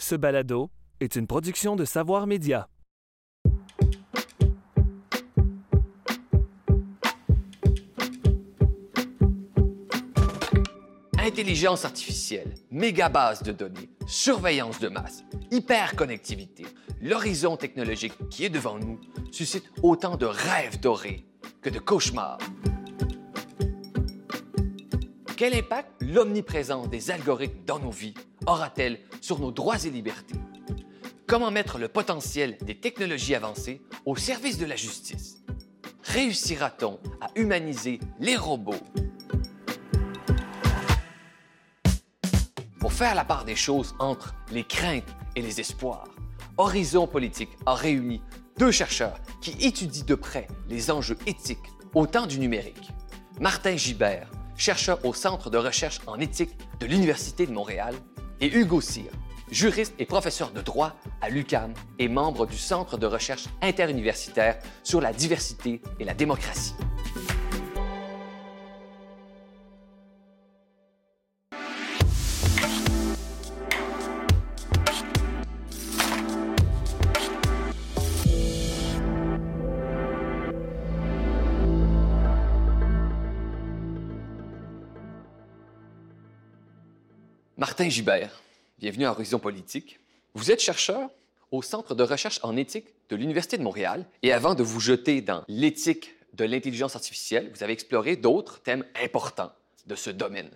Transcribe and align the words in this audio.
Ce 0.00 0.14
balado 0.14 0.70
est 1.00 1.16
une 1.16 1.26
production 1.26 1.74
de 1.74 1.84
Savoir 1.84 2.28
Média. 2.28 2.68
Intelligence 11.18 11.84
artificielle, 11.84 12.54
mégabase 12.70 13.42
de 13.42 13.50
données, 13.50 13.90
surveillance 14.06 14.78
de 14.78 14.88
masse, 14.88 15.24
hyperconnectivité, 15.50 16.64
l'horizon 17.02 17.56
technologique 17.56 18.14
qui 18.30 18.44
est 18.44 18.50
devant 18.50 18.78
nous 18.78 19.00
suscite 19.32 19.68
autant 19.82 20.16
de 20.16 20.26
rêves 20.26 20.78
dorés 20.78 21.26
que 21.60 21.70
de 21.70 21.80
cauchemars. 21.80 22.38
Quel 25.38 25.54
impact 25.54 25.92
l'omniprésence 26.00 26.88
des 26.88 27.12
algorithmes 27.12 27.64
dans 27.64 27.78
nos 27.78 27.92
vies 27.92 28.14
aura-t-elle 28.48 28.98
sur 29.20 29.38
nos 29.38 29.52
droits 29.52 29.84
et 29.84 29.88
libertés? 29.88 30.34
Comment 31.28 31.52
mettre 31.52 31.78
le 31.78 31.86
potentiel 31.86 32.58
des 32.62 32.74
technologies 32.74 33.36
avancées 33.36 33.80
au 34.04 34.16
service 34.16 34.58
de 34.58 34.66
la 34.66 34.74
justice? 34.74 35.44
Réussira-t-on 36.02 36.98
à 37.20 37.28
humaniser 37.36 38.00
les 38.18 38.34
robots? 38.34 38.82
Pour 42.80 42.92
faire 42.92 43.14
la 43.14 43.24
part 43.24 43.44
des 43.44 43.54
choses 43.54 43.94
entre 44.00 44.34
les 44.50 44.64
craintes 44.64 45.14
et 45.36 45.40
les 45.40 45.60
espoirs, 45.60 46.08
Horizon 46.56 47.06
Politique 47.06 47.56
a 47.64 47.76
réuni 47.76 48.20
deux 48.56 48.72
chercheurs 48.72 49.20
qui 49.40 49.52
étudient 49.64 50.04
de 50.04 50.16
près 50.16 50.48
les 50.68 50.90
enjeux 50.90 51.18
éthiques 51.26 51.58
au 51.94 52.08
temps 52.08 52.26
du 52.26 52.40
numérique. 52.40 52.90
Martin 53.38 53.76
Gibert, 53.76 54.28
chercheur 54.58 55.02
au 55.04 55.14
Centre 55.14 55.48
de 55.48 55.56
recherche 55.56 56.00
en 56.06 56.18
éthique 56.18 56.50
de 56.80 56.86
l'Université 56.86 57.46
de 57.46 57.52
Montréal, 57.52 57.94
et 58.40 58.52
Hugo 58.54 58.80
Cyr, 58.80 59.10
juriste 59.50 59.94
et 59.98 60.04
professeur 60.04 60.50
de 60.50 60.60
droit 60.60 60.94
à 61.20 61.30
l'UQAM 61.30 61.72
et 61.98 62.08
membre 62.08 62.46
du 62.46 62.58
Centre 62.58 62.98
de 62.98 63.06
recherche 63.06 63.46
interuniversitaire 63.62 64.58
sur 64.82 65.00
la 65.00 65.12
diversité 65.12 65.80
et 65.98 66.04
la 66.04 66.14
démocratie. 66.14 66.74
Martin 87.58 87.88
Gibert, 87.88 88.40
bienvenue 88.78 89.04
à 89.04 89.10
Horizon 89.10 89.40
Politique. 89.40 89.98
Vous 90.34 90.52
êtes 90.52 90.60
chercheur 90.60 91.10
au 91.50 91.60
Centre 91.60 91.96
de 91.96 92.04
recherche 92.04 92.38
en 92.44 92.56
éthique 92.56 92.94
de 93.08 93.16
l'Université 93.16 93.58
de 93.58 93.64
Montréal 93.64 94.06
et 94.22 94.32
avant 94.32 94.54
de 94.54 94.62
vous 94.62 94.78
jeter 94.78 95.22
dans 95.22 95.42
l'éthique 95.48 96.14
de 96.34 96.44
l'intelligence 96.44 96.94
artificielle, 96.94 97.50
vous 97.52 97.64
avez 97.64 97.72
exploré 97.72 98.14
d'autres 98.14 98.62
thèmes 98.62 98.84
importants 99.02 99.50
de 99.88 99.96
ce 99.96 100.10
domaine. 100.10 100.50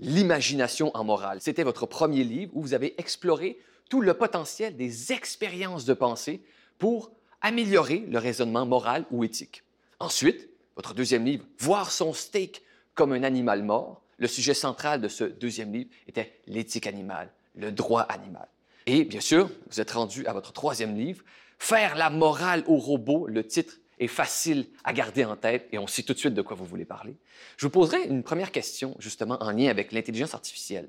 L'imagination 0.00 0.90
en 0.96 1.04
morale, 1.04 1.40
c'était 1.40 1.62
votre 1.62 1.86
premier 1.86 2.24
livre 2.24 2.50
où 2.56 2.60
vous 2.60 2.74
avez 2.74 3.00
exploré 3.00 3.56
tout 3.88 4.00
le 4.00 4.14
potentiel 4.14 4.76
des 4.76 5.12
expériences 5.12 5.84
de 5.84 5.94
pensée 5.94 6.42
pour 6.76 7.12
améliorer 7.40 8.00
le 8.08 8.18
raisonnement 8.18 8.66
moral 8.66 9.06
ou 9.12 9.22
éthique. 9.22 9.62
Ensuite, 10.00 10.48
votre 10.74 10.92
deuxième 10.92 11.24
livre, 11.24 11.44
Voir 11.60 11.92
son 11.92 12.12
steak 12.12 12.62
comme 12.94 13.12
un 13.12 13.22
animal 13.22 13.62
mort, 13.62 14.01
le 14.22 14.28
sujet 14.28 14.54
central 14.54 15.00
de 15.00 15.08
ce 15.08 15.24
deuxième 15.24 15.72
livre 15.72 15.90
était 16.06 16.40
l'éthique 16.46 16.86
animale, 16.86 17.28
le 17.56 17.72
droit 17.72 18.02
animal. 18.02 18.46
Et 18.86 19.04
bien 19.04 19.20
sûr, 19.20 19.50
vous 19.68 19.80
êtes 19.80 19.90
rendu 19.90 20.24
à 20.26 20.32
votre 20.32 20.52
troisième 20.52 20.96
livre, 20.96 21.24
Faire 21.58 21.94
la 21.94 22.10
morale 22.10 22.64
aux 22.66 22.76
robots. 22.76 23.28
Le 23.28 23.46
titre 23.46 23.74
est 24.00 24.08
facile 24.08 24.66
à 24.82 24.92
garder 24.92 25.24
en 25.24 25.36
tête 25.36 25.68
et 25.70 25.78
on 25.78 25.86
sait 25.86 26.02
tout 26.02 26.12
de 26.12 26.18
suite 26.18 26.34
de 26.34 26.42
quoi 26.42 26.56
vous 26.56 26.64
voulez 26.64 26.84
parler. 26.84 27.14
Je 27.56 27.66
vous 27.66 27.70
poserai 27.70 28.02
une 28.02 28.24
première 28.24 28.50
question 28.50 28.96
justement 28.98 29.40
en 29.40 29.52
lien 29.52 29.68
avec 29.68 29.92
l'intelligence 29.92 30.34
artificielle. 30.34 30.88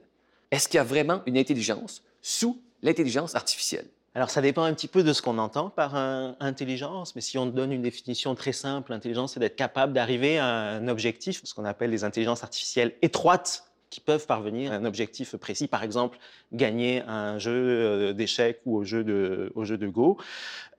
Est-ce 0.50 0.68
qu'il 0.68 0.80
y 0.80 0.82
a 0.82 0.84
vraiment 0.84 1.22
une 1.28 1.38
intelligence 1.38 2.04
sous 2.24 2.60
l'intelligence 2.82 3.36
artificielle? 3.36 3.86
Alors, 4.16 4.30
ça 4.30 4.42
dépend 4.42 4.64
un 4.64 4.74
petit 4.74 4.88
peu 4.88 5.04
de 5.04 5.12
ce 5.12 5.24
qu'on 5.24 5.40
entend 5.40 5.72
par 5.72 5.96
intelligence, 5.96 7.16
mais 7.16 7.22
si 7.22 7.38
on 7.40 7.48
donne 7.48 7.72
une 7.72 7.82
définition 7.82 8.36
très 8.36 8.54
simple, 8.54 8.92
l'intelligence, 8.92 9.34
c'est 9.34 9.40
d'être 9.40 9.56
capable 9.56 9.94
d'arriver 9.94 10.38
à 10.38 10.46
un 10.46 10.88
objectif, 10.88 11.42
ce 11.44 11.54
qu'on 11.56 11.66
appelle 11.66 11.90
les 11.90 12.04
intelligences 12.04 12.44
artificielles 12.44 12.94
étroites, 13.02 13.73
qui 13.94 14.00
peuvent 14.00 14.26
parvenir 14.26 14.72
à 14.72 14.76
un 14.76 14.86
objectif 14.86 15.36
précis, 15.36 15.68
par 15.68 15.84
exemple 15.84 16.18
gagner 16.52 17.04
un 17.08 17.38
jeu 17.38 17.52
euh, 17.54 18.14
d'échecs 18.14 18.60
ou 18.66 18.78
au 18.78 18.84
jeu 18.84 19.04
de, 19.04 19.52
au 19.54 19.66
jeu 19.66 19.78
de 19.78 19.88
Go. 19.88 20.18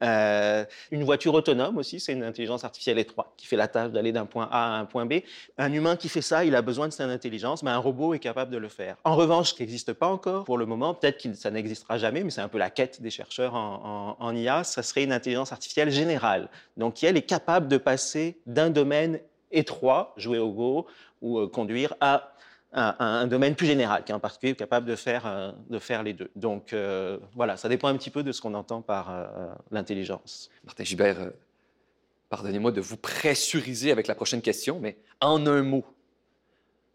Euh, 0.02 0.64
une 0.90 1.04
voiture 1.04 1.32
autonome 1.32 1.78
aussi, 1.78 2.00
c'est 2.00 2.12
une 2.12 2.24
intelligence 2.24 2.64
artificielle 2.64 2.98
étroite 2.98 3.28
qui 3.36 3.46
fait 3.46 3.54
la 3.54 3.68
tâche 3.68 3.92
d'aller 3.92 4.10
d'un 4.10 4.26
point 4.26 4.48
A 4.50 4.74
à 4.74 4.80
un 4.80 4.84
point 4.84 5.06
B. 5.06 5.20
Un 5.58 5.72
humain 5.72 5.94
qui 5.94 6.08
fait 6.08 6.22
ça, 6.22 6.44
il 6.44 6.56
a 6.56 6.62
besoin 6.62 6.88
de 6.88 6.92
cette 6.92 7.08
intelligence, 7.08 7.62
mais 7.62 7.70
un 7.70 7.78
robot 7.78 8.14
est 8.14 8.18
capable 8.18 8.50
de 8.50 8.58
le 8.58 8.68
faire. 8.68 8.96
En 9.04 9.14
revanche, 9.14 9.50
ce 9.50 9.54
qui 9.54 9.62
n'existe 9.62 9.92
pas 9.92 10.08
encore 10.08 10.42
pour 10.42 10.58
le 10.58 10.66
moment, 10.66 10.92
peut-être 10.92 11.22
que 11.22 11.32
ça 11.34 11.52
n'existera 11.52 11.98
jamais, 11.98 12.24
mais 12.24 12.30
c'est 12.30 12.40
un 12.40 12.48
peu 12.48 12.58
la 12.58 12.70
quête 12.70 13.00
des 13.00 13.10
chercheurs 13.10 13.54
en, 13.54 14.34
IA, 14.34 14.64
ça 14.64 14.82
serait 14.82 15.04
une 15.04 15.12
intelligence 15.12 15.52
artificielle 15.52 15.92
générale, 15.92 16.48
donc 16.76 16.94
qui 16.94 17.06
elle 17.06 17.16
est 17.16 17.22
capable 17.22 17.68
de 17.68 17.76
passer 17.76 18.40
d'un 18.46 18.70
domaine 18.70 19.20
étroit, 19.52 20.14
jouer 20.16 20.40
au 20.40 20.50
Go 20.50 20.86
ou 21.22 21.38
euh, 21.38 21.46
conduire, 21.46 21.94
à 22.00 22.34
un, 22.74 23.26
domaine 23.26 23.54
plus 23.54 23.66
général, 23.66 24.04
qui 24.04 24.12
est 24.12 24.14
en 24.14 24.20
particulier 24.20 24.54
capable 24.54 24.86
de 24.86 24.96
faire, 24.96 25.26
euh, 25.26 25.52
de 25.70 25.78
faire 25.78 26.02
les 26.02 26.12
deux. 26.12 26.30
Donc 26.36 26.72
euh, 26.72 27.18
voilà, 27.34 27.56
ça 27.56 27.68
dépend 27.68 27.88
un 27.88 27.96
petit 27.96 28.10
peu 28.10 28.22
de 28.22 28.32
ce 28.32 28.40
qu'on 28.40 28.54
entend 28.54 28.82
par 28.82 29.10
euh, 29.10 29.26
l'intelligence. 29.70 30.50
Martin 30.64 30.84
Gibert, 30.84 31.30
pardonnez-moi 32.28 32.72
de 32.72 32.80
vous 32.80 32.96
pressuriser 32.96 33.92
avec 33.92 34.06
la 34.06 34.14
prochaine 34.14 34.42
question, 34.42 34.78
mais 34.80 34.98
en 35.20 35.46
un 35.46 35.62
mot, 35.62 35.84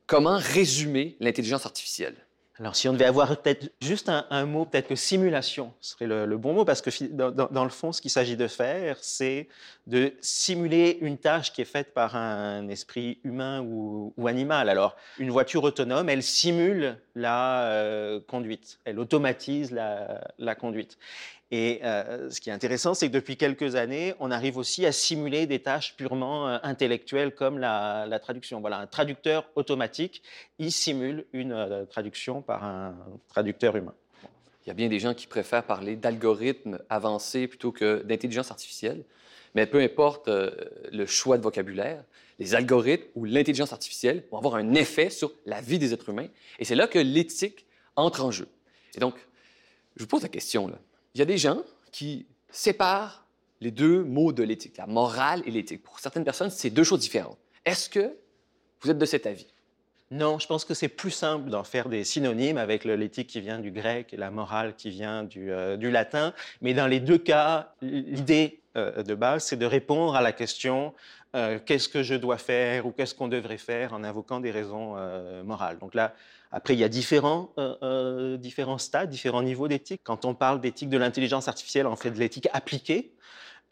comment 0.06 0.38
résumer 0.38 1.16
l'intelligence 1.20 1.66
artificielle? 1.66 2.16
Alors, 2.60 2.76
si 2.76 2.90
on 2.90 2.94
devait 2.94 3.06
avoir 3.06 3.30
peut-être 3.38 3.72
juste 3.82 4.10
un, 4.10 4.46
mot, 4.46 4.66
peut-être 4.66 4.90
que 4.90 4.96
simulation 4.96 5.74
serait 5.80 6.08
le, 6.08 6.38
bon 6.38 6.54
mot, 6.54 6.66
parce 6.66 6.82
que 6.82 6.90
dans, 7.06 7.64
le 7.64 7.70
fond, 7.70 7.94
ce 7.94 8.02
qu'il 8.02 8.12
s'agit 8.12 8.36
de 8.36 8.48
faire, 8.48 8.98
c'est 9.00 9.48
de 9.88 10.14
simuler 10.20 10.98
une 11.00 11.18
tâche 11.18 11.54
qui 11.54 11.62
est 11.62 11.66
faite 11.66 11.94
par 11.94 12.18
un 12.18 12.68
esprit 12.68 13.20
humain 13.24 13.62
ou, 13.62 14.14
animal. 14.28 14.68
Alors, 14.68 14.98
une 15.20 15.32
voiture 15.32 15.64
autonome, 15.64 16.10
elle 16.10 16.22
simule 16.22 16.98
la 17.16 17.64
euh, 17.64 18.20
conduite, 18.28 18.80
elle 18.84 19.00
automatise 19.00 19.72
la, 19.72 20.22
la 20.38 20.54
conduite. 20.54 20.98
Et 21.52 21.80
euh, 21.84 22.30
ce 22.30 22.40
qui 22.40 22.52
est 22.52 22.54
intéressant, 22.54 22.94
c'est 22.94 23.08
que 23.08 23.14
depuis 23.14 23.36
quelques 23.36 23.76
années, 23.76 24.14
on 24.20 24.30
arrive 24.30 24.58
aussi 24.58 24.86
à 24.86 24.92
simuler 24.92 25.48
des 25.48 25.60
tâches 25.60 25.96
purement 25.96 26.48
euh, 26.48 26.58
intellectuelles 26.62 27.34
comme 27.34 27.58
la, 27.58 28.20
traduction. 28.22 28.62
Voilà, 28.62 28.78
un 28.78 28.88
traducteur 28.88 29.50
automatique, 29.56 30.22
il 30.60 30.72
simule 30.72 31.26
une 31.34 31.54
euh, 31.54 31.86
traduction 31.86 32.44
par 32.44 32.64
un 32.64 32.96
traducteur 33.30 33.76
humain. 33.76 33.96
Il 34.66 34.68
y 34.68 34.72
a 34.72 34.76
bien 34.76 34.90
des 34.90 35.00
gens 35.00 35.16
qui 35.16 35.26
préfèrent 35.26 35.64
parler 35.64 35.96
d'algorithmes 35.96 36.80
avancés 36.90 37.48
plutôt 37.48 37.72
que 37.72 38.04
d'intelligence 38.04 38.52
artificielle. 38.52 39.04
Mais 39.56 39.66
peu 39.66 39.80
importe 39.80 40.30
le 40.30 41.06
choix 41.08 41.40
de 41.40 41.42
vocabulaire, 41.42 42.04
les 42.38 42.54
algorithmes 42.54 43.08
ou 43.16 43.26
l'intelligence 43.26 43.74
artificielle 43.74 44.24
vont 44.30 44.38
avoir 44.38 44.56
un 44.56 44.76
effet 44.76 45.10
sur 45.10 45.34
la 45.48 45.60
vie 45.60 45.80
des 45.80 45.92
êtres 45.92 46.10
humains. 46.10 46.28
Et 46.60 46.66
c'est 46.66 46.76
là 46.76 46.86
que 46.86 47.00
l'éthique 47.00 47.66
entre 47.96 48.24
en 48.24 48.30
jeu. 48.30 48.48
Et 48.94 49.00
donc, 49.00 49.16
je 49.96 50.04
vous 50.04 50.08
pose 50.08 50.22
la 50.22 50.30
question, 50.30 50.68
là 50.68 50.78
il 51.14 51.20
y 51.20 51.22
a 51.22 51.26
des 51.26 51.38
gens 51.38 51.64
qui 51.92 52.26
séparent 52.52 53.26
les 53.62 53.72
deux 53.72 54.04
mots 54.04 54.32
de 54.32 54.44
l'éthique, 54.44 54.78
la 54.78 54.88
morale 54.88 55.42
et 55.46 55.52
l'éthique. 55.52 55.84
Pour 55.84 56.00
certaines 56.00 56.24
personnes, 56.24 56.50
c'est 56.50 56.70
deux 56.70 56.84
choses 56.84 57.00
différentes. 57.00 57.38
Est-ce 57.66 57.90
que 57.90 58.16
vous 58.82 58.90
êtes 58.90 58.98
de 58.98 59.06
cet 59.06 59.26
avis? 59.26 59.48
Non, 60.12 60.40
je 60.40 60.48
pense 60.48 60.66
que 60.66 60.74
c'est 60.74 60.88
plus 60.88 61.12
simple 61.12 61.50
d'en 61.50 61.64
faire 61.64 61.88
des 61.88 62.04
synonymes 62.04 62.58
avec 62.58 62.84
l'éthique 62.84 63.28
qui 63.28 63.42
vient 63.42 63.60
du 63.60 63.72
grec 63.72 64.12
et 64.12 64.18
la 64.18 64.32
morale 64.32 64.76
qui 64.76 64.90
vient 64.90 65.24
du, 65.24 65.52
euh, 65.52 65.78
latin. 65.92 66.34
Mais 66.62 66.74
dans 66.74 66.88
les 66.88 67.00
deux 67.00 67.20
cas, 67.20 67.74
l'idée 67.82 68.59
euh, 68.76 69.04
de 69.04 69.16
base, 69.16 69.44
c'est 69.46 69.58
de 69.58 69.66
répondre 69.66 70.16
à 70.16 70.22
la 70.22 70.32
question 70.32 70.94
euh, 71.36 71.60
qu'est-ce 71.64 71.90
que 71.90 72.04
je 72.04 72.16
dois 72.16 72.38
faire 72.38 72.86
ou 72.86 72.92
qu'est-ce 72.92 73.16
qu'on 73.16 73.28
devrait 73.28 73.58
faire 73.58 73.94
en 73.94 74.04
invoquant 74.04 74.40
des 74.40 74.52
raisons 74.52 74.96
morales. 75.44 75.78
Donc 75.80 75.96
là, 75.96 76.14
après, 76.52 76.74
il 76.74 76.80
y 76.80 76.84
a 76.84 76.90
différents, 76.90 77.54
différents 78.40 78.78
stades, 78.78 79.10
différents 79.10 79.44
niveaux 79.44 79.68
d'éthique. 79.68 80.02
Quand 80.04 80.26
on 80.26 80.34
parle 80.34 80.62
d'éthique 80.62 80.90
de 80.90 80.98
l'intelligence 80.98 81.48
artificielle, 81.48 81.88
on 81.88 81.96
fait 81.96 82.12
de 82.12 82.20
l'éthique 82.20 82.48
appliquée. 82.54 83.14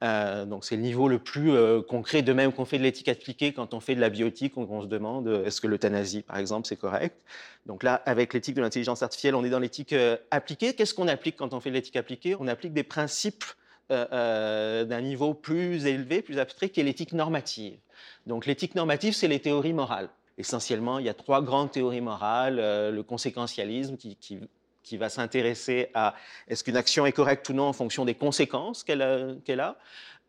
Euh, 0.03 0.45
donc 0.45 0.63
c'est 0.63 0.75
le 0.75 0.83
niveau 0.83 1.07
le 1.07 1.17
plus 1.17 1.51
euh, 1.51 1.81
concret, 1.81 2.21
de 2.21 2.31
même 2.31 2.53
qu'on 2.53 2.65
fait 2.65 2.77
de 2.77 2.83
l'éthique 2.83 3.07
appliquée 3.07 3.51
quand 3.51 3.73
on 3.73 3.79
fait 3.79 3.95
de 3.95 4.01
la 4.01 4.09
biotique, 4.09 4.55
on, 4.57 4.81
se 4.81 4.85
demande 4.85 5.27
euh, 5.27 5.45
est-ce 5.45 5.59
que 5.59 5.65
l'euthanasie, 5.65 6.21
par 6.21 6.37
exemple, 6.37 6.67
c'est 6.67 6.75
correct? 6.75 7.19
Donc 7.65 7.81
là, 7.81 7.95
avec 8.05 8.33
l'éthique 8.33 8.55
de 8.55 8.61
l'intelligence 8.61 9.01
artificielle, 9.01 9.33
on 9.35 9.43
est 9.43 9.49
dans 9.49 9.59
l'éthique 9.59 9.95
appliquée. 10.31 10.73
Qu'est-ce 10.73 10.93
qu'on 10.93 11.07
applique 11.07 11.35
quand 11.35 11.53
on 11.53 11.59
fait 11.59 11.69
de 11.69 11.75
l'éthique 11.75 11.95
appliquée? 11.95 12.35
On 12.39 12.47
applique 12.47 12.73
des 12.73 12.83
principes 12.83 13.43
d'un 13.89 15.01
niveau 15.01 15.33
plus 15.33 15.85
élevé, 15.85 16.21
plus 16.21 16.39
abstrait, 16.39 16.69
qui 16.69 16.79
est 16.79 16.83
l'éthique 16.83 17.13
normative. 17.13 17.77
Donc 18.25 18.45
l'éthique 18.45 18.75
normative, 18.75 19.13
c'est 19.13 19.27
les 19.27 19.39
théories 19.39 19.73
morales. 19.73 20.09
Essentiellement, 20.37 20.99
il 20.99 21.05
y 21.05 21.09
a 21.09 21.13
trois 21.13 21.41
grandes 21.41 21.71
théories 21.71 22.01
morales. 22.01 22.57
le 22.57 23.01
conséquentialisme 23.01 23.97
qui, 23.97 24.17
qui 24.87 24.97
va 24.97 25.09
s'intéresser 25.09 25.89
à 25.93 26.15
est-ce 26.47 26.63
qu'une 26.63 26.77
action 26.77 27.05
est 27.05 27.11
correcte 27.11 27.47
ou 27.49 27.53
non 27.53 27.65
en 27.65 27.73
fonction 27.73 28.05
des 28.05 28.15
conséquences 28.15 28.83
qu'elle 28.83 29.01
a. 29.01 29.77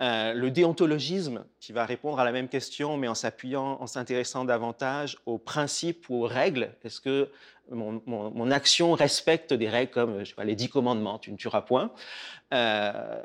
Euh, 0.00 0.32
le 0.32 0.50
déontologisme, 0.52 1.44
qui 1.58 1.72
va 1.72 1.84
répondre 1.84 2.20
à 2.20 2.24
la 2.24 2.30
même 2.30 2.48
question, 2.48 2.96
mais 2.96 3.08
en 3.08 3.16
s'appuyant, 3.16 3.78
en 3.80 3.86
s'intéressant 3.88 4.44
davantage 4.44 5.18
aux 5.26 5.38
principes 5.38 6.08
ou 6.08 6.22
aux 6.22 6.26
règles. 6.26 6.70
Est-ce 6.84 7.00
que 7.00 7.30
mon, 7.70 8.50
action 8.50 8.92
respecte 8.92 9.52
des 9.52 9.68
règles 9.68 9.90
comme 9.90 10.20
je 10.20 10.30
sais 10.30 10.34
pas, 10.34 10.44
les 10.44 10.54
dix 10.54 10.68
commandements, 10.68 11.18
tu 11.18 11.32
ne 11.32 11.36
tueras 11.36 11.62
point 11.62 11.90
euh, 12.54 13.20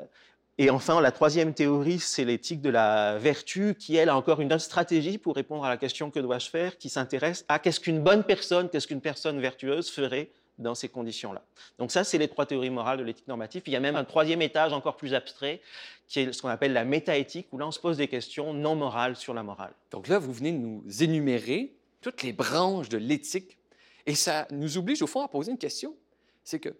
et 0.56 0.70
enfin, 0.70 1.00
la 1.00 1.10
troisième 1.10 1.52
théorie, 1.52 1.98
c'est 1.98 2.24
l'éthique 2.24 2.60
de 2.60 2.70
la 2.70 3.18
vertu, 3.18 3.74
qui, 3.74 3.96
elle, 3.96 4.08
a 4.08 4.16
encore 4.16 4.40
une 4.40 4.52
autre 4.52 4.62
stratégie 4.62 5.18
pour 5.18 5.34
répondre 5.34 5.64
à 5.64 5.68
la 5.68 5.76
question 5.76 6.10
que 6.10 6.20
dois-je 6.20 6.48
faire, 6.48 6.78
qui 6.78 6.88
s'intéresse 6.88 7.44
à 7.48 7.58
qu'est-ce 7.58 7.80
qu'une 7.80 8.00
bonne 8.00 8.22
personne, 8.22 8.68
qu'est-ce 8.68 8.86
qu'une 8.86 9.00
personne 9.00 9.40
vertueuse 9.40 9.90
ferait 9.90 10.30
dans 10.58 10.76
ces 10.76 10.88
conditions-là. 10.88 11.42
Donc 11.78 11.90
ça, 11.90 12.04
c'est 12.04 12.18
les 12.18 12.28
trois 12.28 12.46
théories 12.46 12.70
morales 12.70 12.98
de 12.98 13.02
l'éthique 13.02 13.26
normative. 13.26 13.62
Il 13.66 13.72
y 13.72 13.76
a 13.76 13.80
même 13.80 13.96
un 13.96 14.04
troisième 14.04 14.40
étage 14.40 14.72
encore 14.72 14.96
plus 14.96 15.12
abstrait, 15.12 15.60
qui 16.06 16.20
est 16.20 16.32
ce 16.32 16.40
qu'on 16.40 16.48
appelle 16.48 16.72
la 16.72 16.84
métaéthique, 16.84 17.48
où 17.50 17.58
là, 17.58 17.66
on 17.66 17.72
se 17.72 17.80
pose 17.80 17.96
des 17.96 18.06
questions 18.06 18.54
non 18.54 18.76
morales 18.76 19.16
sur 19.16 19.34
la 19.34 19.42
morale. 19.42 19.72
Donc 19.90 20.06
là, 20.06 20.20
vous 20.20 20.32
venez 20.32 20.52
de 20.52 20.58
nous 20.58 20.84
énumérer 21.02 21.74
toutes 22.00 22.22
les 22.22 22.32
branches 22.32 22.88
de 22.88 22.98
l'éthique, 22.98 23.58
et 24.06 24.14
ça 24.14 24.46
nous 24.52 24.78
oblige, 24.78 25.02
au 25.02 25.08
fond, 25.08 25.22
à 25.22 25.28
poser 25.28 25.50
une 25.50 25.58
question. 25.58 25.96
C'est 26.44 26.60
que, 26.60 26.76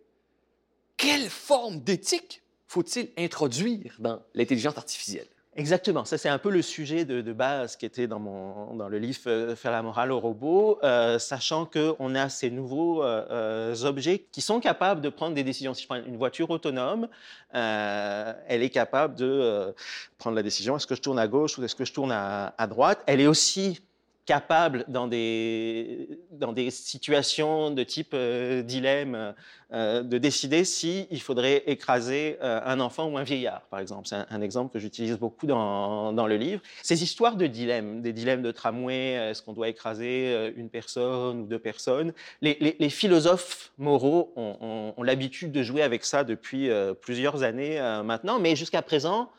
quelle 0.97 1.29
forme 1.29 1.81
d'éthique 1.81 2.44
faut-il 2.75 3.11
introduire 3.17 3.95
dans 4.01 4.21
l'intelligence 4.35 4.77
artificielle? 4.77 5.29
Exactement, 5.57 6.05
ça 6.05 6.19
c'est 6.19 6.29
un 6.29 6.39
peu 6.39 6.51
le 6.51 6.63
sujet 6.63 7.05
de, 7.05 7.33
base 7.33 7.77
qui 7.77 7.87
était 7.87 8.09
dans, 8.09 8.19
mon, 8.19 8.75
dans 8.75 8.89
le 8.89 8.99
livre 8.99 9.21
euh, 9.29 9.55
Faire 9.55 9.71
la 9.71 9.83
morale 9.83 10.11
au 10.11 10.19
robot, 10.19 10.81
euh, 10.83 11.21
sachant 11.21 11.67
qu'on 11.67 12.17
a 12.17 12.29
ces 12.29 12.51
nouveaux 12.51 13.05
euh, 13.05 13.77
objets 13.85 14.27
qui 14.33 14.41
sont 14.41 14.59
capables 14.59 15.01
de 15.01 15.09
prendre 15.09 15.37
des 15.37 15.45
décisions. 15.45 15.73
Si 15.73 15.83
je 15.83 15.87
prends 15.87 16.03
une 16.05 16.17
voiture 16.17 16.51
autonome, 16.51 17.07
elle 17.53 18.63
est 18.65 18.71
capable 18.71 19.15
de 19.15 19.73
prendre 20.19 20.35
la 20.35 20.43
décision, 20.43 20.77
est-ce 20.77 20.89
que 20.89 20.97
je 20.97 21.03
tourne 21.03 21.21
à 21.21 21.29
gauche 21.29 21.57
ou 21.57 21.63
est-ce 21.63 21.77
que 21.77 21.85
je 21.85 21.93
tourne 21.93 22.11
à, 22.11 22.55
à 22.59 22.67
droite? 22.67 23.05
Elle 23.07 23.21
est 23.21 23.29
aussi 23.29 23.81
capable 24.27 24.85
dans 24.89 25.07
des, 25.07 26.09
dans 26.31 26.53
des 26.53 26.71
situations 26.71 27.71
de 27.71 27.83
type 27.83 28.13
euh, 28.15 28.63
dilemme 28.63 29.35
euh, 29.73 30.03
de 30.03 30.19
décider 30.19 30.65
si 30.65 31.07
il 31.11 31.21
faudrait 31.21 31.63
écraser 31.67 32.39
euh, 32.43 32.61
un 32.65 32.81
enfant 32.81 33.07
ou 33.07 33.19
un 33.19 33.23
vieillard, 33.23 33.63
par 33.71 33.81
exemple. 33.81 34.09
C'est 34.09 34.17
un, 34.17 34.41
exemple 34.41 34.73
que 34.73 34.79
j'utilise 34.79 35.19
beaucoup 35.19 35.47
dans, 35.47 36.13
dans, 36.13 36.27
le 36.27 36.37
livre. 36.37 36.63
Ces 36.83 37.03
histoires 37.03 37.37
de 37.37 37.47
dilemmes, 37.47 38.01
des 38.01 38.13
dilemmes 38.13 38.43
de 38.43 38.51
tramway, 38.51 39.13
est-ce 39.13 39.43
qu'on 39.43 39.53
doit 39.53 39.69
écraser 39.69 40.53
une 40.57 40.71
personne 40.71 41.41
ou 41.41 41.47
deux 41.47 41.59
personnes, 41.59 42.13
les, 42.41 42.77
les, 42.79 42.91
philosophes 42.91 43.73
moraux 43.79 44.33
ont 44.37 45.03
l'habitude 45.03 45.53
de 45.53 45.63
jouer 45.63 45.83
avec 45.83 46.05
ça 46.05 46.25
depuis 46.25 46.71
plusieurs 47.01 47.43
années 47.43 47.79
maintenant, 48.05 48.39
mais 48.39 48.57
jusqu'à 48.57 48.83
présent, 48.83 49.31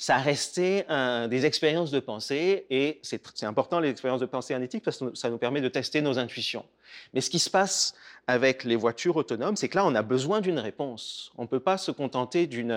ça 0.00 0.16
restait 0.16 0.86
un, 0.88 1.28
des 1.28 1.44
expériences 1.44 1.90
de 1.90 2.00
pensée, 2.00 2.64
et 2.70 3.00
c'est 3.02 3.44
important 3.44 3.80
les 3.80 3.90
expériences 3.90 4.22
de 4.22 4.26
pensée 4.26 4.54
en 4.54 4.62
éthique 4.62 4.82
parce 4.82 4.96
que 4.96 5.14
ça 5.14 5.28
nous 5.28 5.36
permet 5.36 5.60
de 5.60 5.68
tester 5.68 6.00
nos 6.00 6.18
intuitions. 6.18 6.64
Mais 7.12 7.20
ce 7.20 7.28
qui 7.28 7.38
se 7.38 7.50
passe 7.50 7.94
avec 8.26 8.64
les 8.64 8.76
voitures 8.76 9.16
autonomes, 9.16 9.56
c'est 9.56 9.68
que 9.68 9.76
là, 9.76 9.84
on 9.84 9.94
a 9.94 10.00
besoin 10.00 10.40
d'une 10.40 10.58
réponse. 10.58 11.32
On 11.36 11.42
ne 11.42 11.48
peut 11.48 11.60
pas 11.60 11.76
se 11.76 11.90
contenter 11.90 12.46
d'une 12.46 12.72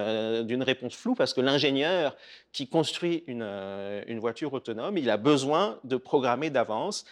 réponse 0.64 0.96
floue 0.96 1.16
parce 1.16 1.34
que 1.34 1.40
l'ingénieur 1.40 2.14
qui 2.52 2.68
construit 2.68 3.24
une, 3.28 3.44
une 3.44 4.20
voiture 4.20 4.52
autonome, 4.52 4.98
il 4.98 5.10
a 5.10 5.16
besoin 5.16 5.80
de 5.86 5.96
programmer 5.96 6.50
d'avance 6.50 7.06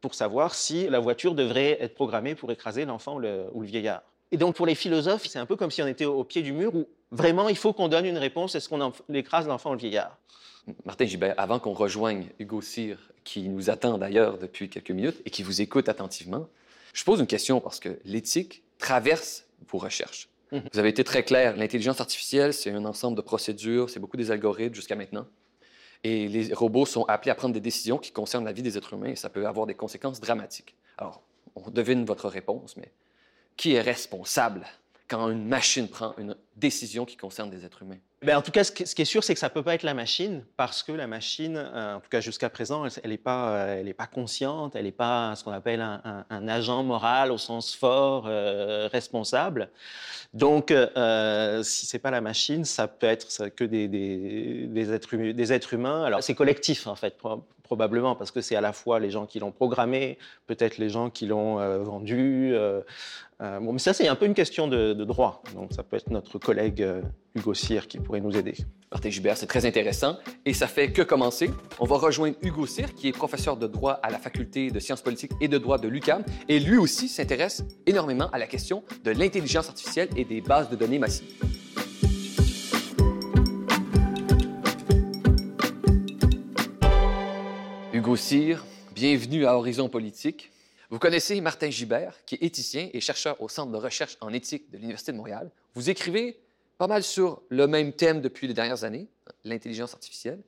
pour 0.00 0.16
savoir 0.16 0.56
si 0.56 0.88
la 0.88 0.98
voiture 0.98 1.36
devrait 1.36 1.78
être 1.80 1.94
programmée 1.94 2.34
pour 2.34 2.50
écraser 2.50 2.84
l'enfant 2.84 3.14
ou 3.14 3.20
le, 3.20 3.46
ou 3.52 3.60
le 3.60 3.68
vieillard. 3.68 4.02
Et 4.32 4.36
donc 4.36 4.56
pour 4.56 4.66
les 4.66 4.74
philosophes, 4.74 5.26
c'est 5.26 5.38
un 5.38 5.46
peu 5.46 5.56
comme 5.56 5.70
si 5.70 5.82
on 5.82 5.86
était 5.86 6.04
au 6.04 6.24
pied 6.24 6.42
du 6.42 6.52
mur 6.52 6.74
où 6.74 6.88
vraiment 7.10 7.48
il 7.48 7.56
faut 7.56 7.72
qu'on 7.72 7.88
donne 7.88 8.06
une 8.06 8.18
réponse. 8.18 8.54
Est-ce 8.54 8.68
qu'on 8.68 8.92
écrase 9.12 9.46
l'enfant 9.46 9.70
ou 9.70 9.74
le 9.74 9.78
vieillard? 9.78 10.18
Martin 10.84 11.04
Gibert, 11.04 11.34
avant 11.38 11.60
qu'on 11.60 11.72
rejoigne 11.72 12.26
Hugo 12.40 12.60
Cyr, 12.60 12.98
qui 13.22 13.48
nous 13.48 13.70
attend 13.70 13.98
d'ailleurs 13.98 14.38
depuis 14.38 14.68
quelques 14.68 14.90
minutes 14.90 15.22
et 15.24 15.30
qui 15.30 15.42
vous 15.42 15.60
écoute 15.60 15.88
attentivement, 15.88 16.48
je 16.92 17.04
pose 17.04 17.20
une 17.20 17.26
question 17.26 17.60
parce 17.60 17.78
que 17.78 18.00
l'éthique 18.04 18.62
traverse 18.78 19.44
vos 19.68 19.78
recherches. 19.78 20.28
Mmh. 20.50 20.58
Vous 20.72 20.78
avez 20.78 20.88
été 20.88 21.04
très 21.04 21.22
clair, 21.22 21.56
l'intelligence 21.56 22.00
artificielle, 22.00 22.52
c'est 22.52 22.70
un 22.70 22.84
ensemble 22.84 23.16
de 23.16 23.22
procédures, 23.22 23.90
c'est 23.90 24.00
beaucoup 24.00 24.16
des 24.16 24.30
algorithmes 24.30 24.74
jusqu'à 24.74 24.96
maintenant. 24.96 25.26
Et 26.04 26.28
les 26.28 26.52
robots 26.52 26.86
sont 26.86 27.04
appelés 27.04 27.30
à 27.30 27.34
prendre 27.34 27.54
des 27.54 27.60
décisions 27.60 27.98
qui 27.98 28.12
concernent 28.12 28.44
la 28.44 28.52
vie 28.52 28.62
des 28.62 28.76
êtres 28.76 28.92
humains 28.94 29.10
et 29.10 29.16
ça 29.16 29.28
peut 29.28 29.46
avoir 29.46 29.66
des 29.66 29.74
conséquences 29.74 30.20
dramatiques. 30.20 30.76
Alors, 30.98 31.22
on 31.54 31.70
devine 31.70 32.04
votre 32.04 32.28
réponse, 32.28 32.76
mais 32.76 32.92
qui 33.56 33.74
est 33.74 33.80
responsable 33.80 34.66
quand 35.08 35.30
une 35.30 35.46
machine 35.46 35.88
prend 35.88 36.14
une 36.18 36.36
décision 36.56 37.04
qui 37.04 37.16
concerne 37.16 37.50
des 37.50 37.64
êtres 37.64 37.82
humains? 37.82 37.98
Ben, 38.22 38.38
en 38.38 38.42
tout 38.42 38.50
cas, 38.50 38.64
ce 38.64 38.72
qui 38.72 38.82
est 38.82 39.04
sûr, 39.04 39.22
c'est 39.22 39.34
que 39.34 39.40
ça 39.40 39.48
ne 39.48 39.52
peut 39.52 39.62
pas 39.62 39.74
être 39.74 39.82
la 39.82 39.92
machine, 39.92 40.42
parce 40.56 40.82
que 40.82 40.90
la 40.90 41.06
machine, 41.06 41.56
euh, 41.56 41.96
en 41.96 42.00
tout 42.00 42.08
cas 42.08 42.20
jusqu'à 42.20 42.48
présent, 42.48 42.84
elle 43.04 43.10
n'est 43.10 43.18
pas, 43.18 43.50
euh, 43.50 43.92
pas 43.92 44.06
consciente, 44.06 44.74
elle 44.74 44.84
n'est 44.84 44.90
pas 44.90 45.36
ce 45.36 45.44
qu'on 45.44 45.52
appelle 45.52 45.80
un, 45.80 46.48
agent 46.48 46.82
moral 46.82 47.30
au 47.30 47.36
sens 47.38 47.74
fort, 47.74 48.24
euh, 48.26 48.88
responsable. 48.90 49.70
Donc, 50.32 50.70
si 50.70 51.86
ce 51.86 51.96
n'est 51.96 52.00
pas 52.00 52.10
la 52.10 52.22
machine, 52.22 52.64
ça 52.64 52.88
peut 52.88 53.06
être 53.06 53.48
que 53.50 53.64
des, 53.64 54.92
êtres, 54.92 55.16
des 55.16 55.52
êtres 55.52 55.74
humains. 55.74 56.02
Alors, 56.04 56.22
c'est 56.22 56.34
collectif, 56.34 56.86
en 56.86 56.96
fait, 56.96 57.16
probablement, 57.66 58.14
parce 58.14 58.30
que 58.30 58.40
c'est 58.40 58.56
à 58.56 58.60
la 58.60 58.72
fois 58.72 59.00
les 59.00 59.10
gens 59.10 59.26
qui 59.26 59.40
l'ont 59.40 59.50
programmé, 59.50 60.18
peut-être 60.46 60.78
les 60.78 60.88
gens 60.88 61.10
qui 61.10 61.26
l'ont 61.26 61.58
euh, 61.58 61.78
vendu. 61.78 62.52
Euh, 62.54 62.80
euh, 63.42 63.60
bon, 63.60 63.72
mais 63.72 63.78
ça, 63.78 63.92
c'est 63.92 64.08
un 64.08 64.14
peu 64.14 64.24
une 64.24 64.34
question 64.34 64.68
de, 64.68 64.94
droit. 65.04 65.42
Donc, 65.54 65.72
ça 65.72 65.82
peut 65.82 65.96
être 65.96 66.10
notre 66.10 66.38
collègue 66.38 66.86
Hugo 67.34 67.52
Cyr 67.52 67.86
qui 67.86 67.98
pourrait 67.98 68.20
nous 68.20 68.36
aider. 68.36 68.54
Martin 68.90 69.10
Gilbert, 69.10 69.36
c'est 69.36 69.46
très 69.46 69.66
intéressant. 69.66 70.16
Et 70.46 70.54
ça 70.54 70.66
fait 70.66 70.92
que 70.92 71.02
commencer. 71.02 71.50
On 71.78 71.84
va 71.84 71.96
rejoindre 71.96 72.36
Hugo 72.40 72.66
Cyr, 72.66 72.94
qui 72.94 73.08
est 73.08 73.12
professeur 73.12 73.56
de 73.56 73.66
droit 73.66 73.94
à 74.02 74.10
la 74.10 74.18
faculté 74.18 74.70
de 74.70 74.78
sciences 74.78 75.02
politiques 75.02 75.32
et 75.40 75.48
de 75.48 75.58
droit 75.58 75.76
de 75.76 75.88
l'UQAM. 75.88 76.24
Et 76.48 76.60
lui 76.60 76.78
aussi 76.78 77.08
s'intéresse 77.08 77.64
énormément 77.84 78.30
à 78.30 78.38
la 78.38 78.46
question 78.46 78.84
de 79.04 79.10
l'intelligence 79.10 79.68
artificielle 79.68 80.08
et 80.16 80.24
des 80.24 80.40
bases 80.40 80.70
de 80.70 80.76
données 80.76 80.98
massives. 80.98 81.55
Cyr, 88.16 88.64
bienvenue 88.94 89.44
à 89.44 89.56
Horizon 89.56 89.90
Politique. 89.90 90.50
Vous 90.88 90.98
connaissez 90.98 91.38
Martin 91.42 91.68
Gibert, 91.68 92.24
qui 92.24 92.36
est 92.36 92.42
éthicien 92.42 92.88
et 92.92 93.00
chercheur 93.00 93.40
au 93.42 93.48
Centre 93.48 93.70
de 93.70 93.76
recherche 93.76 94.16
en 94.22 94.32
éthique 94.32 94.70
de 94.70 94.78
l'Université 94.78 95.12
de 95.12 95.18
Montréal. 95.18 95.50
Vous 95.74 95.90
écrivez 95.90 96.38
pas 96.78 96.86
mal 96.86 97.02
sur 97.02 97.42
le 97.50 97.66
même 97.66 97.92
thème 97.92 98.22
depuis 98.22 98.46
les 98.46 98.54
dernières 98.54 98.84
années, 98.84 99.06
l'intelligence 99.44 99.92
artificielle. 99.92 100.40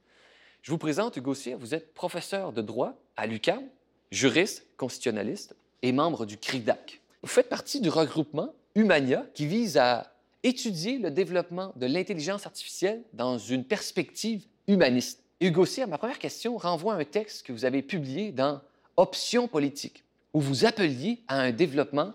Je 0.63 0.71
vous 0.71 0.79
présente 0.79 1.17
Hugo 1.17 1.35
Cyr, 1.35 1.59
vous 1.59 1.75
êtes 1.75 1.93
professeur 1.93 2.53
de 2.53 2.63
droit 2.63 2.95
à 3.17 3.27
l'UQAM, 3.27 3.63
juriste, 4.11 4.67
constitutionnaliste 4.79 5.55
et 5.83 5.93
membre 5.93 6.25
du 6.25 6.39
CRIDAC. 6.39 7.03
Vous 7.23 7.29
faites 7.29 7.51
partie 7.51 7.81
du 7.81 7.91
regroupement 7.91 8.55
Humania 8.77 9.27
qui 9.35 9.47
vise 9.47 9.77
à 9.77 10.15
étudier 10.43 10.99
le 10.99 11.11
développement 11.11 11.73
de 11.77 11.87
l'intelligence 11.87 12.47
artificielle 12.47 13.03
dans 13.13 13.37
une 13.37 13.65
perspective 13.65 14.47
humaniste. 14.67 15.23
Hugo 15.41 15.65
Cyr, 15.65 15.87
ma 15.87 15.99
première 15.99 16.19
question 16.19 16.57
renvoie 16.57 16.95
à 16.95 16.97
un 16.97 17.05
texte 17.05 17.47
que 17.47 17.53
vous 17.53 17.65
avez 17.65 17.81
publié 17.83 18.33
dans 18.33 18.61
Options 18.97 19.47
politiques, 19.47 20.03
où 20.35 20.41
vous 20.41 20.65
appeliez 20.65 21.21
à 21.29 21.41
un 21.41 21.53
développement 21.53 22.13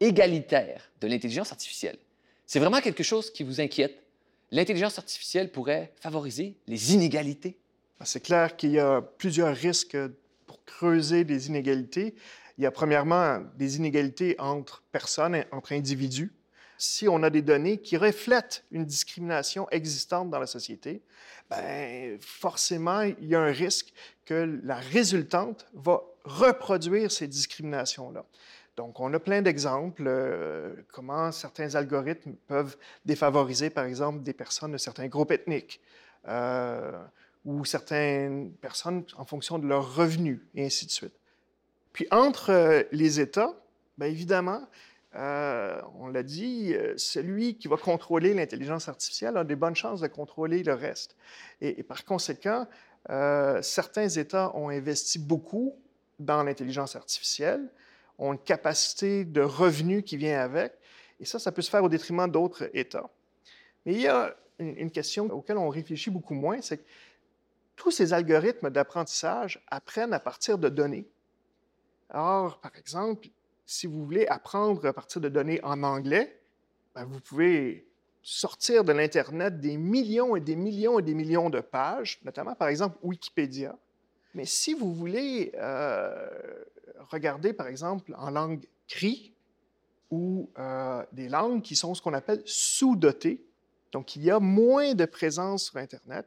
égalitaire 0.00 0.90
de 1.00 1.06
l'intelligence 1.06 1.52
artificielle. 1.52 1.96
C'est 2.46 2.58
vraiment 2.58 2.80
quelque 2.80 3.04
chose 3.04 3.30
qui 3.30 3.44
vous 3.44 3.60
inquiète? 3.60 4.02
L'intelligence 4.50 4.98
artificielle 4.98 5.52
pourrait 5.52 5.92
favoriser 6.00 6.56
les 6.66 6.94
inégalités? 6.94 7.56
Ah, 8.00 8.04
c'est 8.04 8.18
clair 8.18 8.56
qu'il 8.56 8.72
y 8.72 8.80
a 8.80 9.00
plusieurs 9.00 9.54
risques 9.54 9.96
pour 10.46 10.64
creuser 10.64 11.22
les 11.22 11.46
inégalités. 11.46 12.16
Il 12.58 12.64
y 12.64 12.66
a 12.66 12.72
premièrement 12.72 13.40
des 13.56 13.76
inégalités 13.76 14.34
entre 14.40 14.82
personnes, 14.90 15.44
entre 15.52 15.72
individus. 15.72 16.32
Si 16.84 17.08
on 17.08 17.22
a 17.22 17.30
des 17.30 17.42
données 17.42 17.78
qui 17.78 17.96
reflètent 17.96 18.64
une 18.70 18.84
discrimination 18.84 19.68
existante 19.70 20.30
dans 20.30 20.38
la 20.38 20.46
société, 20.46 21.02
ben, 21.48 22.18
forcément, 22.20 23.00
il 23.02 23.26
y 23.26 23.34
a 23.34 23.40
un 23.40 23.52
risque 23.52 23.92
que 24.26 24.60
la 24.62 24.76
résultante 24.76 25.66
va 25.72 26.02
reproduire 26.24 27.10
ces 27.10 27.26
discriminations-là. 27.26 28.24
Donc, 28.76 29.00
on 29.00 29.12
a 29.14 29.20
plein 29.20 29.40
d'exemples, 29.40 30.04
euh, 30.06 30.74
comment 30.92 31.32
certains 31.32 31.74
algorithmes 31.74 32.34
peuvent 32.48 32.76
défavoriser, 33.04 33.70
par 33.70 33.84
exemple, 33.84 34.22
des 34.22 34.32
personnes 34.32 34.72
de 34.72 34.78
certains 34.78 35.06
groupes 35.06 35.30
ethniques 35.30 35.80
euh, 36.28 36.92
ou 37.44 37.64
certaines 37.64 38.52
personnes 38.52 39.04
en 39.16 39.24
fonction 39.24 39.58
de 39.58 39.66
leurs 39.66 39.94
revenus, 39.94 40.40
et 40.54 40.66
ainsi 40.66 40.86
de 40.86 40.90
suite. 40.90 41.14
Puis, 41.92 42.06
entre 42.10 42.50
euh, 42.50 42.82
les 42.90 43.20
États, 43.20 43.54
bien 43.96 44.08
évidemment, 44.08 44.66
euh, 45.16 45.80
on 45.94 46.08
l'a 46.08 46.22
dit, 46.22 46.74
euh, 46.74 46.94
celui 46.96 47.56
qui 47.56 47.68
va 47.68 47.76
contrôler 47.76 48.34
l'intelligence 48.34 48.88
artificielle 48.88 49.36
a 49.36 49.44
des 49.44 49.54
bonnes 49.54 49.76
chances 49.76 50.00
de 50.00 50.08
contrôler 50.08 50.62
le 50.62 50.74
reste. 50.74 51.16
Et, 51.60 51.82
par 51.84 52.04
conséquent, 52.04 52.66
euh, 53.10 53.62
certains 53.62 54.08
États 54.08 54.54
ont 54.56 54.70
investi 54.70 55.18
beaucoup 55.18 55.76
dans 56.18 56.42
l'intelligence 56.42 56.96
artificielle, 56.96 57.68
ont 58.18 58.32
une 58.32 58.38
capacité 58.40 59.24
de 59.24 59.40
revenus 59.40 60.02
qui 60.04 60.16
vient 60.16 60.40
avec, 60.40 60.72
Et 61.20 61.24
ça, 61.24 61.38
ça 61.38 61.52
peut 61.52 61.62
se 61.62 61.70
faire 61.70 61.84
au 61.84 61.88
détriment 61.88 62.28
d'autres 62.28 62.68
États. 62.72 63.08
Mais 63.86 63.94
il 63.94 64.00
y 64.00 64.08
a 64.08 64.34
une, 64.58 64.76
une 64.76 64.90
question 64.90 65.26
auquel 65.26 65.58
on 65.58 65.68
réfléchit 65.68 66.10
beaucoup 66.10 66.34
moins, 66.34 66.60
c'est 66.60 66.78
que 66.78 66.88
tous 67.76 67.90
ces 67.92 68.12
algorithmes 68.12 68.70
d'apprentissage 68.70 69.64
apprennent 69.68 70.12
à 70.12 70.20
partir 70.20 70.58
de 70.58 70.68
données. 70.68 71.08
Alors, 72.10 72.60
par 72.60 72.76
exemple, 72.76 73.28
si 73.66 73.86
vous 73.86 74.04
voulez 74.04 74.26
apprendre 74.26 74.86
à 74.86 74.92
partir 74.92 75.20
de 75.20 75.28
données 75.28 75.60
en 75.62 75.82
anglais, 75.82 76.40
ben, 76.94 77.04
vous 77.04 77.20
pouvez 77.20 77.86
sortir 78.22 78.84
de 78.84 78.92
l'Internet 78.92 79.60
des 79.60 79.76
millions 79.76 80.34
et 80.36 80.40
des 80.40 80.56
millions 80.56 80.98
et 80.98 81.02
des 81.02 81.14
millions 81.14 81.50
de 81.50 81.60
pages, 81.60 82.20
notamment 82.24 82.54
par 82.54 82.68
exemple 82.68 82.96
Wikipédia. 83.02 83.76
Mais 84.34 84.46
si 84.46 84.74
vous 84.74 84.92
voulez 84.94 85.52
euh, 85.56 86.28
regarder 87.10 87.52
par 87.52 87.66
exemple 87.66 88.14
en 88.16 88.30
langue 88.30 88.66
cri 88.88 89.32
ou 90.10 90.50
euh, 90.58 91.04
des 91.12 91.28
langues 91.28 91.62
qui 91.62 91.76
sont 91.76 91.94
ce 91.94 92.02
qu'on 92.02 92.14
appelle 92.14 92.42
sous-dotées, 92.46 93.44
donc 93.92 94.16
il 94.16 94.24
y 94.24 94.30
a 94.30 94.40
moins 94.40 94.94
de 94.94 95.04
présence 95.04 95.64
sur 95.64 95.76
Internet, 95.76 96.26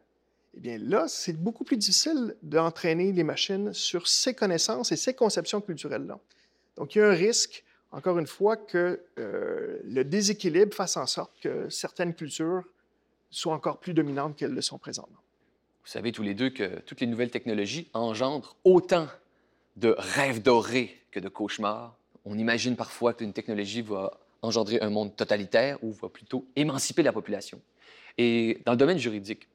eh 0.56 0.60
bien 0.60 0.78
là, 0.78 1.08
c'est 1.08 1.34
beaucoup 1.34 1.64
plus 1.64 1.78
difficile 1.78 2.36
d'entraîner 2.42 3.12
les 3.12 3.24
machines 3.24 3.74
sur 3.74 4.08
ces 4.08 4.34
connaissances 4.34 4.92
et 4.92 4.96
ces 4.96 5.14
conceptions 5.14 5.62
culturelles-là. 5.62 6.20
Donc 6.78 6.96
il 6.96 7.00
y 7.00 7.02
a 7.02 7.10
un 7.10 7.14
risque 7.14 7.64
encore 7.92 8.20
une 8.20 8.28
fois, 8.28 8.58
que 8.58 9.02
euh, 9.18 9.80
le 9.84 10.04
déséquilibre 10.04 10.74
fasse 10.74 10.98
en 10.98 11.06
sorte 11.06 11.32
que 11.42 11.70
certaines 11.70 12.14
cultures 12.14 12.64
soient 13.30 13.54
encore 13.54 13.80
plus 13.80 13.94
dominantes 13.94 14.36
qu'elles 14.36 14.54
le 14.54 14.62
sont 14.62 14.78
présentement. 14.78 15.20
Vous 15.84 15.92
savez 15.92 16.12
tous 16.12 16.24
les 16.24 16.34
deux 16.34 16.50
que 16.50 16.80
toutes 16.82 17.00
les 17.00 17.08
nouvelles 17.08 17.32
technologies 17.32 17.90
engendrent 17.94 18.58
autant 18.64 19.08
de 19.78 19.96
rêves 19.98 20.42
dorés 20.42 21.02
que 21.12 21.20
de 21.20 21.30
cauchemars. 21.30 21.98
On 22.26 22.38
imagine 22.38 22.76
parfois 22.76 23.14
qu'une 23.14 23.32
technologie 23.32 23.82
va 23.82 24.20
engendrer 24.42 24.80
un 24.82 24.90
monde 24.90 25.16
totalitaire 25.16 25.78
ou 25.84 25.92
va 25.94 26.10
plutôt 26.10 26.46
émanciper 26.56 27.04
la 27.04 27.14
population. 27.14 27.62
Et 28.18 28.62
dans 28.66 28.74
le 28.74 28.78
domaine 28.78 28.98
juridique, 28.98 29.48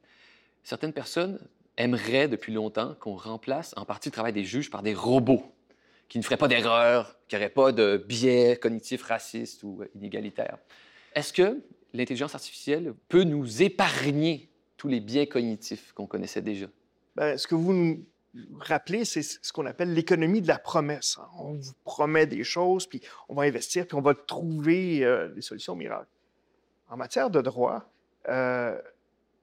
certaines 0.64 0.93
personnes 0.93 1.38
aimeraient 1.76 2.29
depuis 2.29 2.52
longtemps 2.52 2.95
qu'on 2.99 3.17
remplace 3.17 3.75
en 3.76 3.85
partie 3.85 4.09
le 4.09 4.12
travail 4.12 4.33
des 4.33 4.45
juges 4.45 4.71
par 4.71 4.83
des 4.83 4.95
robots 4.95 5.52
qui 6.12 6.19
ne 6.19 6.25
ferait 6.25 6.37
pas 6.37 6.47
d'erreur, 6.47 7.16
qui 7.26 7.37
n'aurait 7.37 7.49
pas 7.49 7.73
de 7.73 7.97
biais 7.97 8.59
cognitifs 8.61 9.02
racistes 9.02 9.62
ou 9.62 9.83
inégalitaires. 9.95 10.59
Est-ce 11.14 11.33
que 11.33 11.62
l'intelligence 11.95 12.35
artificielle 12.35 12.92
peut 13.09 13.23
nous 13.23 13.62
épargner 13.62 14.50
tous 14.76 14.88
les 14.88 15.00
biais 15.00 15.26
cognitifs 15.26 15.95
qu'on 15.95 16.07
connaissait 16.07 16.42
déjà? 16.42 16.66
Bien, 17.16 17.38
ce 17.38 17.47
que 17.47 17.54
vous 17.54 17.73
nous 17.73 18.04
rappelez, 18.61 19.07
c'est 19.07 19.23
ce 19.23 19.54
qu'on 19.54 19.64
appelle 19.64 19.95
l'économie 19.95 20.42
de 20.42 20.49
la 20.49 20.59
promesse. 20.59 21.19
On 21.38 21.54
vous 21.54 21.73
promet 21.83 22.26
des 22.26 22.45
choses, 22.45 22.87
puis 22.87 23.00
on 23.31 23.35
va 23.35 23.45
investir, 23.45 23.87
puis 23.87 23.97
on 23.97 24.02
va 24.02 24.14
trouver 24.14 25.07
euh, 25.07 25.28
des 25.28 25.40
solutions 25.40 25.75
miracles. 25.75 26.12
En 26.90 26.99
matière 26.99 27.31
de 27.31 27.40
droit, 27.40 27.90
euh, 28.28 28.78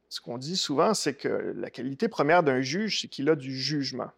ce 0.08 0.22
qu'on 0.22 0.38
dit 0.38 0.56
souvent, 0.56 0.94
c'est 0.94 1.16
que 1.16 1.52
la 1.58 1.72
qualité 1.72 2.10
première 2.10 2.44
d'un 2.44 2.62
juge, 2.62 3.02
c'est 3.02 3.08
qu'il 3.08 3.28
a 3.28 3.36
du 3.36 3.58
jugement. 3.58 4.12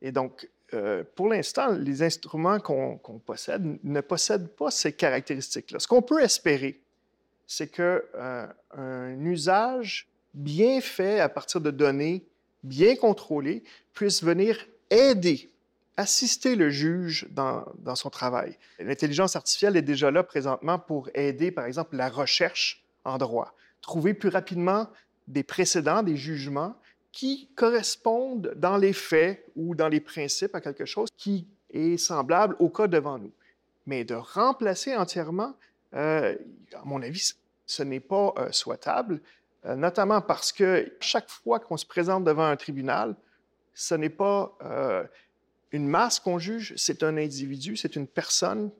Et 0.00 0.12
donc, 0.12 0.48
euh, 0.74 1.04
pour 1.14 1.28
l'instant, 1.28 1.72
les 1.72 2.02
instruments 2.02 2.58
qu'on 2.58 2.98
possède 3.24 3.78
ne 3.82 4.00
possèdent 4.00 4.48
pas 4.48 4.70
ces 4.70 4.92
caractéristiques-là. 4.92 5.78
Ce 5.78 5.86
qu'on 5.86 6.02
peut 6.02 6.22
espérer, 6.22 6.80
c'est 7.46 7.68
qu'un 7.68 8.00
euh, 8.78 9.16
usage 9.20 10.08
bien 10.34 10.80
fait 10.80 11.20
à 11.20 11.28
partir 11.28 11.60
de 11.60 11.70
données 11.70 12.24
bien 12.64 12.96
contrôlées 12.96 13.62
puisse 13.92 14.22
venir 14.22 14.66
aider, 14.90 15.50
assister 15.96 16.56
le 16.56 16.70
juge 16.70 17.26
dans 17.30 17.94
son 17.94 18.08
travail. 18.08 18.56
L'intelligence 18.78 19.36
artificielle 19.36 19.76
est 19.76 19.82
déjà 19.82 20.10
là 20.10 20.22
présentement 20.22 20.78
pour 20.78 21.10
aider, 21.14 21.50
par 21.50 21.66
exemple, 21.66 21.96
la 21.96 22.08
recherche 22.08 22.82
en 23.04 23.18
droit, 23.18 23.54
trouver 23.80 24.14
plus 24.14 24.28
rapidement 24.28 24.88
des 25.28 25.42
précédents, 25.42 26.02
des 26.02 26.16
jugements, 26.16 26.74
qui 27.12 27.50
correspondent 27.54 28.54
dans 28.56 28.78
les 28.78 28.94
faits 28.94 29.44
ou 29.54 29.74
dans 29.74 29.88
les 29.88 30.00
principes 30.00 30.54
à 30.54 30.60
quelque 30.60 30.86
chose 30.86 31.10
qui 31.16 31.46
est 31.70 31.98
semblable 31.98 32.56
au 32.58 32.70
cas 32.70 32.88
devant 32.88 33.18
nous. 33.18 33.32
Mais 33.86 34.04
de 34.04 34.14
remplacer 34.14 34.96
entièrement, 34.96 35.54
euh, 35.94 36.34
à 36.74 36.84
mon 36.84 37.02
avis, 37.02 37.34
ce 37.66 37.82
n'est 37.82 38.00
pas 38.00 38.32
euh, 38.38 38.50
souhaitable, 38.50 39.20
euh, 39.66 39.76
notamment 39.76 40.22
parce 40.22 40.52
que 40.52 40.90
chaque 41.00 41.28
fois 41.28 41.60
qu'on 41.60 41.76
se 41.76 41.86
présente 41.86 42.24
devant 42.24 42.46
un 42.46 42.56
tribunal, 42.56 43.14
ce 43.74 43.94
n'est 43.94 44.10
pas 44.10 44.54
une 45.70 45.88
masse 45.88 46.20
qu'on 46.20 46.38
juge, 46.38 46.74
c'est 46.76 47.02
un 47.02 47.16
individu, 47.16 47.74
c'est 47.74 47.96
une 47.96 48.06
personne 48.06 48.70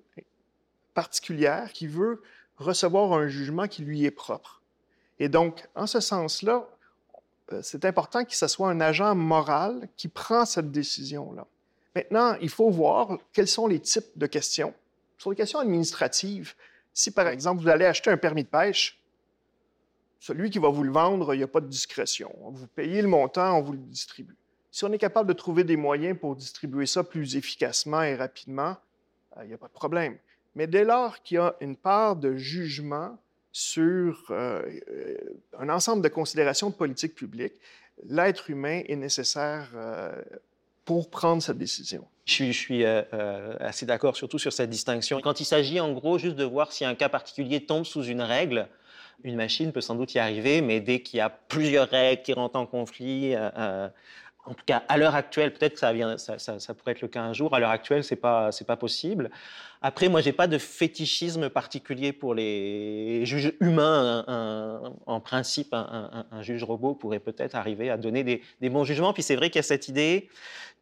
particulière 0.92 1.72
qui 1.72 1.86
veut 1.86 2.20
recevoir 2.58 3.14
un 3.14 3.26
jugement 3.26 3.66
qui 3.68 3.82
lui 3.82 4.04
est 4.04 4.10
propre. 4.10 4.60
Et 5.18 5.30
donc, 5.30 5.66
en 5.74 5.86
ce 5.86 6.00
sens-là, 6.00 6.68
c'est 7.62 7.84
important 7.84 8.24
que 8.24 8.34
ce 8.34 8.46
soit 8.46 8.70
un 8.70 8.80
agent 8.80 9.14
moral 9.14 9.88
qui 9.96 10.08
prend 10.08 10.44
cette 10.44 10.70
décision-là. 10.70 11.46
Maintenant, 11.94 12.36
il 12.40 12.48
faut 12.48 12.70
voir 12.70 13.18
quels 13.32 13.48
sont 13.48 13.66
les 13.66 13.80
types 13.80 14.16
de 14.16 14.26
questions. 14.26 14.72
Sur 15.18 15.30
les 15.30 15.36
questions 15.36 15.58
administratives, 15.58 16.54
si 16.94 17.10
par 17.10 17.28
exemple 17.28 17.62
vous 17.62 17.68
allez 17.68 17.84
acheter 17.84 18.10
un 18.10 18.16
permis 18.16 18.44
de 18.44 18.48
pêche, 18.48 18.98
celui 20.18 20.50
qui 20.50 20.58
va 20.58 20.68
vous 20.68 20.84
le 20.84 20.92
vendre, 20.92 21.34
il 21.34 21.38
n'y 21.38 21.42
a 21.42 21.48
pas 21.48 21.60
de 21.60 21.66
discrétion. 21.66 22.32
Vous 22.52 22.66
payez 22.68 23.02
le 23.02 23.08
montant, 23.08 23.58
on 23.58 23.62
vous 23.62 23.72
le 23.72 23.78
distribue. 23.78 24.36
Si 24.70 24.84
on 24.84 24.92
est 24.92 24.98
capable 24.98 25.28
de 25.28 25.34
trouver 25.34 25.64
des 25.64 25.76
moyens 25.76 26.18
pour 26.18 26.36
distribuer 26.36 26.86
ça 26.86 27.04
plus 27.04 27.36
efficacement 27.36 28.02
et 28.02 28.14
rapidement, 28.14 28.76
euh, 29.36 29.44
il 29.44 29.48
n'y 29.48 29.54
a 29.54 29.58
pas 29.58 29.66
de 29.66 29.72
problème. 29.72 30.16
Mais 30.54 30.66
dès 30.66 30.84
lors 30.84 31.22
qu'il 31.22 31.36
y 31.36 31.38
a 31.38 31.56
une 31.60 31.76
part 31.76 32.16
de 32.16 32.36
jugement, 32.36 33.18
sur 33.52 34.24
euh, 34.30 34.62
euh, 34.90 35.16
un 35.58 35.68
ensemble 35.68 36.02
de 36.02 36.08
considérations 36.08 36.70
de 36.70 36.74
politique 36.74 37.14
publique, 37.14 37.52
l'être 38.08 38.50
humain 38.50 38.82
est 38.88 38.96
nécessaire 38.96 39.68
euh, 39.74 40.10
pour 40.86 41.10
prendre 41.10 41.42
cette 41.42 41.58
décision. 41.58 42.06
Je 42.24 42.50
suis, 42.50 42.84
assez 42.84 43.84
d'accord 43.84 44.16
surtout 44.16 44.38
sur 44.38 44.52
cette 44.52 44.70
distinction. 44.70 45.20
Quand 45.20 45.40
il 45.40 45.44
s'agit 45.44 45.80
en 45.80 45.92
gros 45.92 46.18
juste 46.18 46.36
de 46.36 46.44
voir 46.44 46.72
si 46.72 46.84
un 46.84 46.94
cas 46.94 47.08
particulier 47.08 47.64
tombe 47.64 47.84
sous 47.84 48.04
une 48.04 48.22
règle, 48.22 48.68
une 49.24 49.36
machine 49.36 49.72
peut 49.72 49.80
sans 49.80 49.96
doute 49.96 50.14
y 50.14 50.18
arriver, 50.18 50.62
mais 50.62 50.80
dès 50.80 51.00
qu'il 51.00 51.18
y 51.18 51.20
a 51.20 51.28
plusieurs 51.28 51.88
règles 51.88 52.22
qui 52.22 52.32
rentrent 52.32 52.56
en 52.56 52.66
conflit, 52.66 53.34
en 54.44 54.54
tout 54.54 54.64
cas, 54.66 54.82
à 54.88 54.98
l'heure 54.98 55.14
actuelle, 55.14 55.52
peut-être 55.52 55.74
que 55.74 55.78
ça, 55.78 56.38
ça, 56.38 56.58
ça, 56.58 56.74
pourrait 56.74 56.92
être 56.92 57.02
le 57.02 57.08
cas 57.08 57.22
un 57.22 57.32
jour. 57.32 57.54
À 57.54 57.60
l'heure 57.60 57.70
actuelle, 57.70 58.02
c'est 58.02 58.16
pas, 58.16 58.50
pas 58.66 58.76
possible. 58.76 59.30
Après, 59.82 60.08
moi, 60.08 60.20
j'ai 60.20 60.32
pas 60.32 60.48
de 60.48 60.58
fétichisme 60.58 61.48
particulier 61.48 62.12
pour 62.12 62.34
les 62.34 63.24
juges 63.24 63.52
humains. 63.60 64.24
en 65.06 65.20
principe, 65.20 65.72
un, 65.72 66.24
juge 66.40 66.64
robot 66.64 66.94
pourrait 66.94 67.20
peut-être 67.20 67.54
arriver 67.54 67.88
à 67.88 67.96
donner 67.96 68.24
des, 68.24 68.42
des 68.60 68.68
bons 68.68 68.84
jugements. 68.84 69.12
Puis 69.12 69.22
c'est 69.22 69.36
vrai 69.36 69.48
qu'il 69.48 69.58
y 69.58 69.60
a 69.60 69.64
cette 69.64 69.86
idée 69.88 70.28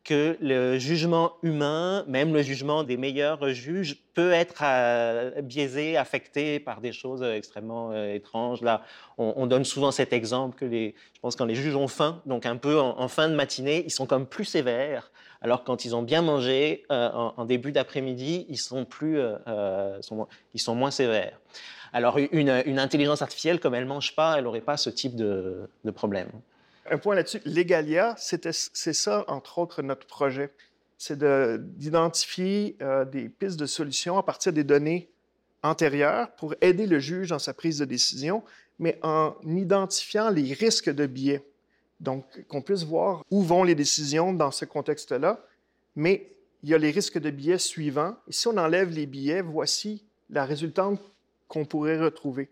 que 0.04 0.37
le 0.40 0.78
jugement 0.78 1.35
humain, 1.42 2.04
même 2.09 2.33
le 2.33 2.42
jugement 2.42 2.85
des 2.85 2.97
meilleurs 2.97 3.50
juges, 3.50 3.97
peut 4.14 4.33
être 4.33 4.62
euh, 4.64 5.42
biaisé, 5.42 5.97
affecté 5.97 6.59
par 6.59 6.80
des 6.80 6.92
choses 6.92 7.23
extrêmement 7.23 7.92
euh, 7.92 8.14
étranges. 8.14 8.62
Là, 8.62 8.83
on, 9.19 9.47
donne 9.47 9.64
souvent 9.64 9.90
cet 9.90 10.12
exemple 10.12 10.57
que 10.59 10.71
je 10.71 11.21
pense 11.21 11.37
quand 11.37 11.45
les 11.45 11.54
juges 11.54 11.76
ont 11.76 11.88
faim, 11.88 12.23
donc 12.25 12.47
un 12.47 12.57
peu 12.57 12.80
en, 12.80 13.09
fin 13.09 13.28
de 13.28 13.35
matinée, 13.35 13.85
ils 13.85 13.90
sont 13.90 14.07
comme 14.07 14.26
plus 14.26 14.47
sévères, 14.47 15.11
alors 15.42 15.64
quand 15.64 15.85
ils 15.85 15.95
ont 15.95 16.02
bien 16.02 16.23
mangé 16.23 16.85
euh, 16.90 17.11
en, 17.12 17.45
début 17.45 17.73
d'après-midi, 17.73 18.47
ils 18.49 18.59
sont 18.59 18.87
plus, 18.87 19.21
ils 20.54 20.61
sont 20.61 20.75
moins 20.75 20.90
sévères. 20.90 21.38
Alors 21.92 22.16
une, 22.33 22.78
intelligence 22.78 23.21
artificielle, 23.21 23.61
comme 23.61 23.75
elle 23.75 23.85
mange 23.85 24.14
pas, 24.14 24.38
elle 24.38 24.45
n'aurait 24.45 24.61
pas 24.62 24.78
ce 24.78 24.88
type 24.88 25.16
de 25.16 25.69
problème 25.95 26.30
un 26.88 26.99
point 26.99 27.14
là-dessus. 27.14 27.40
Legalia, 27.44 28.14
c'est 28.18 28.92
ça, 28.92 29.25
entre 29.28 29.58
autres, 29.58 29.82
notre 29.82 30.06
projet. 30.06 30.50
C'est 30.99 31.18
d'identifier 31.18 32.76
euh, 32.82 33.04
des 33.04 33.28
pistes 33.28 33.58
de 33.58 33.66
solutions 33.66 34.18
à 34.18 34.22
partir 34.22 34.52
des 34.52 34.64
données 34.64 35.08
antérieures 35.62 36.30
pour 36.37 36.54
aider 36.60 36.87
le 36.87 36.99
juge 36.99 37.28
dans 37.28 37.38
sa 37.38 37.54
prise 37.54 37.78
de 37.78 37.84
décision, 37.84 38.42
mais 38.78 38.99
en 39.02 39.34
identifiant 39.44 40.30
les 40.30 40.52
risques 40.52 40.90
de 40.90 41.06
biais. 41.06 41.44
Donc, 42.00 42.25
qu'on 42.49 42.62
puisse 42.62 42.84
voir 42.84 43.25
où 43.30 43.42
vont 43.42 43.62
les 43.62 43.75
décisions 43.75 44.32
dans 44.32 44.50
ce 44.50 44.64
contexte-là, 44.64 45.44
mais 45.96 46.32
il 46.62 46.70
y 46.70 46.75
a 46.75 46.78
les 46.78 46.90
risques 46.90 47.18
de 47.18 47.30
biais 47.30 47.58
suivants. 47.58 48.16
Et 48.28 48.32
si 48.32 48.49
on 48.49 48.56
enlève 48.56 48.90
les 48.90 49.06
biais, 49.06 49.42
voici 49.42 50.04
la 50.30 50.44
résultante 50.44 51.00
qu'on 51.49 51.64
pourrait 51.64 51.99
retrouver. 51.99 52.49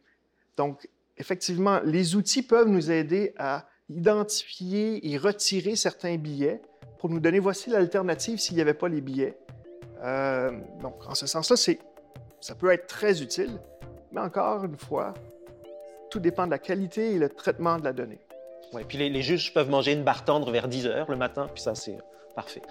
Donc, 0.56 0.88
effectivement, 1.16 1.80
les 1.84 2.14
outils 2.16 2.42
peuvent 2.42 2.68
nous 2.68 2.90
aider 2.90 3.32
à 3.38 3.68
identifier 3.88 5.10
et 5.10 5.16
retirer 5.16 5.76
certains 5.76 6.16
billets 6.16 6.60
pour 6.98 7.10
nous 7.10 7.20
donner 7.20 7.38
voici 7.38 7.70
l'alternative 7.70 8.38
s'il 8.38 8.56
n'y 8.56 8.60
avait 8.60 8.74
pas 8.74 8.88
les 8.88 9.00
billets. 9.00 9.36
Euh, 10.02 10.52
donc, 10.80 10.94
en 11.06 11.14
ce 11.14 11.26
sens-là, 11.26 11.56
ça 12.40 12.54
peut 12.54 12.70
être 12.72 12.86
très 12.86 13.22
utile, 13.22 13.58
mais 14.12 14.20
encore 14.20 14.64
une 14.64 14.76
fois, 14.76 15.14
tout 16.10 16.20
dépend 16.20 16.46
de 16.46 16.50
la 16.50 16.58
qualité 16.58 17.12
et 17.12 17.18
le 17.18 17.28
traitement 17.28 17.78
de 17.78 17.84
la 17.84 17.92
donnée. 17.92 18.20
Ouais, 18.72 18.84
puis 18.84 18.98
les, 18.98 19.08
les 19.08 19.22
juges 19.22 19.52
peuvent 19.54 19.70
manger 19.70 19.92
une 19.92 20.04
barre 20.04 20.24
tendre 20.24 20.50
vers 20.50 20.68
10 20.68 20.86
heures 20.86 21.10
le 21.10 21.16
matin, 21.16 21.48
puis 21.52 21.62
ça, 21.62 21.74
c'est 21.74 21.98
parfait. 22.34 22.62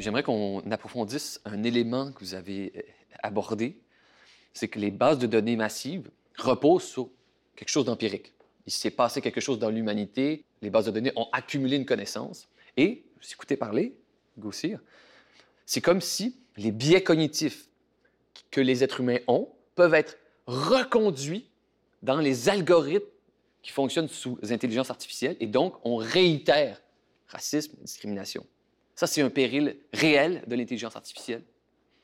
J'aimerais 0.00 0.22
qu'on 0.22 0.60
approfondisse 0.70 1.40
un 1.44 1.62
élément 1.62 2.12
que 2.12 2.20
vous 2.20 2.34
avez 2.34 2.72
euh, 2.76 2.80
abordé, 3.22 3.78
c'est 4.52 4.68
que 4.68 4.78
les 4.78 4.90
bases 4.90 5.18
de 5.18 5.26
données 5.26 5.56
massives 5.56 6.10
reposent 6.38 6.84
sur 6.84 7.10
quelque 7.56 7.68
chose 7.68 7.84
d'empirique. 7.84 8.32
Il 8.66 8.72
s'est 8.72 8.90
passé 8.90 9.20
quelque 9.20 9.40
chose 9.40 9.58
dans 9.58 9.70
l'humanité, 9.70 10.44
les 10.62 10.70
bases 10.70 10.86
de 10.86 10.90
données 10.90 11.12
ont 11.16 11.28
accumulé 11.32 11.76
une 11.76 11.86
connaissance, 11.86 12.48
et, 12.76 13.04
vous 13.20 13.28
écoutez 13.32 13.56
parler, 13.56 13.94
Gaussir, 14.38 14.80
c'est 15.66 15.80
comme 15.80 16.00
si 16.00 16.36
les 16.56 16.70
biais 16.70 17.02
cognitifs 17.02 17.68
que 18.50 18.60
les 18.60 18.82
êtres 18.82 19.00
humains 19.00 19.18
ont 19.26 19.48
peuvent 19.74 19.94
être 19.94 20.16
reconduits 20.46 21.48
dans 22.02 22.18
les 22.18 22.48
algorithmes 22.48 23.06
qui 23.62 23.70
fonctionnent 23.70 24.08
sous 24.08 24.38
intelligence 24.50 24.90
artificielle, 24.90 25.36
et 25.40 25.46
donc 25.46 25.74
on 25.84 25.96
réitère 25.96 26.80
racisme, 27.28 27.76
discrimination. 27.82 28.46
Ça, 29.00 29.06
c'est 29.06 29.22
un 29.22 29.30
péril 29.30 29.78
réel 29.94 30.44
de 30.46 30.54
l'intelligence 30.54 30.94
artificielle. 30.94 31.42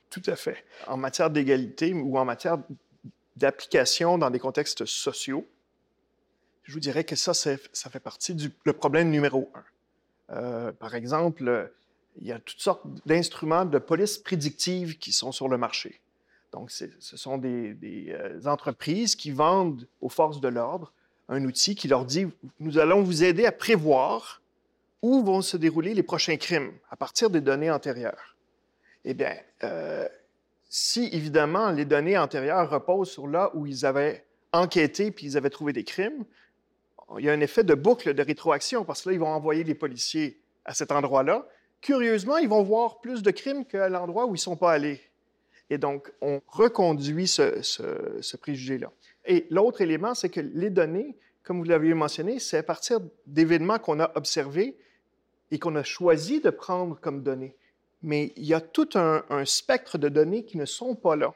Tout 0.08 0.22
à 0.28 0.34
fait. 0.34 0.64
En 0.86 0.96
matière 0.96 1.28
d'égalité 1.28 1.92
ou 1.92 2.16
en 2.16 2.24
matière 2.24 2.56
d'application 3.36 4.16
dans 4.16 4.30
des 4.30 4.38
contextes 4.38 4.86
sociaux, 4.86 5.46
je 6.62 6.72
vous 6.72 6.80
dirais 6.80 7.04
que 7.04 7.14
ça, 7.14 7.34
ça 7.34 7.90
fait 7.90 8.00
partie 8.00 8.34
du 8.34 8.48
problème 8.48 9.10
numéro 9.10 9.52
un. 9.52 9.64
Euh, 10.36 10.72
par 10.72 10.94
exemple, 10.94 11.70
il 12.18 12.28
y 12.28 12.32
a 12.32 12.38
toutes 12.38 12.60
sortes 12.60 12.86
d'instruments 13.04 13.66
de 13.66 13.78
police 13.78 14.16
prédictive 14.16 14.96
qui 14.96 15.12
sont 15.12 15.32
sur 15.32 15.50
le 15.50 15.58
marché. 15.58 16.00
Donc, 16.52 16.70
ce 16.70 16.88
sont 17.18 17.36
des, 17.36 17.74
des 17.74 18.06
euh, 18.12 18.40
entreprises 18.46 19.16
qui 19.16 19.32
vendent 19.32 19.86
aux 20.00 20.08
forces 20.08 20.40
de 20.40 20.48
l'ordre 20.48 20.94
un 21.28 21.44
outil 21.44 21.74
qui 21.74 21.88
leur 21.88 22.06
dit, 22.06 22.26
nous 22.58 22.78
allons 22.78 23.02
vous 23.02 23.22
aider 23.22 23.44
à 23.44 23.52
prévoir 23.52 24.40
où 25.02 25.22
vont 25.22 25.42
se 25.42 25.56
dérouler 25.56 25.94
les 25.94 26.02
prochains 26.02 26.36
crimes 26.36 26.72
à 26.90 26.96
partir 26.96 27.30
des 27.30 27.40
données 27.40 27.70
antérieures. 27.70 28.36
Eh 29.04 29.14
bien, 29.14 29.36
euh, 29.62 30.08
si 30.68 31.08
évidemment 31.12 31.70
les 31.70 31.84
données 31.84 32.18
antérieures 32.18 32.68
reposent 32.68 33.10
sur 33.10 33.26
là 33.26 33.50
où 33.54 33.66
ils 33.66 33.86
avaient 33.86 34.24
enquêté 34.52 35.10
puis 35.10 35.26
ils 35.26 35.36
avaient 35.36 35.50
trouvé 35.50 35.72
des 35.72 35.84
crimes, 35.84 36.24
il 37.18 37.24
y 37.24 37.30
a 37.30 37.32
un 37.32 37.40
effet 37.40 37.62
de 37.62 37.74
boucle 37.74 38.14
de 38.14 38.22
rétroaction 38.22 38.84
parce 38.84 39.02
que 39.02 39.10
là, 39.10 39.14
ils 39.14 39.20
vont 39.20 39.28
envoyer 39.28 39.62
les 39.62 39.74
policiers 39.74 40.40
à 40.64 40.74
cet 40.74 40.90
endroit-là. 40.90 41.46
Curieusement, 41.80 42.38
ils 42.38 42.48
vont 42.48 42.62
voir 42.62 43.00
plus 43.00 43.22
de 43.22 43.30
crimes 43.30 43.64
qu'à 43.64 43.88
l'endroit 43.88 44.24
où 44.24 44.30
ils 44.30 44.32
ne 44.32 44.38
sont 44.38 44.56
pas 44.56 44.72
allés. 44.72 45.00
Et 45.70 45.78
donc, 45.78 46.12
on 46.20 46.40
reconduit 46.48 47.28
ce, 47.28 47.62
ce 47.62 48.36
préjugé-là. 48.36 48.90
Et 49.24 49.46
l'autre 49.50 49.80
élément, 49.80 50.14
c'est 50.14 50.28
que 50.28 50.40
les 50.40 50.70
données, 50.70 51.16
comme 51.46 51.58
vous 51.58 51.64
l'aviez 51.64 51.94
mentionné, 51.94 52.40
c'est 52.40 52.58
à 52.58 52.62
partir 52.64 52.98
d'événements 53.28 53.78
qu'on 53.78 54.00
a 54.00 54.10
observés 54.16 54.76
et 55.52 55.60
qu'on 55.60 55.76
a 55.76 55.84
choisi 55.84 56.40
de 56.40 56.50
prendre 56.50 56.98
comme 57.00 57.22
données. 57.22 57.54
Mais 58.02 58.32
il 58.34 58.44
y 58.44 58.52
a 58.52 58.60
tout 58.60 58.88
un, 58.94 59.22
spectre 59.44 59.96
de 59.96 60.08
données 60.08 60.44
qui 60.44 60.58
ne 60.58 60.64
sont 60.64 60.96
pas 60.96 61.14
là 61.14 61.32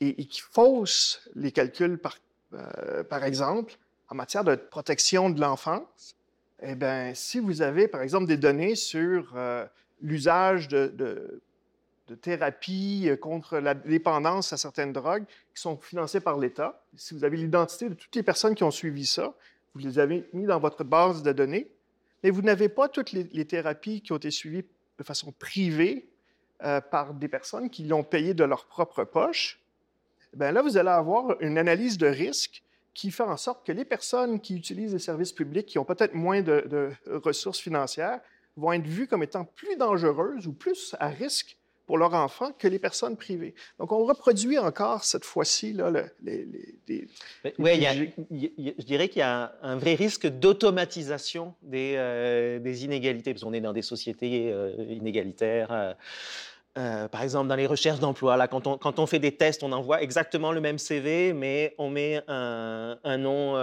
et, 0.00 0.26
qui 0.26 0.42
faussent 0.42 1.26
les 1.34 1.52
calculs, 1.52 1.96
par, 1.96 2.18
euh, 2.52 3.02
par 3.02 3.24
exemple, 3.24 3.78
en 4.10 4.14
matière 4.14 4.44
de 4.44 4.56
protection 4.56 5.30
de 5.30 5.40
l'enfance. 5.40 6.16
Eh 6.60 6.74
bien, 6.74 7.12
si 7.14 7.40
vous 7.40 7.62
avez, 7.62 7.88
par 7.88 8.02
exemple, 8.02 8.26
des 8.26 8.36
données 8.36 8.74
sur 8.74 9.32
euh, 9.36 9.64
l'usage 10.02 10.68
de, 10.68 11.40
de, 12.10 12.14
thérapie 12.16 13.08
contre 13.20 13.58
la 13.58 13.74
dépendance 13.74 14.52
à 14.52 14.56
certaines 14.56 14.92
drogues 14.92 15.24
qui 15.54 15.62
sont 15.62 15.76
financées 15.76 16.20
par 16.20 16.38
l'État, 16.38 16.84
si 16.96 17.14
vous 17.14 17.24
avez 17.24 17.36
l'identité 17.36 17.88
de 17.88 17.94
toutes 17.94 18.14
les 18.16 18.22
personnes 18.22 18.54
qui 18.54 18.64
ont 18.64 18.70
suivi 18.70 19.06
ça, 19.06 19.34
vous 19.74 19.80
les 19.80 19.98
avez 19.98 20.28
mis 20.32 20.44
dans 20.44 20.58
votre 20.58 20.84
base 20.84 21.22
de 21.22 21.32
données, 21.32 21.70
mais 22.22 22.30
vous 22.30 22.42
n'avez 22.42 22.68
pas 22.68 22.88
toutes 22.88 23.12
les, 23.12 23.44
thérapies 23.44 24.02
qui 24.02 24.12
ont 24.12 24.16
été 24.16 24.30
suivies 24.30 24.64
de 24.98 25.04
façon 25.04 25.32
privée 25.32 26.08
euh, 26.64 26.80
par 26.80 27.14
des 27.14 27.28
personnes 27.28 27.70
qui 27.70 27.84
l'ont 27.84 28.02
payé 28.02 28.34
de 28.34 28.44
leur 28.44 28.66
propre 28.66 29.04
poche. 29.04 29.60
Bien 30.34 30.52
là, 30.52 30.62
vous 30.62 30.76
allez 30.76 30.90
avoir 30.90 31.40
une 31.40 31.58
analyse 31.58 31.96
de 31.96 32.06
risque 32.06 32.62
qui 32.92 33.10
fait 33.10 33.22
en 33.22 33.36
sorte 33.36 33.64
que 33.64 33.72
les 33.72 33.84
personnes 33.84 34.40
qui 34.40 34.56
utilisent 34.56 34.92
les 34.92 34.98
services 34.98 35.32
publics, 35.32 35.66
qui 35.66 35.78
ont 35.78 35.84
peut-être 35.84 36.14
moins 36.14 36.42
de 36.42 36.90
ressources 37.06 37.60
financières, 37.60 38.20
vont 38.56 38.72
être 38.72 38.86
vues 38.86 39.06
comme 39.06 39.22
étant 39.22 39.44
plus 39.44 39.76
dangereuses 39.76 40.46
ou 40.46 40.52
plus 40.52 40.94
à 40.98 41.08
risque 41.08 41.56
pour 41.90 41.98
leur 41.98 42.14
enfant 42.14 42.52
que 42.56 42.68
les 42.68 42.78
personnes 42.78 43.16
privées. 43.16 43.52
Donc, 43.80 43.90
on 43.90 44.04
reproduit 44.04 44.58
encore 44.58 45.02
cette 45.02 45.24
fois-ci 45.24 45.72
là, 45.72 45.90
les, 46.22 46.46
les, 46.86 47.08
Oui, 47.58 47.84
je 48.30 48.84
dirais 48.84 49.08
qu'il 49.08 49.18
y 49.18 49.22
a 49.22 49.52
un, 49.60 49.74
vrai 49.74 49.96
risque 49.96 50.28
d'automatisation 50.28 51.52
des, 51.62 51.94
euh, 51.96 52.60
des, 52.60 52.84
inégalités, 52.84 53.32
parce 53.34 53.42
qu'on 53.42 53.52
est 53.52 53.60
dans 53.60 53.72
des 53.72 53.82
sociétés 53.82 54.52
euh, 54.52 54.72
inégalitaires. 54.88 55.96
Euh, 56.78 57.08
par 57.08 57.22
exemple, 57.24 57.48
dans 57.48 57.56
les 57.56 57.66
recherches 57.66 57.98
d'emploi, 57.98 58.36
là, 58.36 58.46
quand 58.46 58.68
on, 58.68 58.78
quand 58.78 59.00
on, 59.00 59.06
fait 59.06 59.18
des 59.18 59.32
tests, 59.32 59.64
on 59.64 59.72
envoie 59.72 60.00
exactement 60.00 60.52
le 60.52 60.60
même 60.60 60.78
CV, 60.78 61.32
mais 61.32 61.74
on 61.76 61.90
met 61.90 62.22
un, 62.28 62.98
un 63.02 63.18
nom 63.18 63.56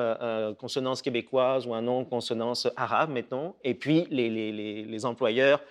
consonance 0.59 1.01
québécoise 1.01 1.65
ou 1.65 1.73
un 1.73 1.81
nom 1.81 2.03
consonance 2.03 2.67
arabe, 2.75 3.09
mettons, 3.09 3.53
et 3.63 3.73
puis 3.73 4.05
les, 4.11 4.29
les, 4.29 4.83
les 4.83 5.05
employeurs 5.05 5.61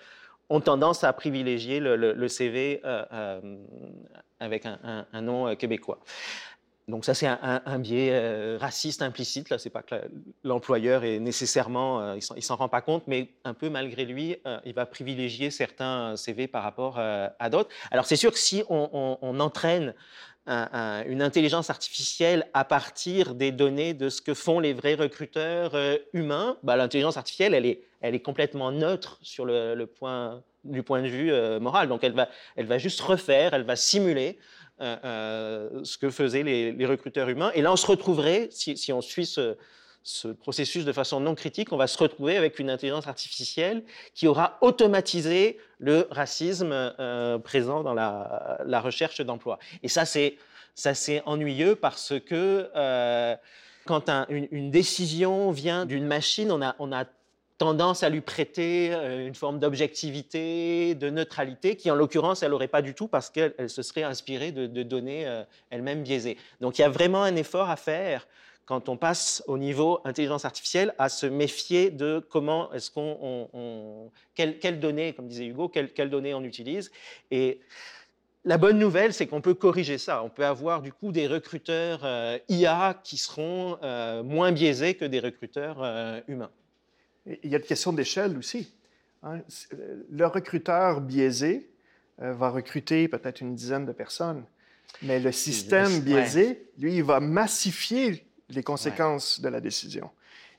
ont 0.49 0.61
tendance 0.61 1.03
à 1.03 1.13
privilégier 1.13 1.79
le, 1.79 2.27
CV 2.27 2.81
euh, 2.85 3.03
euh, 3.11 3.57
avec 4.39 4.65
un, 4.65 5.21
nom 5.21 5.47
euh, 5.47 5.55
québécois. 5.55 5.99
Donc 6.87 7.03
ça, 7.03 7.13
c'est 7.13 7.27
un, 7.27 7.79
biais 7.79 8.55
raciste 8.55 9.01
implicite. 9.01 9.49
Là, 9.49 9.57
c'est 9.57 9.69
pas 9.69 9.81
que 9.81 9.95
l'employeur 10.45 11.03
est 11.03 11.19
nécessairement, 11.19 12.13
il 12.13 12.43
s'en 12.43 12.55
rend 12.55 12.69
pas 12.69 12.79
compte, 12.79 13.03
mais 13.07 13.27
un 13.43 13.53
peu 13.53 13.69
malgré 13.69 14.05
lui, 14.05 14.37
il 14.63 14.73
va 14.73 14.85
privilégier 14.85 15.51
certains 15.51 16.15
CV 16.15 16.47
par 16.47 16.63
rapport 16.63 16.97
à 16.97 17.49
d'autres. 17.49 17.69
Alors 17.91 18.05
c'est 18.05 18.15
sûr 18.15 18.31
que 18.31 18.39
si 18.39 18.63
on, 18.69 19.39
entraîne 19.41 19.95
une 20.47 21.21
intelligence 21.21 21.69
artificielle 21.69 22.47
à 22.53 22.63
partir 22.63 23.35
des 23.35 23.51
données 23.51 23.93
de 23.93 24.09
ce 24.09 24.21
que 24.21 24.33
font 24.33 24.61
les 24.61 24.73
vrais 24.73 24.95
recruteurs 24.95 25.75
euh, 25.75 25.97
humains, 26.13 26.57
bah, 26.63 26.77
l'intelligence 26.77 27.17
artificielle, 27.17 27.53
elle 27.53 27.65
est, 27.65 27.81
elle 28.01 28.15
est 28.15 28.21
complètement 28.21 28.71
neutre 28.71 29.19
sur 29.21 29.45
le, 29.45 29.85
point, 29.85 30.43
du 30.63 30.83
point 30.83 31.01
de 31.01 31.07
vue 31.07 31.31
euh, 31.31 31.59
moral. 31.59 31.87
Donc 31.87 32.03
elle 32.03 32.13
va, 32.13 32.29
elle 32.55 32.65
va 32.65 32.77
juste 32.77 33.01
refaire, 33.01 33.53
elle 33.53 33.63
va 33.63 33.75
simuler 33.75 34.37
euh, 34.81 35.83
ce 35.83 35.97
que 35.97 36.09
faisaient 36.09 36.43
les, 36.43 36.85
recruteurs 36.85 37.29
humains. 37.29 37.51
Et 37.55 37.61
là, 37.61 37.71
on 37.71 37.75
se 37.75 37.87
retrouverait, 37.87 38.49
si, 38.51 38.93
on 38.93 39.01
suit 39.01 39.25
ce, 39.25 39.57
ce 40.07 40.29
processus 40.29 40.85
de 40.85 40.93
façon 40.93 41.19
non 41.19 41.35
critique, 41.35 41.73
on 41.73 41.77
va 41.77 41.87
se 41.87 41.97
retrouver 41.97 42.37
avec 42.37 42.59
une 42.59 42.69
intelligence 42.69 43.07
artificielle 43.07 43.83
qui 44.13 44.27
aura 44.27 44.57
automatisé 44.61 45.57
le 45.79 46.07
racisme 46.11 46.71
euh, 46.71 47.37
présent 47.39 47.83
dans 47.83 47.93
la, 47.93 48.79
recherche 48.79 49.19
d'emploi. 49.19 49.59
Et 49.83 49.89
ça, 49.89 50.05
c'est 50.05 50.37
ça 50.75 50.93
c'est 50.93 51.23
ennuyeux 51.25 51.75
parce 51.75 52.13
que 52.19 52.69
euh, 52.75 53.35
quand 53.85 54.09
une, 54.29 54.71
décision 54.71 55.51
vient 55.51 55.85
d'une 55.85 56.05
machine, 56.05 56.51
on 56.51 56.91
a 56.91 57.05
tendance 57.57 58.03
à 58.03 58.09
lui 58.09 58.21
prêter 58.21 58.93
euh, 58.93 59.27
une 59.27 59.35
forme 59.35 59.59
d'objectivité, 59.59 60.95
de 60.95 61.09
neutralité, 61.09 61.75
qui 61.75 61.89
en 61.91 61.95
l'occurrence, 61.95 62.43
elle 62.43 62.51
n'aurait 62.51 62.67
pas 62.67 62.81
du 62.81 62.93
tout 62.93 63.07
parce 63.07 63.29
qu'elle 63.29 63.69
se 63.69 63.81
serait 63.81 64.03
inspirée 64.03 64.51
de, 64.51 64.83
données 64.83 65.25
elle-même 65.69 66.03
biaisées. 66.03 66.37
Donc 66.61 66.77
il 66.77 66.81
y 66.81 66.85
a 66.85 66.89
vraiment 66.89 67.23
un 67.23 67.35
effort 67.35 67.69
à 67.69 67.75
faire 67.75 68.27
quand 68.67 68.89
on 68.89 68.97
passe 68.97 69.41
au 69.47 69.57
niveau 69.57 70.01
intelligence 70.03 70.43
artificielle, 70.43 70.93
à 70.97 71.07
se 71.07 71.25
méfier 71.25 71.89
de 71.89 72.23
comment 72.29 72.71
est-ce 72.73 72.91
qu'on, 72.91 74.11
quelles, 74.35 74.79
données, 74.79 75.13
comme 75.13 75.27
disait 75.29 75.45
Hugo, 75.45 75.69
quelles, 75.69 76.09
données 76.09 76.33
on 76.33 76.43
utilise. 76.43 76.91
Et 77.31 77.61
la 78.43 78.57
bonne 78.57 78.77
nouvelle, 78.77 79.13
c'est 79.13 79.25
qu'on 79.25 79.41
peut 79.41 79.53
corriger 79.53 79.97
ça. 79.97 80.21
On 80.21 80.29
peut 80.29 80.45
avoir 80.45 80.81
du 80.81 80.91
coup 80.91 81.13
des 81.13 81.27
recruteurs 81.27 82.01
euh, 82.03 82.37
IA 82.49 82.99
qui 83.03 83.17
seront 83.17 83.77
euh, 83.83 84.21
moins 84.21 84.51
biaisés 84.51 84.95
que 84.95 85.05
des 85.05 85.21
recruteurs 85.21 85.77
euh, 85.81 86.19
humains. 86.27 86.51
Il 87.43 87.49
y 87.49 87.55
a 87.55 87.57
une 87.57 87.63
question 87.63 87.93
d'échelle 87.93 88.37
aussi. 88.37 88.73
Hein. 89.23 89.41
Le 90.09 90.25
recruteur 90.25 91.01
biaisé 91.01 91.69
va 92.17 92.49
recruter 92.49 93.07
peut-être 93.07 93.41
une 93.41 93.53
dizaine 93.55 93.85
de 93.85 93.91
personnes, 93.91 94.43
mais 95.01 95.19
le 95.19 95.31
système 95.31 95.99
biaisé, 95.99 96.69
lui, 96.79 96.95
il 96.95 97.03
va 97.03 97.19
massifier 97.19 98.25
les 98.49 98.63
conséquences 98.63 99.41
de 99.41 99.49
la 99.49 99.61
décision. 99.61 100.09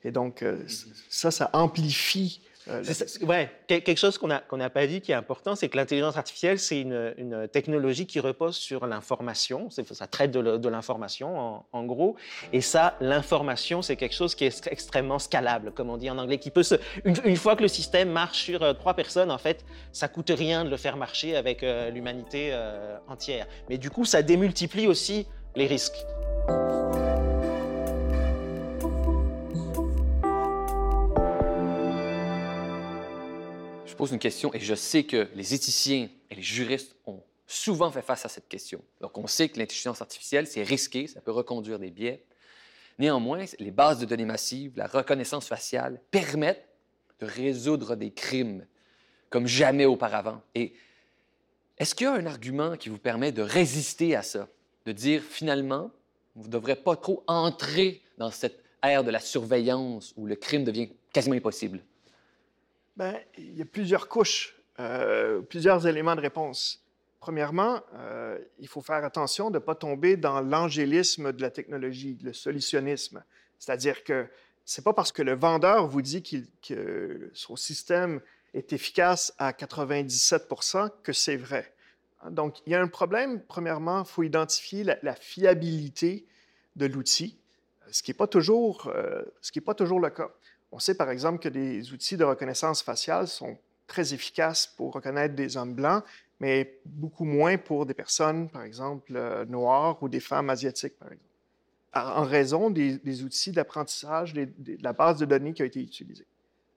Et 0.05 0.11
donc, 0.11 0.43
euh, 0.43 0.65
ça, 1.09 1.31
ça 1.31 1.51
amplifie. 1.53 2.41
Euh, 2.69 3.47
quelque 3.67 3.97
chose 3.97 4.19
qu'on 4.19 4.29
n'a 4.29 4.41
qu'on 4.41 4.59
pas 4.69 4.87
dit 4.87 5.01
qui 5.01 5.13
est 5.13 5.15
important, 5.15 5.55
c'est 5.55 5.69
que 5.69 5.77
l'intelligence 5.77 6.17
artificielle, 6.17 6.59
c'est 6.59 6.81
une, 6.81 7.15
une, 7.17 7.49
technologie 7.49 8.07
qui 8.07 8.21
repose 8.21 8.57
sur 8.57 8.87
l'information. 8.87 9.69
Ça 9.71 10.07
traite 10.07 10.31
de 10.31 10.69
l'information, 10.69 11.65
en, 11.73 11.85
gros. 11.85 12.17
Et 12.53 12.61
ça, 12.61 12.97
l'information, 13.01 13.83
c'est 13.83 13.97
quelque 13.97 14.15
chose 14.15 14.35
qui 14.35 14.45
est 14.45 14.67
extrêmement 14.71 15.19
scalable, 15.19 15.73
comme 15.73 15.91
on 15.91 15.97
dit 15.97 16.11
en 16.11 16.19
anglais, 16.19 16.39
qui 16.39 16.51
peut 16.51 16.63
se. 16.63 16.75
Une, 17.05 17.37
fois 17.37 17.57
que 17.57 17.63
le 17.63 17.69
système 17.69 18.11
marche 18.11 18.43
sur 18.43 18.63
euh, 18.63 18.75
trois 18.75 18.95
personnes, 18.95 19.31
en 19.31 19.39
fait, 19.39 19.65
ça 19.93 20.09
coûte 20.09 20.31
rien 20.35 20.65
de 20.65 20.71
le 20.71 20.77
faire 20.77 20.97
marcher 20.97 21.37
avec 21.37 21.63
l'humanité 21.93 22.55
entière. 23.09 23.47
Mais 23.69 23.79
du 23.79 23.91
coup, 23.91 24.05
ça 24.05 24.23
démultiplie 24.23 24.87
aussi 24.87 25.27
les 25.57 25.67
risques. 25.67 26.05
Pose 33.99 34.13
une 34.13 34.19
question 34.19 34.55
et 34.55 34.61
je 34.61 34.75
sais 34.75 35.05
que 35.05 35.29
les 35.35 35.53
éthiciens 35.53 36.09
et 36.31 36.35
les 36.35 36.43
juristes 36.43 36.95
ont 37.05 37.21
souvent 37.47 37.91
fait 37.91 38.01
face 38.01 38.25
à 38.25 38.29
cette 38.29 38.49
question. 38.49 38.83
Donc, 39.01 39.19
on 39.19 39.27
sait 39.27 39.49
que 39.49 39.59
l'intelligence 39.59 40.01
artificielle, 40.01 40.47
c'est 40.47 40.63
risqué, 40.63 41.07
ça 41.09 41.21
peut 41.21 41.33
reconduire 41.33 41.79
des 41.79 41.91
biais. 41.91 42.25
Néanmoins, 42.99 43.45
les 43.59 43.71
bases 43.71 43.99
de 43.99 44.07
données 44.07 44.25
massives, 44.25 44.73
la 44.77 44.87
reconnaissance 44.87 45.49
faciale 45.49 46.01
permettent 46.11 46.69
de 47.21 47.27
résoudre 47.27 47.97
des 47.97 48.13
crimes 48.13 48.65
comme 49.31 49.47
jamais 49.47 49.85
auparavant. 49.85 50.41
Et 50.55 50.75
est-ce 51.77 51.95
qu'il 51.95 52.07
y 52.07 52.09
a 52.09 52.15
un 52.15 52.27
argument 52.27 52.77
qui 52.77 52.89
vous 52.89 52.99
permet 52.99 53.33
de 53.33 53.43
résister 53.43 54.15
à 54.15 54.23
ça, 54.23 54.49
de 54.87 54.93
dire 54.93 55.23
finalement, 55.23 55.91
vous 56.37 56.47
ne 56.47 56.53
devrez 56.53 56.77
pas 56.77 56.97
trop 56.97 57.25
entrer 57.27 58.01
dans 58.17 58.31
cette 58.31 58.63
ère 58.83 59.03
de 59.03 59.11
la 59.11 59.21
surveillance 59.21 60.15
où 60.17 60.27
le 60.27 60.37
crime 60.37 60.65
devient 60.65 60.91
quasiment 61.13 61.37
impossible? 61.37 61.81
Bien, 62.99 63.17
il 63.37 63.57
y 63.57 63.63
a 63.63 63.65
plusieurs 63.65 64.09
couches, 64.09 64.57
euh, 64.81 65.41
plusieurs 65.41 65.87
éléments 65.87 66.17
de 66.17 66.21
réponse. 66.21 66.85
Premièrement, 67.21 67.81
euh, 67.95 68.37
il 68.59 68.67
faut 68.67 68.81
faire 68.81 69.05
attention 69.05 69.51
de 69.51 69.59
ne 69.61 69.63
pas 69.63 69.77
tomber 69.77 70.17
dans 70.17 70.41
l'angélisme 70.41 71.33
de 71.33 71.41
la 71.41 71.53
technologie, 71.53 72.19
le 72.25 72.33
solutionnisme. 72.33 73.23
C'est-à-dire 73.61 74.03
que 74.03 74.27
ce 74.65 74.81
n'est 74.81 74.83
pas 74.83 74.95
parce 74.95 75.13
que 75.13 75.23
le 75.23 75.37
vendeur 75.37 75.87
vous 75.87 76.03
dit 76.03 76.25
que 76.61 77.31
son 77.35 77.55
système 77.55 78.21
est 78.53 78.73
efficace 78.73 79.33
à 79.39 79.53
97% 79.53 80.91
que 81.05 81.13
c'est 81.13 81.37
vrai. 81.37 81.73
Donc, 82.31 82.57
il 82.67 82.73
y 82.73 82.75
a 82.75 82.83
un 82.83 82.89
problème. 82.89 83.41
Premièrement, 83.47 84.01
il 84.01 84.09
faut 84.09 84.25
identifier 84.25 84.83
la, 84.83 85.15
fiabilité 85.15 86.27
de 86.75 86.87
l'outil, 86.87 87.39
ce 87.93 88.03
qui 88.03 88.11
n'est 88.11 88.17
euh, 88.17 88.19
pas 88.19 88.27
toujours 88.27 88.81
le 90.01 90.11
cas. 90.11 90.31
On 90.71 90.79
sait 90.79 90.95
par 90.95 91.11
exemple 91.11 91.39
que 91.39 91.49
des 91.49 91.93
outils 91.93 92.17
de 92.17 92.25
reconnaissance 92.25 92.83
faciale 92.83 93.27
sont 93.27 93.59
très 93.87 94.13
efficaces 94.15 94.67
pour 94.67 94.93
reconnaître 94.93 95.35
des 95.35 95.57
hommes 95.57 95.75
blancs, 95.75 96.05
mais 96.41 96.79
beaucoup 96.85 97.25
moins 97.25 97.57
pour 97.57 97.87
des 97.87 97.95
personnes, 97.95 98.49
par 98.49 98.63
exemple, 98.63 99.13
euh, 99.17 99.45
noires 99.47 100.01
ou 100.03 100.09
des 100.09 100.21
femmes 100.21 100.51
asiatiques, 100.51 100.99
par 100.99 101.09
exemple, 101.09 101.25
en 101.95 102.23
raison 102.23 102.71
des, 102.71 103.23
outils 103.25 103.51
d'apprentissage, 103.51 104.35
de 104.35 104.49
la 104.83 104.93
base 104.93 105.19
de 105.19 105.25
données 105.25 105.53
qui 105.55 105.63
a 105.63 105.65
été 105.65 105.81
utilisée. 105.81 106.27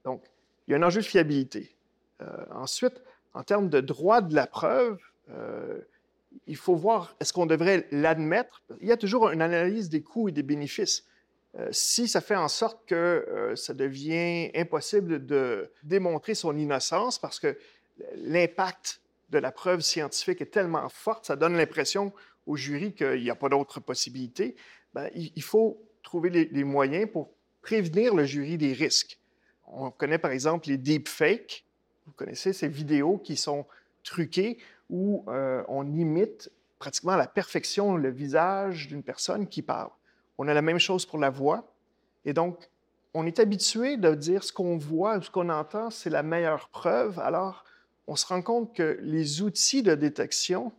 Donc, 0.04 0.24
il 0.66 0.72
y 0.72 0.74
a 0.74 0.78
un 0.78 0.82
enjeu 0.82 1.00
de 1.00 1.06
fiabilité. 1.06 1.76
Euh, 2.22 2.26
ensuite, 2.50 3.02
en 3.34 3.42
termes 3.42 3.68
de 3.68 3.80
droit 3.80 4.20
de 4.20 4.34
la 4.34 4.46
preuve, 4.46 4.98
euh, 5.30 5.80
il 6.46 6.56
faut 6.56 6.74
voir, 6.74 7.14
est-ce 7.20 7.32
qu'on 7.32 7.46
devrait 7.46 7.86
l'admettre? 7.90 8.62
Il 8.80 8.88
y 8.88 8.92
a 8.92 8.96
toujours 8.96 9.30
une 9.30 9.42
analyse 9.42 9.88
des 9.88 10.02
coûts 10.02 10.28
et 10.28 10.32
des 10.32 10.42
bénéfices. 10.42 11.04
Euh, 11.58 11.68
si 11.70 12.08
ça 12.08 12.20
fait 12.20 12.36
en 12.36 12.48
sorte 12.48 12.86
que 12.86 13.52
ça 13.56 13.74
devient 13.74 14.50
impossible 14.54 15.26
de 15.26 15.70
démontrer 15.82 16.34
son 16.34 16.56
innocence 16.56 17.18
parce 17.18 17.38
que 17.38 17.58
l'impact 18.16 19.00
de 19.30 19.38
la 19.38 19.52
preuve 19.52 19.80
scientifique 19.80 20.40
est 20.40 20.52
tellement 20.52 20.88
forte, 20.88 21.26
ça 21.26 21.36
donne 21.36 21.56
l'impression 21.56 22.12
au 22.46 22.56
jury 22.56 22.92
qu'il 22.92 23.22
n'y 23.22 23.30
a 23.30 23.34
pas 23.34 23.48
d'autre 23.48 23.80
possibilité, 23.80 24.56
ben, 24.94 25.08
il, 25.14 25.42
faut 25.42 25.80
trouver 26.02 26.30
les, 26.30 26.64
moyens 26.64 27.10
pour 27.10 27.30
prévenir 27.62 28.14
le 28.14 28.24
jury 28.24 28.58
des 28.58 28.72
risques. 28.72 29.18
On 29.66 29.90
connaît 29.90 30.18
par 30.18 30.32
exemple 30.32 30.68
les 30.68 30.76
deepfakes. 30.76 31.64
Vous 32.06 32.12
connaissez 32.12 32.52
ces 32.52 32.68
vidéos 32.68 33.18
qui 33.18 33.36
sont 33.36 33.64
truquées 34.02 34.58
où 34.90 35.24
euh, 35.28 35.62
on 35.68 35.86
imite 35.94 36.50
pratiquement 36.78 37.12
à 37.12 37.16
la 37.16 37.28
perfection 37.28 37.96
le 37.96 38.10
visage 38.10 38.88
d'une 38.88 39.02
personne 39.02 39.48
qui 39.48 39.62
parle. 39.62 39.90
On 40.38 40.48
a 40.48 40.54
la 40.54 40.62
même 40.62 40.78
chose 40.78 41.06
pour 41.06 41.18
la 41.18 41.30
voix. 41.30 41.72
Et 42.24 42.32
donc, 42.32 42.68
on 43.14 43.26
est 43.26 43.38
habitué 43.38 43.96
de 43.96 44.14
dire 44.14 44.42
ce 44.44 44.52
qu'on 44.52 44.78
voit, 44.78 45.20
ce 45.20 45.30
qu'on 45.30 45.48
entend, 45.48 45.90
c'est 45.90 46.10
la 46.10 46.22
meilleure 46.22 46.68
preuve. 46.68 47.18
Alors, 47.18 47.64
on 48.06 48.16
se 48.16 48.26
rend 48.26 48.42
compte 48.42 48.74
que 48.74 48.98
les 49.02 49.42
outils 49.42 49.82
de 49.82 49.94
détection 49.94 50.72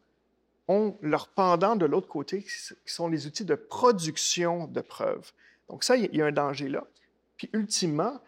ont 0.68 0.98
leur 1.02 1.28
pendant 1.28 1.76
de 1.76 1.86
l'autre 1.86 2.08
côté, 2.08 2.44
qui 2.44 2.94
sont 2.94 3.08
les 3.08 3.28
outils 3.28 3.46
de 3.46 3.56
production 3.56 4.68
de 4.68 4.82
preuves. 4.82 5.32
Donc 5.70 5.84
ça, 5.84 5.96
il 5.96 6.16
y 6.16 6.22
a 6.22 6.26
un 6.26 6.32
danger 6.32 6.70
là. 6.70 6.86
Puis 7.38 7.50
ultimement, 7.54 8.20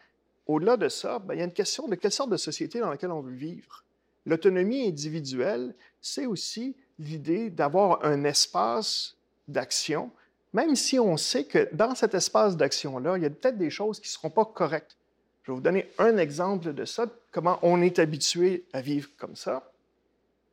au-delà 0.47 0.77
de 0.77 0.89
ça, 0.89 1.19
ben, 1.19 1.33
il 1.33 1.39
y 1.39 1.41
a 1.41 1.45
une 1.45 1.53
question 1.53 1.87
de 1.87 1.95
quelle 1.95 2.11
sorte 2.11 2.29
de 2.29 2.37
société 2.37 2.79
dans 2.79 2.89
laquelle 2.89 3.11
on 3.11 3.21
veut 3.21 3.33
vivre. 3.33 3.83
L'autonomie 4.25 4.87
individuelle, 4.87 5.75
c'est 6.01 6.25
aussi 6.25 6.75
l'idée 6.99 7.49
d'avoir 7.49 8.03
un 8.03 8.23
espace 8.23 9.15
d'action, 9.47 10.11
même 10.55 10.77
si 10.77 10.97
on 10.97 11.17
sait 11.17 11.43
que 11.43 11.67
dans 11.73 11.95
cet 11.95 12.13
espace 12.13 12.55
d'action-là, 12.55 13.17
il 13.17 13.23
y 13.23 13.25
a 13.25 13.29
peut-être 13.29 13.57
des 13.57 13.69
choses 13.69 13.99
qui 13.99 14.07
ne 14.07 14.11
seront 14.11 14.29
pas 14.29 14.45
correctes. 14.45 14.95
Je 15.43 15.51
vais 15.51 15.55
vous 15.55 15.61
donner 15.61 15.91
un 15.97 16.15
exemple 16.15 16.73
de 16.73 16.85
ça, 16.85 17.07
comment 17.33 17.59
on 17.61 17.81
est 17.81 17.99
habitué 17.99 18.63
à 18.71 18.79
vivre 18.79 19.09
comme 19.17 19.35
ça. 19.35 19.69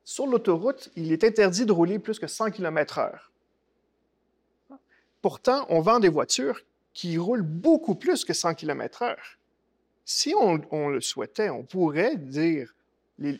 Sur 0.02 0.26
l'autoroute, 0.26 0.90
il 0.96 1.12
est 1.12 1.22
interdit 1.22 1.66
de 1.66 1.70
rouler 1.70 2.00
plus 2.00 2.18
que 2.18 2.26
100 2.26 2.50
km/h. 2.50 3.12
Pourtant, 5.20 5.66
on 5.68 5.80
vend 5.80 6.00
des 6.00 6.08
voitures 6.08 6.60
qui 6.92 7.16
roulent 7.16 7.42
beaucoup 7.42 7.94
plus 7.94 8.24
que 8.24 8.32
100 8.32 8.54
km/h. 8.54 9.16
Si 10.04 10.34
on, 10.36 10.88
le 10.88 11.00
souhaitait, 11.00 11.48
on 11.48 11.62
pourrait 11.62 12.16
dire, 12.16 12.74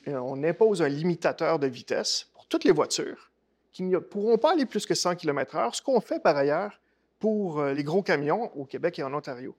on 0.07 0.45
impose 0.45 0.81
un 0.81 0.89
limitateur 0.89 1.59
de 1.59 1.67
vitesse 1.67 2.31
pour 2.35 2.47
toutes 2.47 2.63
les 2.63 2.71
voitures 2.71 3.32
qui 3.73 3.83
ne 3.83 3.99
pourront 3.99 4.39
pas 4.39 4.53
aller 4.53 4.67
plus 4.67 4.87
que 4.87 4.95
100 4.95 5.17
km/h, 5.17 5.75
ce 5.77 5.83
qu'on 5.83 6.01
fait 6.01 6.21
par 6.21 6.37
ailleurs 6.37 6.81
pour 7.19 7.61
euh, 7.61 7.73
les 7.73 7.85
gros 7.85 8.03
camions 8.03 8.55
au 8.57 8.65
Québec 8.65 8.99
et 8.99 9.03
en 9.03 9.15
Ontario. 9.15 9.55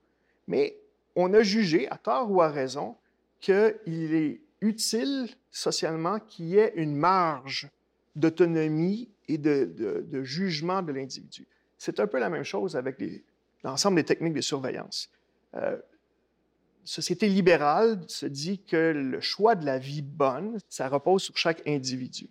Mais 0.47 0.77
on 1.15 1.33
a 1.33 1.43
jugé, 1.43 1.87
à 1.89 1.97
tort 1.97 2.29
ou 2.31 2.41
à 2.41 2.49
raison, 2.49 2.95
qu'il 3.39 4.13
est 4.13 4.41
utile 4.61 5.29
socialement 5.51 6.19
qu'il 6.19 6.45
y 6.45 6.57
ait 6.57 6.73
une 6.75 6.95
marge 6.95 7.69
d'autonomie 8.15 9.09
et 9.27 9.37
de, 9.37 10.23
jugement 10.23 10.81
de 10.81 10.91
l'individu. 10.91 11.47
C'est 11.77 11.99
un 11.99 12.07
peu 12.07 12.19
la 12.19 12.29
même 12.29 12.43
chose 12.43 12.75
avec 12.75 13.01
l'ensemble 13.63 13.97
des 13.97 14.03
techniques 14.03 14.33
de 14.33 14.41
surveillance. 14.41 15.09
Euh, 15.55 15.77
société 16.83 17.27
libérale 17.27 18.01
se 18.07 18.25
dit 18.25 18.59
que 18.59 18.91
le 18.91 19.21
choix 19.21 19.55
de 19.55 19.65
la 19.65 19.79
vie 19.79 20.01
bonne, 20.01 20.57
ça 20.69 20.87
repose 20.87 21.23
sur 21.23 21.37
chaque 21.37 21.65
individu. 21.67 22.29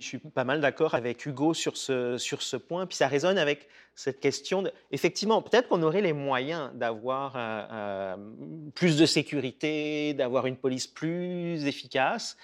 Je 0.00 0.06
suis 0.06 0.18
pas 0.18 0.44
mal 0.44 0.62
d'accord 0.62 0.94
avec 0.94 1.26
Hugo 1.26 1.52
sur 1.52 1.76
ce, 1.76 2.16
sur 2.16 2.40
ce 2.40 2.56
point, 2.56 2.86
puis 2.86 2.96
ça 2.96 3.06
résonne 3.06 3.36
avec 3.36 3.68
cette 3.94 4.18
question. 4.18 4.64
Effectivement, 4.90 5.42
peut-être 5.42 5.68
qu'on 5.68 5.82
aurait 5.82 6.00
les 6.00 6.14
moyens 6.14 6.70
d'avoir 6.72 7.34
euh, 7.36 7.66
euh, 7.70 8.16
plus 8.74 8.96
de 8.96 9.04
sécurité, 9.04 10.14
d'avoir 10.14 10.46
une 10.46 10.56
police 10.56 10.86
plus 10.86 11.66
efficace. 11.66 12.38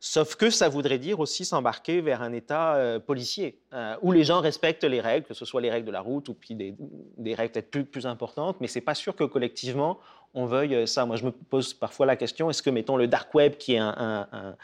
Sauf 0.00 0.36
que 0.36 0.50
ça 0.50 0.68
voudrait 0.68 0.98
dire 0.98 1.18
aussi 1.18 1.46
s'embarquer 1.46 2.02
vers 2.02 2.20
un 2.20 2.32
État 2.32 2.76
euh, 2.76 3.00
policier, 3.00 3.58
où 4.02 4.12
les 4.12 4.22
gens 4.22 4.40
respectent 4.40 4.84
les 4.84 5.00
règles, 5.00 5.26
que 5.26 5.34
ce 5.34 5.46
soit 5.46 5.62
les 5.62 5.70
règles 5.70 5.86
de 5.86 5.92
la 5.92 6.00
route 6.00 6.28
ou 6.28 6.34
puis 6.34 6.54
des, 6.54 6.74
des 7.16 7.34
règles 7.34 7.52
peut-être 7.52 7.70
plus, 7.70 7.84
plus 7.84 8.06
importantes, 8.06 8.58
mais 8.60 8.68
c'est 8.68 8.82
pas 8.82 8.94
sûr 8.94 9.16
que 9.16 9.24
collectivement 9.24 9.98
on 10.34 10.46
veuille 10.46 10.86
ça. 10.86 11.06
Moi, 11.06 11.16
je 11.16 11.24
me 11.24 11.30
pose 11.30 11.74
parfois 11.74 12.06
la 12.06 12.16
question, 12.16 12.50
est-ce 12.50 12.62
que, 12.62 12.70
mettons, 12.70 12.96
le 12.96 13.08
dark 13.08 13.34
web, 13.34 13.56
qui 13.56 13.74
est 13.74 13.78
un, 13.78 14.56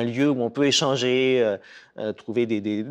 lieu 0.00 0.30
où 0.30 0.42
on 0.42 0.50
peut 0.50 0.66
échanger, 0.66 1.40
euh, 1.42 1.56
euh, 1.98 2.12
trouver 2.12 2.46
des, 2.46 2.84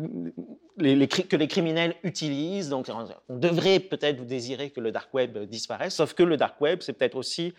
que 0.78 1.36
les 1.36 1.48
criminels 1.48 1.94
utilisent, 2.02 2.68
donc 2.68 2.86
on 3.28 3.36
devrait 3.36 3.80
peut-être 3.80 4.24
désirer 4.24 4.70
que 4.70 4.80
le 4.80 4.90
dark 4.90 5.12
web 5.12 5.36
disparaisse, 5.38 5.94
sauf 5.94 6.14
que 6.14 6.22
le 6.22 6.36
dark 6.36 6.60
web, 6.60 6.78
c'est 6.80 6.94
peut-être 6.94 7.16
aussi, 7.16 7.52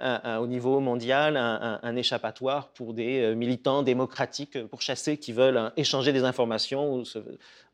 au 0.00 0.46
niveau 0.48 0.80
mondial, 0.80 1.36
un, 1.36 1.96
échappatoire 1.96 2.68
pour 2.70 2.92
des 2.92 3.34
militants 3.36 3.84
démocratiques 3.84 4.66
pour 4.66 4.82
chasser 4.82 5.16
qui 5.16 5.32
veulent 5.32 5.70
échanger 5.76 6.12
des 6.12 6.24
informations 6.24 6.96
ou 6.96 7.04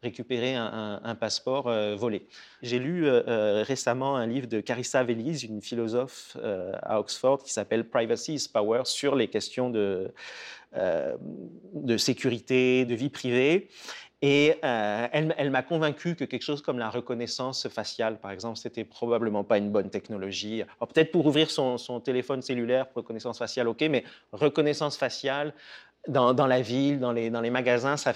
récupérer 0.02 0.56
un, 0.56 1.16
passeport 1.18 1.72
volé. 1.96 2.26
J'ai 2.60 2.78
lu 2.78 3.08
récemment 3.08 4.16
un 4.16 4.26
livre 4.26 4.46
de 4.46 4.60
Carissa 4.60 5.02
Veliz, 5.02 5.42
une 5.44 5.62
philosophe 5.62 6.36
euh, 6.36 6.72
à 6.82 6.98
Oxford 7.00 7.42
qui 7.42 7.52
s'appelle 7.52 7.88
Privacy 7.88 8.34
is 8.34 8.48
Power 8.52 8.82
sur 8.84 9.14
les 9.14 9.28
questions 9.28 9.70
de, 9.70 9.78
euh, 9.78 10.08
de 10.74 11.96
sécurité, 11.96 12.84
de 12.84 12.94
vie 12.94 13.10
privée. 13.10 13.68
Et 14.24 14.54
euh, 14.64 15.08
elle, 15.10 15.50
m'a 15.50 15.62
convaincu 15.62 16.14
que 16.14 16.24
quelque 16.24 16.44
chose 16.44 16.62
comme 16.62 16.78
la 16.78 16.90
reconnaissance 16.90 17.68
faciale, 17.68 18.20
par 18.20 18.30
exemple, 18.30 18.56
c'était 18.56 18.84
probablement 18.84 19.42
pas 19.42 19.58
une 19.58 19.72
bonne 19.72 19.90
technologie. 19.90 20.62
Peut-être 20.78 21.10
pour 21.10 21.26
ouvrir 21.26 21.50
son, 21.50 21.76
téléphone 22.00 22.40
cellulaire, 22.40 22.86
reconnaissance 22.94 23.38
faciale, 23.38 23.66
ok, 23.66 23.80
mais 23.90 24.04
reconnaissance 24.30 24.96
faciale 24.96 25.52
dans, 26.06 26.32
la 26.46 26.60
ville, 26.60 27.00
dans 27.00 27.10
les, 27.10 27.50
magasins, 27.50 27.96
ça, 27.96 28.12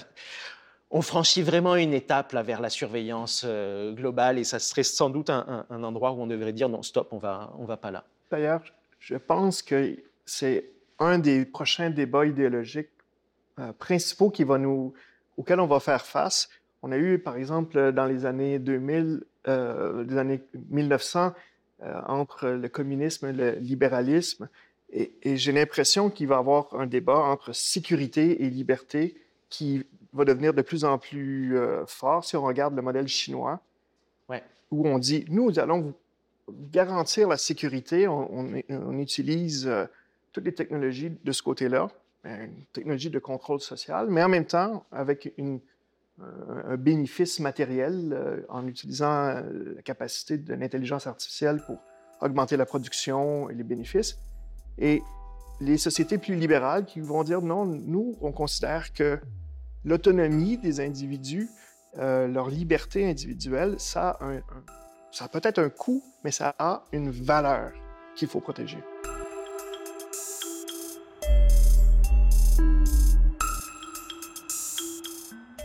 on 0.91 1.01
franchit 1.01 1.41
vraiment 1.41 1.75
une 1.75 1.93
étape 1.93 2.33
vers 2.33 2.61
la 2.61 2.69
surveillance 2.69 3.45
globale 3.45 4.39
et 4.39 4.45
ça 4.45 4.59
serait 4.59 4.83
sans 4.83 5.09
doute 5.09 5.29
un, 5.29 5.65
un, 5.69 5.83
endroit 5.83 6.13
où 6.13 6.21
on 6.21 6.27
devrait 6.27 6.53
dire 6.53 6.69
non, 6.69 6.83
stop, 6.83 7.09
on 7.11 7.17
va, 7.17 7.53
on 7.59 7.65
va 7.65 7.75
pas 7.75 7.91
là. 7.91 8.05
D'ailleurs, 8.31 8.61
je 8.99 9.15
pense 9.15 9.61
que 9.61 9.97
c'est 10.25 10.71
un 10.99 11.19
des 11.19 11.45
prochains 11.45 11.89
débats 11.89 12.25
idéologiques 12.25 12.89
euh, 13.59 13.73
principaux 13.73 14.29
qui 14.29 14.43
va 14.43 14.57
nous, 14.57 14.93
auxquels 15.37 15.59
on 15.59 15.67
va 15.67 15.79
faire 15.79 16.05
face. 16.05 16.49
On 16.83 16.91
a 16.91 16.97
eu, 16.97 17.19
par 17.19 17.37
exemple, 17.37 17.91
dans 17.91 18.05
les 18.05 18.25
années 18.25 18.59
2000, 18.59 19.23
euh, 19.47 20.03
les 20.03 20.17
années 20.17 20.43
1900, 20.69 21.33
euh, 21.83 22.01
entre 22.07 22.49
le 22.49 22.69
communisme 22.69 23.27
et 23.27 23.33
le 23.33 23.51
libéralisme, 23.53 24.47
Et, 24.91 25.37
j'ai 25.37 25.51
l'impression 25.51 26.09
qu'il 26.09 26.27
va 26.27 26.35
y 26.35 26.39
avoir 26.39 26.73
un 26.73 26.87
débat 26.87 27.17
entre 27.17 27.51
sécurité 27.53 28.43
et 28.43 28.49
liberté 28.49 29.15
qui 29.49 29.85
va 30.13 30.23
devenir 30.23 30.53
de 30.53 30.61
plus 30.61 30.85
en 30.85 30.97
plus 30.97 31.57
fort 31.87 32.23
si 32.23 32.35
on 32.35 32.43
regarde 32.43 32.75
le 32.75 32.81
modèle 32.81 33.07
chinois, 33.07 33.59
où 34.71 34.87
on 34.87 34.97
dit, 34.97 35.25
nous 35.29 35.59
allons 35.59 35.81
vous 35.81 35.93
garantir 36.71 37.27
la 37.27 37.37
sécurité, 37.37 38.07
on, 38.07 38.99
utilise 38.99 39.69
toutes 40.37 40.45
les 40.45 40.53
technologies 40.53 41.09
de 41.23 41.31
ce 41.31 41.41
côté-là, 41.41 41.87
une 42.23 42.63
technologie 42.71 43.09
de 43.09 43.17
contrôle 43.17 43.59
social, 43.59 44.07
mais 44.07 44.23
en 44.23 44.29
même 44.29 44.45
temps 44.45 44.85
avec 44.91 45.33
une, 45.37 45.59
un 46.19 46.77
bénéfice 46.77 47.39
matériel 47.39 48.13
euh, 48.13 48.41
en 48.49 48.67
utilisant 48.67 49.41
la 49.75 49.81
capacité 49.83 50.37
de 50.37 50.53
l'intelligence 50.53 51.07
artificielle 51.07 51.59
pour 51.65 51.79
augmenter 52.21 52.55
la 52.55 52.67
production 52.67 53.49
et 53.49 53.55
les 53.55 53.63
bénéfices. 53.63 54.19
Et 54.77 55.01
les 55.59 55.79
sociétés 55.79 56.19
plus 56.19 56.35
libérales 56.35 56.85
qui 56.85 56.99
vont 56.99 57.23
dire 57.23 57.41
non, 57.41 57.65
nous, 57.65 58.15
on 58.21 58.31
considère 58.31 58.93
que 58.93 59.19
l'autonomie 59.85 60.59
des 60.59 60.81
individus, 60.81 61.49
euh, 61.97 62.27
leur 62.27 62.49
liberté 62.49 63.09
individuelle, 63.09 63.79
ça 63.79 64.19
a, 64.21 64.33
ça 65.11 65.27
peut-être 65.29 65.57
un 65.57 65.69
coût, 65.69 66.03
mais 66.23 66.31
ça 66.31 66.53
a 66.59 66.83
une 66.91 67.09
valeur 67.09 67.71
qu'il 68.15 68.27
faut 68.27 68.39
protéger. 68.39 68.77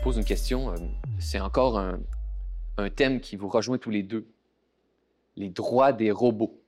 Pose 0.03 0.17
une 0.17 0.25
question. 0.25 0.69
Euh, 0.69 0.75
c'est 1.17 1.39
encore 1.39 1.79
un, 1.79 1.99
thème 2.95 3.21
qui 3.21 3.37
vous 3.37 3.47
rejoint 3.47 3.77
tous 3.77 3.89
les 3.89 4.03
deux. 4.03 4.27
Les 5.37 5.49
droits 5.49 5.93
des 5.93 6.11
robots. 6.11 6.59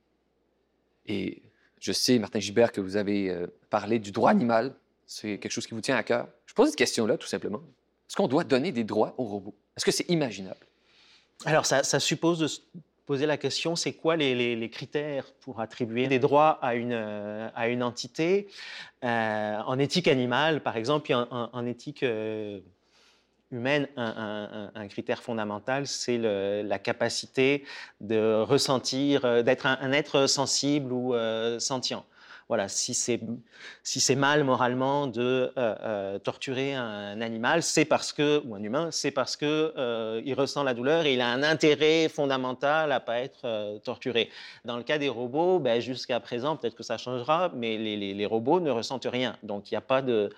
Et 1.06 1.42
je 1.78 1.92
sais, 1.92 2.18
Martin 2.18 2.40
Gibert, 2.40 2.72
que 2.72 2.80
vous 2.80 2.96
avez 2.96 3.28
euh, 3.28 3.46
parlé 3.68 3.98
du 3.98 4.10
droit 4.10 4.30
animal. 4.30 4.74
C'est 5.06 5.38
quelque 5.38 5.52
chose 5.52 5.66
qui 5.66 5.74
vous 5.74 5.82
tient 5.82 5.96
à 5.96 6.02
cœur. 6.02 6.28
Je 6.46 6.54
pose 6.54 6.68
cette 6.68 6.78
question-là, 6.78 7.18
tout 7.18 7.26
simplement. 7.26 7.58
Est-ce 8.08 8.16
qu'on 8.16 8.28
doit 8.28 8.44
donner 8.44 8.72
des 8.72 8.84
droits 8.84 9.14
aux 9.18 9.24
robots? 9.24 9.54
Est-ce 9.76 9.84
que 9.84 9.92
c'est 9.92 10.08
imaginable? 10.08 10.66
Alors, 11.44 11.66
ça, 11.66 11.82
suppose 12.00 12.38
de 12.38 12.46
se 12.46 12.60
poser 13.04 13.26
la 13.26 13.36
question, 13.36 13.76
c'est 13.76 13.92
quoi 13.92 14.16
les, 14.16 14.70
critères 14.70 15.26
pour 15.40 15.60
attribuer 15.60 16.06
des 16.06 16.18
droits 16.18 16.58
à 16.62 16.74
une, 16.74 16.92
euh, 16.92 17.80
entité? 17.82 18.48
En 19.02 19.78
éthique 19.78 20.08
animale, 20.08 20.62
par 20.62 20.76
exemple, 20.76 21.12
en, 21.12 21.66
éthique 21.66 22.02
humaine, 23.50 23.88
un, 23.96 24.88
critère 24.88 25.22
fondamental, 25.22 25.86
c'est 25.86 26.18
la 26.18 26.78
capacité 26.78 27.64
de 28.00 28.42
ressentir, 28.42 29.24
euh, 29.24 29.42
d'être 29.42 29.66
un, 29.66 29.92
être 29.92 30.26
sensible 30.26 30.92
ou 30.92 31.14
euh, 31.14 31.58
sentient. 31.58 32.04
Voilà, 32.48 32.68
si 32.68 32.94
c'est 32.94 33.18
si 33.82 34.14
mal 34.14 34.44
moralement 34.44 35.08
de 35.08 35.52
euh, 35.58 36.16
torturer 36.20 36.74
un 36.74 37.20
animal, 37.20 37.64
c'est 37.64 37.84
parce 37.84 38.12
que 38.12 38.40
ou 38.46 38.54
un 38.54 38.62
humain, 38.62 38.90
c'est 38.92 39.10
parce 39.10 39.36
que 39.36 40.22
il 40.24 40.32
ressent 40.34 40.62
la 40.62 40.72
douleur 40.72 41.06
et 41.06 41.14
il 41.14 41.20
a 41.20 41.28
un 41.28 41.42
intérêt 41.42 42.08
fondamental 42.08 42.92
à 42.92 43.00
pas 43.00 43.18
être 43.18 43.80
torturé. 43.82 44.30
Dans 44.64 44.76
le 44.76 44.84
cas 44.84 44.98
des 44.98 45.08
robots, 45.08 45.58
ben, 45.58 45.80
jusqu'à 45.80 46.20
présent, 46.20 46.54
peut-être 46.54 46.76
que 46.76 46.84
ça 46.84 46.98
changera, 46.98 47.50
mais 47.52 47.78
les, 47.78 48.26
robots 48.26 48.60
ne 48.60 48.70
ressentent 48.70 49.08
rien, 49.10 49.36
donc 49.42 49.72
il 49.72 49.74
n'y 49.74 49.78
a 49.78 49.80
pas 49.80 50.00
de 50.00 50.30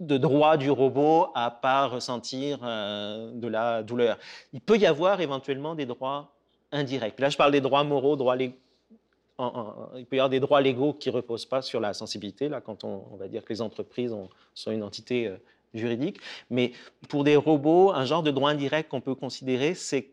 droit 0.00 0.56
du 0.56 0.70
robot 0.70 1.28
à 1.34 1.50
pas 1.50 1.86
ressentir 1.86 2.58
euh, 2.62 3.30
de 3.32 3.46
la 3.46 3.82
douleur. 3.82 4.18
Il 4.52 4.60
peut 4.60 4.78
y 4.78 4.86
avoir 4.86 5.20
éventuellement 5.20 5.74
des 5.74 5.86
droits 5.86 6.32
indirects. 6.72 7.20
Là, 7.20 7.28
je 7.28 7.36
parle 7.36 7.52
des 7.52 7.60
droits 7.60 7.84
moraux, 7.84 8.16
droits 8.16 8.36
il 8.36 10.06
peut 10.06 10.16
y 10.16 10.18
avoir 10.18 10.28
des 10.28 10.40
droits 10.40 10.60
légaux 10.60 10.92
qui 10.92 11.08
ne 11.08 11.14
reposent 11.14 11.46
pas 11.46 11.62
sur 11.62 11.80
la 11.80 11.94
sensibilité, 11.94 12.48
là, 12.48 12.60
quand 12.60 12.84
on, 12.84 13.16
va 13.16 13.28
dire 13.28 13.42
que 13.44 13.52
les 13.52 13.62
entreprises 13.62 14.14
sont 14.54 14.70
une 14.70 14.82
entité 14.82 15.28
euh, 15.28 15.36
juridique. 15.72 16.18
Mais 16.50 16.72
pour 17.08 17.24
des 17.24 17.36
robots, 17.36 17.90
un 17.92 18.04
genre 18.04 18.22
de 18.22 18.30
droit 18.30 18.50
indirect 18.50 18.90
qu'on 18.90 19.00
peut 19.00 19.14
considérer, 19.14 19.74
c'est 19.74 20.08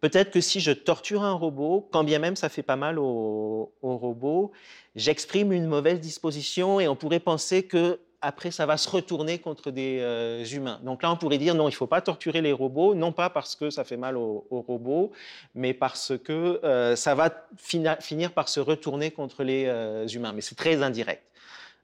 peut-être 0.00 0.30
que 0.30 0.40
si 0.40 0.60
je 0.60 0.70
torture 0.70 1.24
un 1.24 1.32
robot, 1.32 1.88
quand 1.90 2.04
bien 2.04 2.20
même 2.20 2.36
ça 2.36 2.48
fait 2.48 2.62
pas 2.62 2.76
mal 2.76 2.98
au 3.00 3.72
robot, 3.82 4.52
j'exprime 4.94 5.52
une 5.52 5.66
mauvaise 5.66 6.00
disposition 6.00 6.78
et 6.78 6.86
on 6.86 6.94
pourrait 6.94 7.20
penser 7.20 7.64
que 7.64 7.98
après, 8.24 8.50
ça 8.50 8.64
va 8.64 8.78
se 8.78 8.88
retourner 8.88 9.38
contre 9.38 9.70
des 9.70 9.98
euh, 10.00 10.44
humains. 10.46 10.80
Donc 10.82 11.02
là, 11.02 11.12
on 11.12 11.16
pourrait 11.16 11.36
dire 11.36 11.54
non, 11.54 11.68
il 11.68 11.72
ne 11.72 11.76
faut 11.76 11.86
pas 11.86 12.00
torturer 12.00 12.40
les 12.40 12.52
robots, 12.52 12.94
non 12.94 13.12
pas 13.12 13.28
parce 13.28 13.54
que 13.54 13.68
ça 13.68 13.84
fait 13.84 13.98
mal 13.98 14.16
aux, 14.16 14.46
robots, 14.50 15.12
mais 15.54 15.74
parce 15.74 16.14
que 16.16 16.58
euh, 16.64 16.96
ça 16.96 17.14
va 17.14 17.46
finir 17.58 18.32
par 18.32 18.48
se 18.48 18.60
retourner 18.60 19.10
contre 19.10 19.44
les 19.44 19.66
euh, 19.66 20.06
humains. 20.08 20.32
Mais 20.32 20.40
c'est 20.40 20.54
très 20.54 20.82
indirect. 20.82 21.22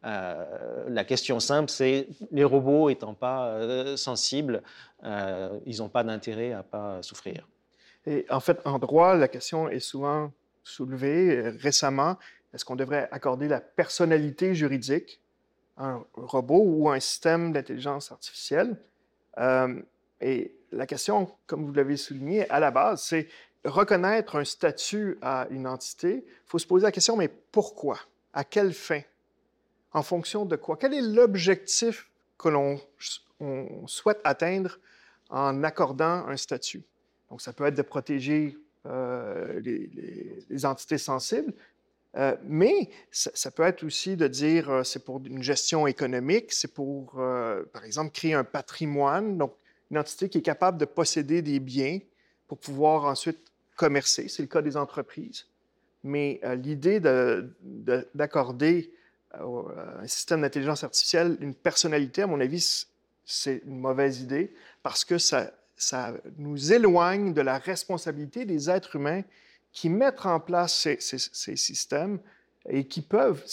la 0.03 1.05
question 1.05 1.40
simple, 1.40 1.70
c'est 1.70 2.09
les 2.33 2.44
robots 2.44 2.88
étant 2.88 3.12
pas 3.12 3.96
sensibles, 3.96 4.62
ils 5.66 5.79
n'ont 5.79 5.90
pas 5.90 6.05
d'intérêt 6.05 6.53
à 6.53 6.62
pas 6.62 7.03
souffrir. 7.03 7.46
Et 8.07 8.24
en 8.31 8.40
fait, 8.40 8.59
en 8.64 8.79
droit, 8.79 9.14
la 9.14 9.29
question 9.29 9.68
est 9.68 9.85
souvent 9.92 10.33
soulevée 10.64 11.50
récemment. 11.61 12.16
Est-ce 12.55 12.64
qu'on 12.64 12.76
devrait 12.76 13.09
accorder 13.12 13.46
la 13.46 13.61
personnalité 13.61 14.55
juridique 14.55 15.20
un 15.81 16.05
robot 16.14 16.62
ou 16.62 16.90
un 16.90 17.01
système 17.01 17.53
d'intelligence 17.53 18.12
artificielle. 18.12 18.77
Euh, 19.38 19.81
et 20.21 20.55
la 20.71 20.87
question, 20.87 21.31
comme 21.47 21.64
vous 21.64 21.73
l'avez 21.73 21.97
souligné, 21.97 22.49
à 22.51 22.61
la 22.61 22.71
base, 22.71 23.03
c'est 23.03 23.29
reconnaître 23.64 24.37
un 24.37 24.45
statut 24.45 25.19
à 25.23 25.47
une 25.51 25.66
entité. 25.66 26.25
Il 26.27 26.49
faut 26.49 26.59
se 26.59 26.66
poser 26.66 26.85
la 26.85 26.93
question, 26.93 27.16
mais 27.16 27.29
pourquoi? 27.29 27.99
À 28.33 28.45
quelle 28.45 28.75
fin? 28.75 29.01
En 29.93 30.03
fonction 30.03 30.45
de 30.45 30.57
quoi? 30.57 30.77
Quel 30.77 30.95
est 30.95 31.01
l'objectif 31.01 32.09
que 32.38 32.49
l'on 32.49 32.81
souhaite 33.87 34.21
atteindre 34.23 34.79
en 35.31 35.64
accordant 35.64 36.27
un 36.29 36.37
statut? 36.37 36.85
Donc, 37.31 37.40
ça 37.40 37.53
peut 37.53 37.64
être 37.64 37.77
de 37.77 37.83
protéger 37.83 38.57
euh, 38.87 39.61
les, 39.61 40.66
entités 40.66 40.99
sensibles, 40.99 41.53
euh, 42.16 42.37
mais 42.42 42.90
ça, 43.12 43.51
peut 43.51 43.62
être 43.62 43.85
aussi 43.85 44.16
de 44.16 44.27
dire 44.27 44.68
euh, 44.68 44.83
c'est 44.83 45.05
pour 45.05 45.23
une 45.25 45.42
gestion 45.42 45.87
économique, 45.87 46.53
c'est 46.53 46.73
pour, 46.75 47.20
euh, 47.20 47.62
par 47.73 47.85
exemple, 47.85 48.11
créer 48.11 48.35
un 48.35 48.42
patrimoine, 48.42 49.38
donc 49.38 49.55
une 49.90 49.99
entité 49.99 50.29
qui 50.29 50.38
est 50.38 50.42
capable 50.42 50.79
de 50.79 50.87
posséder 50.87 51.40
des 51.40 51.61
biens 51.61 52.01
pour 52.49 52.59
pouvoir 52.59 53.05
ensuite 53.05 53.38
commercer. 53.77 54.29
C'est 54.29 54.42
le 54.42 54.49
cas 54.49 54.62
des 54.62 54.77
entreprises. 54.77 55.46
Mais 56.03 56.40
l'idée 56.57 56.99
d'accorder 58.14 58.90
à 59.33 59.42
un 60.01 60.07
système 60.07 60.40
d'intelligence 60.40 60.83
artificielle 60.83 61.37
une 61.40 61.55
personnalité, 61.55 62.23
à 62.23 62.27
mon 62.27 62.40
avis, 62.40 62.87
c'est 63.27 63.62
une 63.66 63.79
mauvaise 63.79 64.20
idée 64.20 64.55
parce 64.83 65.05
que 65.05 65.18
ça, 65.18 65.53
ça 65.77 66.14
nous 66.38 66.73
éloigne 66.73 67.35
de 67.35 67.40
la 67.42 67.59
responsabilité 67.59 68.44
des 68.44 68.70
êtres 68.70 68.96
humains 68.96 69.23
qui 69.73 69.89
mettent 69.89 70.27
en 70.27 70.41
place 70.41 70.89
ces, 70.99 71.57
systèmes 71.57 72.21
et 72.69 72.85
qui 72.85 73.03
peuvent 73.03 73.45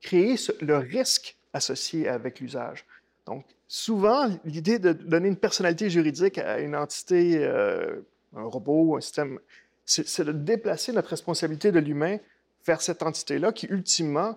créer 0.00 0.36
le 0.60 0.78
risque 0.78 1.36
associé 1.52 2.08
avec 2.08 2.40
l'usage. 2.40 2.86
Donc, 3.26 3.44
souvent, 3.66 4.28
l'idée 4.44 4.78
de 4.78 4.92
donner 4.92 5.28
une 5.28 5.36
personnalité 5.36 5.90
juridique 5.90 6.38
à 6.38 6.60
une 6.60 6.74
entité, 6.74 7.38
euh, 7.44 8.00
un 8.34 8.44
robot 8.44 8.96
un 8.96 9.00
système, 9.00 9.38
c'est 9.84 10.24
de 10.24 10.32
déplacer 10.32 10.92
notre 10.92 11.10
responsabilité 11.10 11.72
de 11.72 11.78
l'humain 11.78 12.18
vers 12.66 12.82
cette 12.82 13.02
entité-là 13.02 13.52
qui, 13.52 13.66
ultimement, 13.66 14.36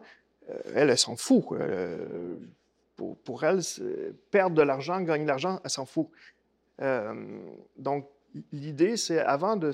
euh, 0.50 0.58
elle, 0.76 0.90
elle 0.90 0.98
s'en 0.98 1.16
fout. 1.16 1.46
Euh, 1.52 2.36
pour, 2.96 3.18
pour, 3.20 3.44
elle, 3.44 3.62
perdre 4.30 4.56
de 4.56 4.62
l'argent, 4.62 5.02
gagner 5.02 5.24
de 5.24 5.30
l'argent, 5.30 5.60
elle 5.64 5.70
s'en 5.70 5.86
fout. 5.86 6.08
donc, 7.78 8.08
l'idée, 8.52 8.98
c'est 8.98 9.20
avant 9.20 9.56
de 9.56 9.72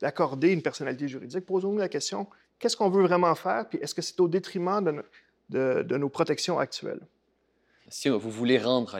d'accorder 0.00 0.52
une 0.52 0.62
personnalité 0.62 1.08
juridique, 1.08 1.44
posons-nous 1.44 1.78
la 1.78 1.88
question, 1.88 2.26
qu'est-ce 2.58 2.76
qu'on 2.76 2.90
veut 2.90 3.02
vraiment 3.02 3.34
faire, 3.34 3.68
puis 3.68 3.78
est-ce 3.82 3.94
que 3.94 4.02
c'est 4.02 4.18
au 4.20 4.28
détriment 4.28 4.82
de, 5.50 5.82
de, 5.82 5.96
nos 5.96 6.08
protections 6.08 6.58
actuelles? 6.58 7.00
Si 7.88 8.08
vous 8.08 8.30
voulez 8.30 8.58
rendre 8.58 8.98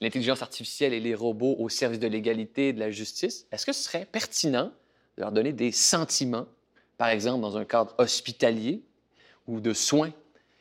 l'intelligence 0.00 0.42
artificielle 0.42 0.94
et 0.94 1.00
les 1.00 1.14
robots 1.14 1.56
au 1.58 1.68
service 1.68 1.98
de 1.98 2.06
l'égalité 2.06 2.68
et 2.68 2.72
de 2.72 2.80
la 2.80 2.90
justice, 2.90 3.46
est-ce 3.52 3.66
que 3.66 3.72
ce 3.72 3.82
serait 3.82 4.06
pertinent 4.06 4.72
de 5.16 5.22
leur 5.22 5.32
donner 5.32 5.52
des 5.52 5.70
sentiments, 5.70 6.46
par 6.96 7.08
exemple 7.08 7.42
dans 7.42 7.56
un 7.56 7.64
cadre 7.64 7.94
hospitalier 7.98 8.82
ou 9.46 9.60
de 9.60 9.72
soins? 9.74 10.12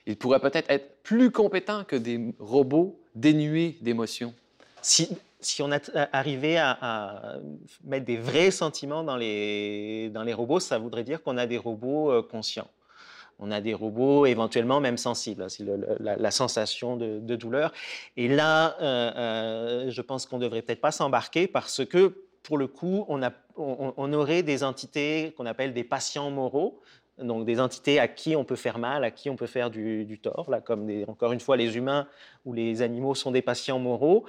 Ils 0.06 0.18
pourraient 0.18 0.40
peut-être 0.40 0.70
être 0.70 1.02
plus 1.04 1.32
compétents 1.32 1.86
que 1.86 1.96
des 1.96 2.34
robots 2.40 3.00
dénués 3.16 3.78
d'émotions. 3.82 4.34
Si, 4.82 5.10
si 5.42 5.62
on 5.62 5.70
arrivait 6.14 6.58
à, 6.58 6.78
à, 6.82 7.36
mettre 7.84 8.06
des 8.06 8.18
vrais 8.18 8.52
sentiments 8.52 9.04
dans 9.04 9.18
les, 9.18 10.10
dans 10.10 10.24
les 10.24 10.34
robots, 10.34 10.60
ça 10.60 10.78
voudrait 10.78 11.04
dire 11.04 11.22
qu'on 11.22 11.38
a 11.38 11.46
des 11.46 11.58
robots 11.58 12.12
euh, 12.12 12.22
conscients. 12.22 12.70
On 13.42 13.50
a 13.50 13.60
des 13.60 13.74
robots 13.74 14.28
éventuellement 14.28 14.80
même 14.80 14.98
sensibles, 14.98 15.50
c'est 15.50 15.66
la, 16.00 16.32
sensation 16.32 16.96
de, 16.96 17.36
douleur. 17.36 17.74
Et 18.16 18.28
là, 18.28 18.76
euh, 18.82 19.12
euh, 19.16 19.90
je 19.90 20.02
pense 20.02 20.28
qu'on 20.28 20.38
ne 20.38 20.44
devrait 20.44 20.62
peut-être 20.62 20.80
pas 20.80 20.92
s'embarquer 20.92 21.48
parce 21.48 21.84
que, 21.84 22.14
pour 22.44 22.60
le 22.60 22.68
coup, 22.68 23.06
on, 23.08 24.14
aurait 24.14 24.44
des 24.44 24.64
entités 24.64 25.34
qu'on 25.38 25.48
appelle 25.48 25.74
des 25.74 25.84
patients 25.84 26.30
moraux, 26.30 26.82
donc 27.18 27.46
des 27.46 27.60
entités 27.60 28.00
à 28.00 28.08
qui 28.08 28.36
on 28.36 28.44
peut 28.44 28.56
faire 28.56 28.78
mal, 28.80 29.04
à 29.04 29.12
qui 29.12 29.30
on 29.30 29.36
peut 29.36 29.48
faire 29.48 29.70
du, 29.70 30.20
tort, 30.22 30.50
là, 30.50 30.62
comme 30.62 30.90
encore 31.08 31.32
une 31.32 31.40
fois 31.40 31.58
les 31.58 31.78
humains 31.78 32.08
ou 32.46 32.54
les 32.54 32.82
animaux 32.82 33.16
sont 33.16 33.32
des 33.32 33.42
patients 33.42 33.80
moraux. 33.80 34.26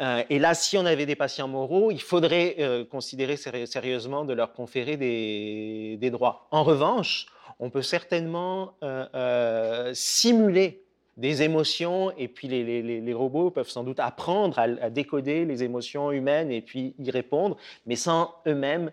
Euh, 0.00 0.22
et 0.30 0.38
là, 0.38 0.54
si 0.54 0.76
on 0.76 0.86
avait 0.86 1.06
des 1.06 1.16
patients 1.16 1.48
moraux, 1.48 1.90
il 1.90 2.02
faudrait 2.02 2.56
euh, 2.58 2.84
considérer 2.84 3.36
sérieusement 3.36 4.24
de 4.24 4.32
leur 4.32 4.52
conférer 4.52 4.96
des, 4.96 6.10
droits. 6.10 6.48
En 6.50 6.64
revanche, 6.64 7.26
on 7.58 7.70
peut 7.70 7.82
certainement 7.82 8.74
euh, 8.82 9.92
simuler 9.94 10.82
des 11.18 11.42
émotions, 11.42 12.10
et 12.16 12.26
puis 12.26 12.48
les, 12.48 13.12
robots 13.12 13.50
peuvent 13.50 13.68
sans 13.68 13.84
doute 13.84 14.00
apprendre 14.00 14.58
à, 14.58 14.62
à, 14.62 14.90
décoder 14.90 15.44
les 15.44 15.62
émotions 15.62 16.10
humaines 16.10 16.50
et 16.50 16.62
puis 16.62 16.94
y 16.98 17.10
répondre, 17.10 17.56
mais 17.86 17.96
sans 17.96 18.34
eux-mêmes 18.46 18.90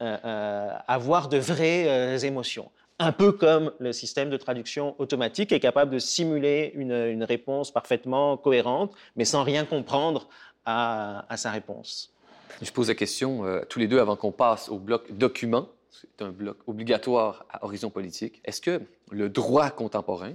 avoir 0.00 1.28
de 1.28 1.36
vraies 1.36 2.24
émotions 2.24 2.70
un 3.00 3.12
peu 3.12 3.32
comme 3.32 3.72
le 3.78 3.94
système 3.94 4.28
de 4.28 4.36
traduction 4.36 4.94
automatique 4.98 5.52
est 5.52 5.58
capable 5.58 5.90
de 5.90 5.98
simuler 5.98 6.70
une, 6.74 7.24
réponse 7.24 7.72
parfaitement 7.72 8.36
cohérente, 8.36 8.94
mais 9.16 9.24
sans 9.24 9.42
rien 9.42 9.64
comprendre 9.64 10.28
à, 10.66 11.24
sa 11.36 11.50
réponse. 11.50 12.12
Je 12.60 12.70
pose 12.70 12.88
la 12.88 12.94
question 12.94 13.46
euh, 13.46 13.62
tous 13.68 13.78
les 13.78 13.88
deux 13.88 14.00
avant 14.00 14.16
qu'on 14.16 14.32
passe 14.32 14.68
au 14.68 14.78
bloc 14.78 15.10
document. 15.12 15.68
C'est 15.90 16.22
un 16.22 16.30
bloc 16.30 16.58
obligatoire 16.66 17.46
à 17.48 17.64
horizon 17.64 17.88
politique. 17.88 18.42
Est-ce 18.44 18.60
que 18.60 18.82
le 19.10 19.30
droit 19.30 19.70
contemporain 19.70 20.34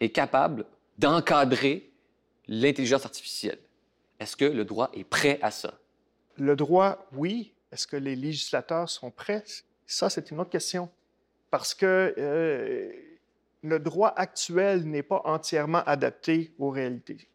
est 0.00 0.08
capable 0.08 0.64
d'encadrer 0.98 1.90
l'intelligence 2.48 3.04
artificielle? 3.04 3.58
Est-ce 4.18 4.36
que 4.36 4.46
le 4.46 4.64
droit 4.64 4.90
est 4.94 5.04
prêt 5.04 5.38
à 5.42 5.50
ça? 5.50 5.74
Le 6.36 6.56
droit, 6.56 7.06
oui. 7.12 7.52
Est-ce 7.72 7.86
que 7.86 7.96
les 7.96 8.16
législateurs 8.16 8.88
sont 8.88 9.10
prêts? 9.10 9.44
Ça, 9.86 10.08
c'est 10.08 10.30
une 10.30 10.40
autre 10.40 10.50
question 10.50 10.88
parce 11.50 11.74
que 11.74 12.14
euh, 12.16 12.92
le 13.62 13.78
droit 13.78 14.12
actuel 14.16 14.84
n'est 14.84 15.02
pas 15.02 15.22
entièrement 15.24 15.82
adapté 15.84 16.52
aux 16.58 16.70
réalités 16.70 17.28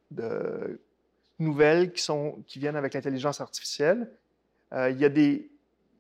nouvelles 1.39 1.91
qui, 1.91 2.01
sont, 2.01 2.43
qui 2.47 2.60
viennent 2.60 2.75
avec 2.75 2.93
l'intelligence 2.93 3.41
artificielle. 3.41 4.10
Euh, 4.73 4.89
il, 4.89 4.99
y 4.99 5.06
a 5.06 5.10
des, 5.10 5.49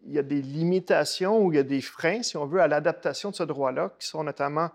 il 0.05 0.13
y 0.13 0.19
a 0.19 0.23
des 0.23 0.41
limitations 0.41 1.43
ou 1.43 1.51
il 1.51 1.55
y 1.57 1.59
a 1.59 1.63
des 1.63 1.81
freins, 1.81 2.23
si 2.23 2.37
on 2.37 2.45
veut, 2.45 2.61
à 2.61 2.67
l'adaptation 2.67 3.31
de 3.31 3.35
ce 3.35 3.43
droit-là, 3.43 3.93
qui 3.99 4.07
sont 4.07 4.23
notamment, 4.23 4.69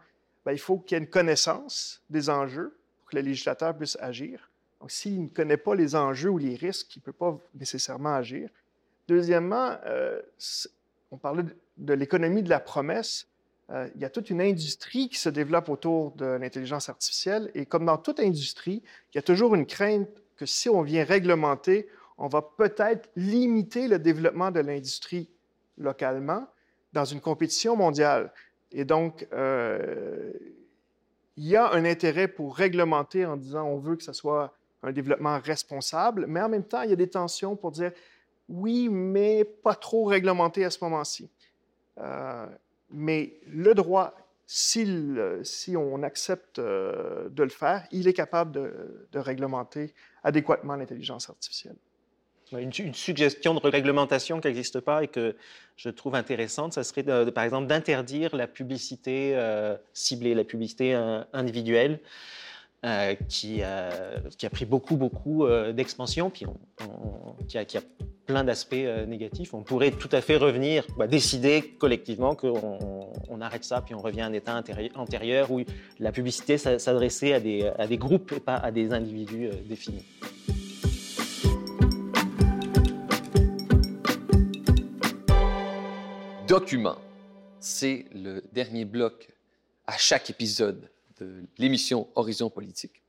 ben, 0.44 0.52
il 0.52 0.58
faut 0.58 0.78
qu'il 0.78 0.96
y 0.96 1.00
ait 1.00 1.04
une 1.04 1.10
connaissance 1.10 2.02
des 2.10 2.28
enjeux 2.30 2.76
pour 2.98 3.10
que 3.10 3.16
le 3.16 3.22
législateur 3.22 3.76
puisse 3.76 3.96
agir. 4.00 4.50
Donc, 4.80 4.90
s'il 4.90 5.22
ne 5.22 5.28
connaît 5.28 5.56
pas 5.56 5.74
les 5.74 5.94
enjeux 5.94 6.30
ou 6.30 6.38
les 6.38 6.54
risques, 6.54 6.96
il 6.96 7.00
ne 7.00 7.04
peut 7.04 7.12
pas 7.12 7.38
nécessairement 7.54 8.14
agir. 8.14 8.48
Deuxièmement, 9.08 9.76
euh, 9.86 10.20
on 11.10 11.18
parlait 11.18 11.44
de 11.76 11.92
l'économie 11.94 12.42
de 12.42 12.48
la 12.48 12.60
promesse. 12.60 13.26
Euh, 13.70 13.88
il 13.94 14.00
y 14.00 14.04
a 14.04 14.10
toute 14.10 14.30
une 14.30 14.40
industrie 14.40 15.08
qui 15.08 15.18
se 15.18 15.28
développe 15.28 15.68
autour 15.68 16.12
de 16.12 16.24
l'intelligence 16.24 16.88
artificielle. 16.88 17.50
Et 17.54 17.66
comme 17.66 17.86
dans 17.86 17.98
toute 17.98 18.20
industrie, 18.20 18.82
il 19.12 19.16
y 19.16 19.18
a 19.18 19.22
toujours 19.22 19.54
une 19.54 19.66
crainte 19.66 20.08
que 20.36 20.46
si 20.46 20.68
on 20.68 20.82
vient 20.82 21.04
réglementer, 21.04 21.88
on 22.18 22.28
va 22.28 22.42
peut-être 22.42 23.08
limiter 23.16 23.88
le 23.88 23.98
développement 23.98 24.50
de 24.50 24.60
l'industrie 24.60 25.30
localement 25.78 26.46
dans 26.92 27.04
une 27.04 27.20
compétition 27.20 27.76
mondiale. 27.76 28.32
Et 28.72 28.84
donc, 28.84 29.26
euh, 29.32 30.32
il 31.36 31.46
y 31.46 31.56
a 31.56 31.70
un 31.72 31.84
intérêt 31.84 32.28
pour 32.28 32.56
réglementer 32.56 33.24
en 33.24 33.36
disant 33.36 33.64
on 33.66 33.78
veut 33.78 33.96
que 33.96 34.02
ce 34.02 34.12
soit 34.12 34.54
un 34.82 34.92
développement 34.92 35.38
responsable, 35.38 36.26
mais 36.26 36.40
en 36.40 36.48
même 36.48 36.64
temps, 36.64 36.82
il 36.82 36.90
y 36.90 36.92
a 36.92 36.96
des 36.96 37.08
tensions 37.08 37.56
pour 37.56 37.70
dire 37.70 37.92
oui, 38.48 38.88
mais 38.88 39.44
pas 39.44 39.74
trop 39.74 40.04
réglementé 40.04 40.64
à 40.64 40.70
ce 40.70 40.82
moment-ci. 40.82 41.30
Euh, 41.98 42.46
mais 42.90 43.34
le 43.46 43.74
droit, 43.74 44.14
si 44.46 45.76
on 45.76 46.02
accepte 46.02 46.58
euh, 46.58 47.28
de 47.28 47.42
le 47.42 47.50
faire, 47.50 47.86
il 47.92 48.08
est 48.08 48.12
capable 48.12 48.52
de, 48.52 49.18
réglementer 49.18 49.94
adéquatement 50.24 50.76
l'intelligence 50.76 51.30
artificielle. 51.30 51.76
Une, 52.52 52.94
suggestion 52.94 53.54
de 53.54 53.60
réglementation 53.60 54.40
qui 54.40 54.48
n'existe 54.48 54.80
pas 54.80 55.04
et 55.04 55.08
que 55.08 55.36
je 55.76 55.88
trouve 55.88 56.16
intéressante, 56.16 56.72
ça 56.72 56.82
serait 56.82 57.04
par 57.30 57.44
exemple 57.44 57.68
d'interdire 57.68 58.34
la 58.34 58.48
publicité 58.48 59.36
euh, 59.36 59.76
ciblée, 59.92 60.34
la 60.34 60.42
publicité 60.42 60.94
individuelle. 61.32 62.00
Euh, 62.82 63.14
qui, 63.28 63.60
qui, 64.38 64.46
a 64.46 64.50
pris 64.50 64.64
beaucoup, 64.64 64.96
beaucoup 64.96 65.44
euh, 65.44 65.70
d'expansion, 65.70 66.30
puis 66.30 66.46
qui, 67.46 67.58
a, 67.58 67.82
plein 68.24 68.42
d'aspects 68.42 68.72
euh, 68.72 69.04
négatifs. 69.04 69.52
On 69.52 69.62
pourrait 69.62 69.90
tout 69.90 70.08
à 70.12 70.22
fait 70.22 70.36
revenir, 70.36 70.86
bah, 70.96 71.06
décider 71.06 71.76
collectivement 71.78 72.34
qu'on 72.34 73.10
on 73.28 73.40
arrête 73.42 73.64
ça, 73.64 73.82
puis 73.82 73.94
on 73.94 73.98
revient 73.98 74.22
à 74.22 74.26
un 74.28 74.32
état 74.32 74.58
antérieur 74.94 75.50
où 75.50 75.60
la 75.98 76.10
publicité 76.10 76.56
s'adressait 76.56 77.34
à 77.34 77.40
des, 77.40 77.70
à 77.78 77.86
des 77.86 77.98
groupes 77.98 78.32
et 78.32 78.40
pas 78.40 78.54
à 78.54 78.70
des 78.70 78.94
individus 78.94 79.50
définis. 79.68 80.06
Document, 86.48 86.96
c'est 87.58 88.06
le 88.14 88.42
dernier 88.54 88.86
bloc 88.86 89.28
à 89.86 89.98
chaque 89.98 90.30
épisode 90.30 90.88
de 91.20 91.44
l'émission 91.58 92.08
Horizon 92.14 92.50
politique. 92.50 93.02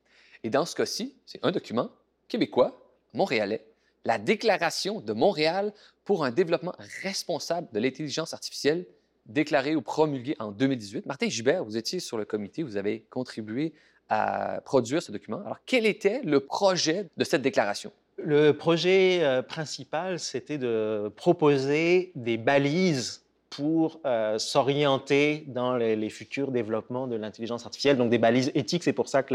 Et 0.44 0.50
dans 0.50 0.66
ce 0.66 0.74
cas-ci, 0.74 1.14
c'est 1.26 1.44
un 1.44 1.52
document 1.52 1.90
québécois, 2.28 2.78
montréalais, 3.12 3.64
la 4.04 4.18
Déclaration 4.18 5.00
de 5.00 5.12
Montréal 5.12 5.72
pour 6.04 6.24
un 6.24 6.30
développement 6.30 6.74
responsable 7.02 7.68
de 7.72 7.78
l'intelligence 7.78 8.34
artificielle, 8.34 8.86
déclarée 9.26 9.76
ou 9.76 9.82
promulguée 9.82 10.34
en 10.40 10.50
2018. 10.50 11.06
Martin 11.06 11.28
Gibert, 11.28 11.64
vous 11.64 11.76
étiez 11.76 12.00
sur 12.00 12.18
le 12.18 12.24
comité, 12.24 12.62
vous 12.62 12.76
avez 12.76 13.02
contribué 13.10 13.72
à 14.08 14.60
produire 14.64 15.02
ce 15.02 15.12
document. 15.12 15.40
Alors, 15.44 15.58
quel 15.64 15.86
était 15.86 16.20
le 16.22 16.40
projet 16.40 17.08
de 17.16 17.24
cette 17.24 17.42
déclaration? 17.42 17.92
Le 18.18 18.52
projet 18.52 19.22
euh, 19.22 19.42
principal, 19.42 20.18
c'était 20.18 20.58
de 20.58 21.10
proposer 21.16 22.12
des 22.14 22.36
balises 22.36 23.24
pour 23.52 24.00
euh, 24.06 24.38
s'orienter 24.38 25.44
dans 25.46 25.76
les, 25.76 26.08
futurs 26.08 26.50
développements 26.50 27.06
de 27.06 27.16
l'intelligence 27.16 27.66
artificielle, 27.66 27.98
donc 27.98 28.08
des 28.08 28.16
balises 28.16 28.50
éthiques. 28.54 28.82
C'est 28.82 28.94
pour 28.94 29.08
ça 29.08 29.22
que 29.22 29.34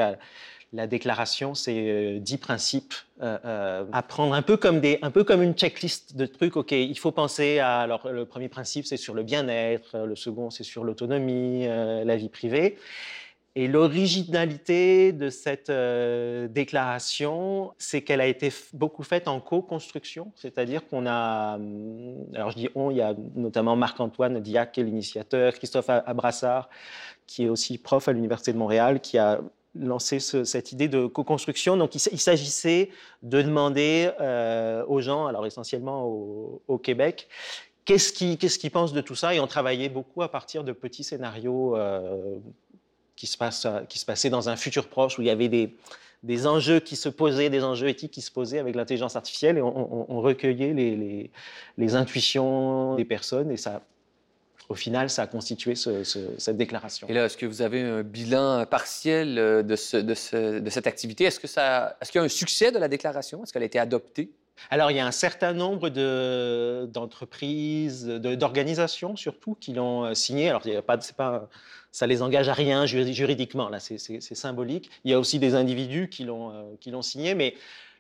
la, 0.74 0.88
déclaration, 0.88 1.54
c'est 1.54 1.78
euh, 1.78 2.20
dix 2.20 2.38
principes 2.38 2.96
euh, 3.22 3.86
à 3.92 4.02
prendre 4.02 4.34
un 4.34 4.42
peu, 4.42 4.58
comme 4.58 4.82
un 5.02 5.12
peu 5.12 5.24
comme 5.24 5.44
une 5.44 5.54
checklist 5.54 6.16
de 6.16 6.26
trucs. 6.26 6.58
OK, 6.58 6.72
il 6.72 6.98
faut 6.98 7.12
penser 7.12 7.60
à. 7.60 7.82
Alors, 7.82 8.10
le 8.10 8.26
premier 8.26 8.50
principe, 8.50 8.88
c'est 8.88 8.98
sur 8.98 9.14
le 9.14 9.22
bien-être, 9.22 10.00
le 10.00 10.16
second, 10.16 10.50
c'est 10.50 10.64
sur 10.64 10.84
l'autonomie, 10.84 11.68
la 11.68 12.16
vie 12.16 12.30
privée. 12.30 12.76
Et 13.60 13.68
l'originalité 13.68 15.12
de 15.14 15.32
cette 15.32 15.72
euh, 15.72 16.48
déclaration, 16.48 17.74
c'est 17.80 18.04
qu'elle 18.04 18.22
a 18.22 18.28
été 18.28 18.54
beaucoup 18.74 19.02
faite 19.02 19.28
en 19.28 19.40
co-construction, 19.40 20.32
c'est-à-dire 20.36 20.88
qu'on 20.88 21.08
a, 21.08 21.56
hum, 21.56 22.24
alors 22.36 22.52
je 22.52 22.56
dis 22.56 22.70
on, 22.76 22.92
il 22.92 22.98
y 22.98 23.02
a 23.02 23.16
notamment 23.34 23.76
Marc-Antoine 23.76 24.42
Diac, 24.42 24.74
qui 24.74 24.82
est 24.82 24.84
l'initiateur, 24.84 25.56
Christophe 25.56 25.90
Abrassard, 25.90 26.70
qui 27.26 27.46
est 27.46 27.50
aussi 27.50 27.80
prof 27.80 28.08
à 28.08 28.14
l'Université 28.14 28.54
de 28.54 28.60
Montréal, 28.60 29.02
qui 29.02 29.18
a 29.18 29.42
lancé 29.74 30.20
cette 30.20 30.72
idée 30.72 30.88
de 30.88 31.08
co-construction. 31.08 31.78
Donc 31.78 31.96
il, 31.96 32.20
s'agissait 32.20 32.92
de 33.24 33.42
demander 33.42 34.12
euh, 34.22 34.86
aux 34.88 35.02
gens, 35.02 35.26
alors 35.26 35.48
essentiellement 35.48 36.06
au, 36.06 36.78
Québec, 36.78 37.28
qu'est-ce 37.86 38.14
qu'ils 38.14 38.72
pensent 38.72 38.94
de 38.94 39.02
tout 39.02 39.16
ça? 39.16 39.34
Et 39.34 39.40
on 39.40 39.48
travaillait 39.48 39.90
beaucoup 39.90 40.22
à 40.22 40.30
partir 40.30 40.64
de 40.64 40.74
petits 40.74 41.04
scénarios 41.04 41.76
euh, 41.76 42.38
qui 43.18 43.28
se, 43.28 43.38
passe, 43.38 43.68
qui 43.90 44.00
se 44.00 44.06
passait 44.06 44.30
dans 44.30 44.48
un 44.48 44.56
futur 44.56 44.88
proche 44.88 45.20
où 45.20 45.22
il 45.22 45.28
y 45.28 45.32
avait 45.32 45.50
des, 45.50 45.76
des 46.24 46.48
enjeux 46.48 46.80
qui 46.80 46.96
se 46.96 47.10
posaient, 47.10 47.50
des 47.50 47.64
enjeux 47.64 47.90
éthiques 47.90 48.12
qui 48.12 48.22
se 48.22 48.32
posaient 48.32 48.60
avec 48.60 48.76
l'intelligence 48.76 49.16
artificielle 49.16 49.58
et 49.58 49.62
on, 49.62 50.22
recueillait 50.22 50.74
les, 50.74 51.30
les, 51.78 51.96
intuitions 51.96 52.96
des 52.96 53.06
personnes 53.06 53.52
et 53.52 53.58
ça, 53.58 53.82
au 54.70 54.76
final, 54.76 55.10
ça 55.10 55.24
a 55.24 55.28
constitué 55.28 55.76
cette 55.76 56.58
déclaration. 56.58 57.08
Et 57.08 57.14
là, 57.14 57.26
est-ce 57.26 57.38
que 57.38 57.46
vous 57.46 57.62
avez 57.62 57.82
un 57.82 58.04
bilan 58.04 58.66
partiel 58.66 59.38
euh, 59.38 59.64
de, 59.64 59.76
ce, 59.76 59.98
de, 59.98 60.60
de 60.60 60.70
cette 60.70 60.88
activité? 60.88 61.24
Est-ce 61.24 61.40
qu'il 61.40 61.50
est 61.50 62.16
y 62.16 62.18
a 62.18 62.24
un 62.24 62.28
succès 62.28 62.72
de 62.72 62.78
la 62.78 62.88
déclaration? 62.88 63.44
Est-ce 63.44 63.54
qu'elle 63.54 63.64
a 63.64 63.68
été 63.68 63.80
adoptée? 63.80 64.30
Alors, 64.70 64.92
il 64.92 64.98
y 64.98 65.00
a 65.00 65.06
un 65.06 65.12
certain 65.12 65.54
nombre 65.54 65.90
d'entreprises, 66.88 68.06
d'organisations 68.06 69.16
surtout, 69.16 69.56
qui 69.60 69.74
l'ont 69.74 70.06
euh, 70.06 70.14
signé. 70.14 70.50
Alors, 70.50 70.62
il 70.66 70.74
y 70.74 70.76
a 70.76 70.82
pas, 70.82 70.98
pas, 71.16 71.50
ça 71.92 72.08
les 72.08 72.22
engage 72.22 72.50
à 72.50 72.54
rien 72.54 72.86
juridiquement, 72.86 73.70
là, 73.70 73.80
c'est 73.80 74.20
symbolique. 74.36 74.90
Il 75.04 75.12
y 75.12 75.14
a 75.14 75.20
aussi 75.20 75.40
des 75.40 75.56
individus 75.56 76.10
qui 76.10 76.24
l'ont 76.24 76.52
euh, 76.52 77.02
signé, 77.02 77.34
mais 77.36 77.56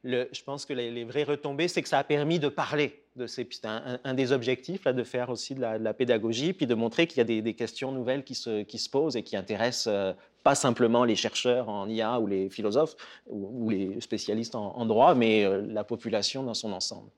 je 0.08 0.43
pense 0.43 0.66
que 0.66 0.74
les, 0.74 1.03
vraies 1.03 1.24
retombées, 1.24 1.68
c'est 1.68 1.82
que 1.82 1.89
ça 1.89 1.99
a 1.99 2.03
permis 2.03 2.39
de 2.39 2.49
parler 2.49 3.03
de 3.16 3.28
ces. 3.28 3.47
C'est 3.51 3.66
un, 3.66 4.14
des 4.14 4.32
objectifs, 4.32 4.86
de 4.86 5.03
faire 5.03 5.30
aussi 5.30 5.55
de 5.55 5.62
la, 5.62 5.93
pédagogie, 5.93 6.53
puis 6.53 6.66
de 6.66 6.76
montrer 6.76 7.08
qu'il 7.08 7.18
y 7.18 7.22
a 7.22 7.41
des, 7.41 7.53
questions 7.53 7.91
nouvelles 7.91 8.24
qui 8.24 8.36
se, 8.36 8.89
posent 8.89 9.16
et 9.16 9.24
qui 9.24 9.36
intéressent 9.36 9.88
euh, 9.88 10.14
pas 10.43 10.55
simplement 10.55 11.03
les 11.03 11.16
chercheurs 11.16 11.70
en 11.70 11.89
IA 11.89 12.20
ou 12.20 12.28
les 12.28 12.49
philosophes 12.49 12.95
ou, 13.28 13.70
les 13.70 13.99
spécialistes 13.99 14.55
en, 14.55 14.86
droit, 14.86 15.14
mais 15.16 15.43
euh, 15.43 15.62
la 15.68 15.84
population 15.84 16.43
dans 16.43 16.53
son 16.53 16.72
ensemble. 16.72 17.10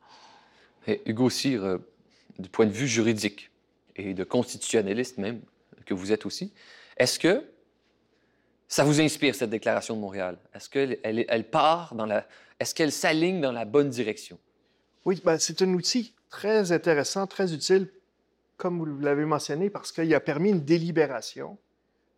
Et 0.87 1.01
Hugo 1.05 1.29
Cyr, 1.29 1.79
du 2.39 2.49
point 2.49 2.65
de 2.65 2.71
vue 2.71 2.87
juridique 2.87 3.51
et 3.95 4.13
de 4.13 4.23
constitutionnaliste 4.23 5.17
même, 5.17 5.41
que 5.85 5.93
vous 5.93 6.11
êtes 6.11 6.25
aussi. 6.25 6.53
Est-ce 6.97 7.19
que 7.19 7.43
ça 8.67 8.83
vous 8.83 9.01
inspire, 9.01 9.33
cette 9.33 9.49
déclaration 9.49 9.95
de 9.95 10.01
Montréal? 10.01 10.37
Est-ce 10.53 10.69
qu'elle 10.69 10.99
elle, 11.03 11.25
elle 11.27 11.43
part 11.43 11.95
dans 11.95 12.05
la... 12.05 12.25
Est-ce 12.59 12.75
qu'elle 12.75 12.91
s'aligne 12.91 13.39
dans 13.39 13.51
la 13.51 13.65
bonne 13.65 13.89
direction? 13.89 14.37
Oui, 15.05 15.21
ben, 15.23 15.37
c'est 15.37 15.61
un 15.61 15.73
outil 15.73 16.13
très 16.29 16.71
intéressant, 16.71 17.25
très 17.25 17.53
utile, 17.53 17.89
comme 18.57 18.77
vous 18.79 18.99
l'avez 18.99 19.25
mentionné, 19.25 19.69
parce 19.69 19.91
qu'il 19.91 20.13
a 20.13 20.19
permis 20.19 20.49
une 20.49 20.63
délibération, 20.63 21.57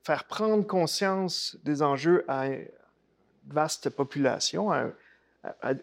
faire 0.04 0.26
prendre 0.26 0.66
conscience 0.66 1.58
des 1.64 1.84
enjeux 1.84 2.26
à 2.28 2.48
une 2.48 2.66
vaste 3.48 3.90
population, 3.92 4.72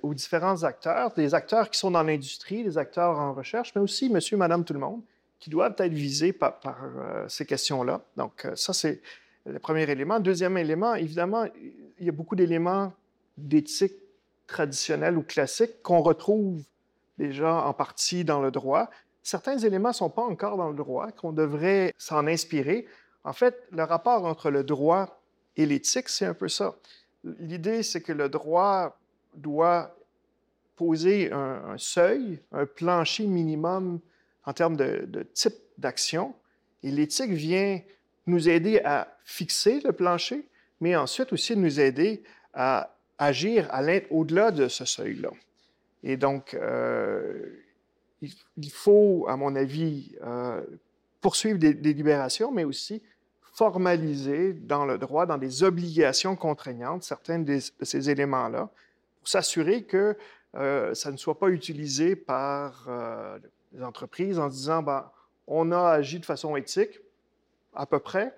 aux 0.03 0.15
différents 0.15 0.65
acteurs, 0.65 1.15
des 1.15 1.35
acteurs 1.35 1.71
qui 1.71 1.79
sont 1.79 1.93
dans 1.93 2.03
l'industrie, 2.03 2.65
des 2.65 2.79
acteurs 2.79 3.19
en 3.19 3.33
recherche, 3.33 3.73
mais 3.77 3.81
aussi 3.81 4.11
monsieur, 4.11 4.37
madame, 4.37 4.65
tout 4.65 4.75
le 4.75 4.81
monde, 4.81 5.03
qui 5.39 5.51
doivent 5.51 5.77
être 5.79 5.93
visés 5.93 6.33
par, 6.33 6.59
par, 6.59 6.79
euh, 6.83 7.29
ces 7.29 7.47
questions-là. 7.47 8.01
Donc, 8.17 8.45
euh, 8.45 8.57
ça, 8.57 8.73
c'est 8.73 9.01
le 9.47 9.61
premier 9.61 9.89
élément. 9.89 10.19
Deuxième 10.19 10.59
élément, 10.59 10.97
évidemment, 10.97 11.47
il 12.01 12.07
y 12.07 12.09
a 12.09 12.13
beaucoup 12.13 12.35
d'éléments 12.35 12.93
d'éthique 13.37 13.95
traditionnelle 14.49 15.17
ou 15.17 15.23
classique 15.23 15.83
qu'on 15.83 16.01
retrouve 16.01 16.65
déjà 17.19 17.63
en 17.63 17.73
partie 17.73 18.25
dans 18.25 18.41
le 18.41 18.51
droit. 18.51 18.91
Certains 19.23 19.59
éléments 19.59 19.91
ne 19.91 19.95
sont 19.95 20.11
pas 20.11 20.23
encore 20.23 20.57
dans 20.57 20.71
le 20.71 20.75
droit, 20.75 21.13
qu'on 21.13 21.33
devrait 21.33 21.93
s'en 21.99 22.27
inspirer. 22.27 22.87
En 23.25 23.33
fait, 23.33 23.63
le 23.71 23.85
rapport 23.85 24.25
entre 24.25 24.51
le 24.51 24.65
droit 24.65 25.21
et 25.57 25.67
l'éthique, 25.67 26.09
c'est 26.09 26.25
un 26.25 26.35
peu 26.35 26.49
ça. 26.49 26.77
L'idée, 27.25 27.83
c'est 27.83 28.01
que 28.01 28.13
le 28.13 28.29
droit 28.29 28.99
doit 29.35 29.95
poser 30.77 31.31
un, 31.33 31.77
seuil, 31.77 32.41
un 32.53 32.65
plancher 32.65 33.27
minimum 33.27 34.01
en 34.45 34.53
termes 34.53 34.77
de, 34.77 35.05
de 35.07 35.25
type 35.25 35.57
d'action, 35.77 36.35
et 36.83 36.91
l'éthique 36.91 37.33
vient 37.33 37.81
nous 38.27 38.49
aider 38.49 38.81
à 38.85 39.09
fixer 39.25 39.81
le 39.81 39.93
plancher, 39.93 40.49
mais 40.81 40.95
ensuite 40.97 41.33
aussi 41.33 41.57
nous 41.57 41.81
aider 41.81 42.23
à 42.55 42.95
agir 43.19 43.69
au-delà 44.11 44.51
de 44.51 44.69
ce 44.69 44.85
seuil-là. 44.85 45.31
Et 46.03 46.17
donc, 46.17 46.55
euh, 46.55 47.47
il, 48.23 48.33
il 48.57 48.71
faut, 48.71 49.27
à 49.29 49.37
mon 49.37 49.55
avis, 49.57 50.17
euh, 50.23 50.63
poursuivre 51.21 51.59
des, 51.59 51.75
des 51.75 51.93
libérations, 51.93 52.53
mais 52.53 52.65
aussi 52.65 53.03
formaliser 53.59 54.53
dans 54.53 54.87
le 54.87 54.99
droit, 54.99 55.27
dans 55.27 55.37
des 55.37 55.65
obligations 55.65 56.37
contraignantes, 56.37 57.03
certains 57.03 57.41
de 57.41 57.59
ces 57.83 58.09
éléments-là, 58.09 58.71
pour 59.19 59.29
s'assurer 59.29 59.83
que 59.83 60.17
euh, 60.55 60.95
ça 60.95 61.11
ne 61.11 61.17
soit 61.17 61.39
pas 61.39 61.49
utilisé 61.49 62.15
par 62.15 62.87
euh, 62.89 63.39
les 63.73 63.83
entreprises 63.83 64.39
en 64.39 64.47
disant, 64.49 64.83
ben, 64.83 65.11
on 65.49 65.73
a 65.73 65.91
agi 65.91 66.21
de 66.21 66.25
façon 66.25 66.55
éthique, 66.55 67.01
à 67.75 67.85
peu 67.85 67.99
près, 67.99 68.33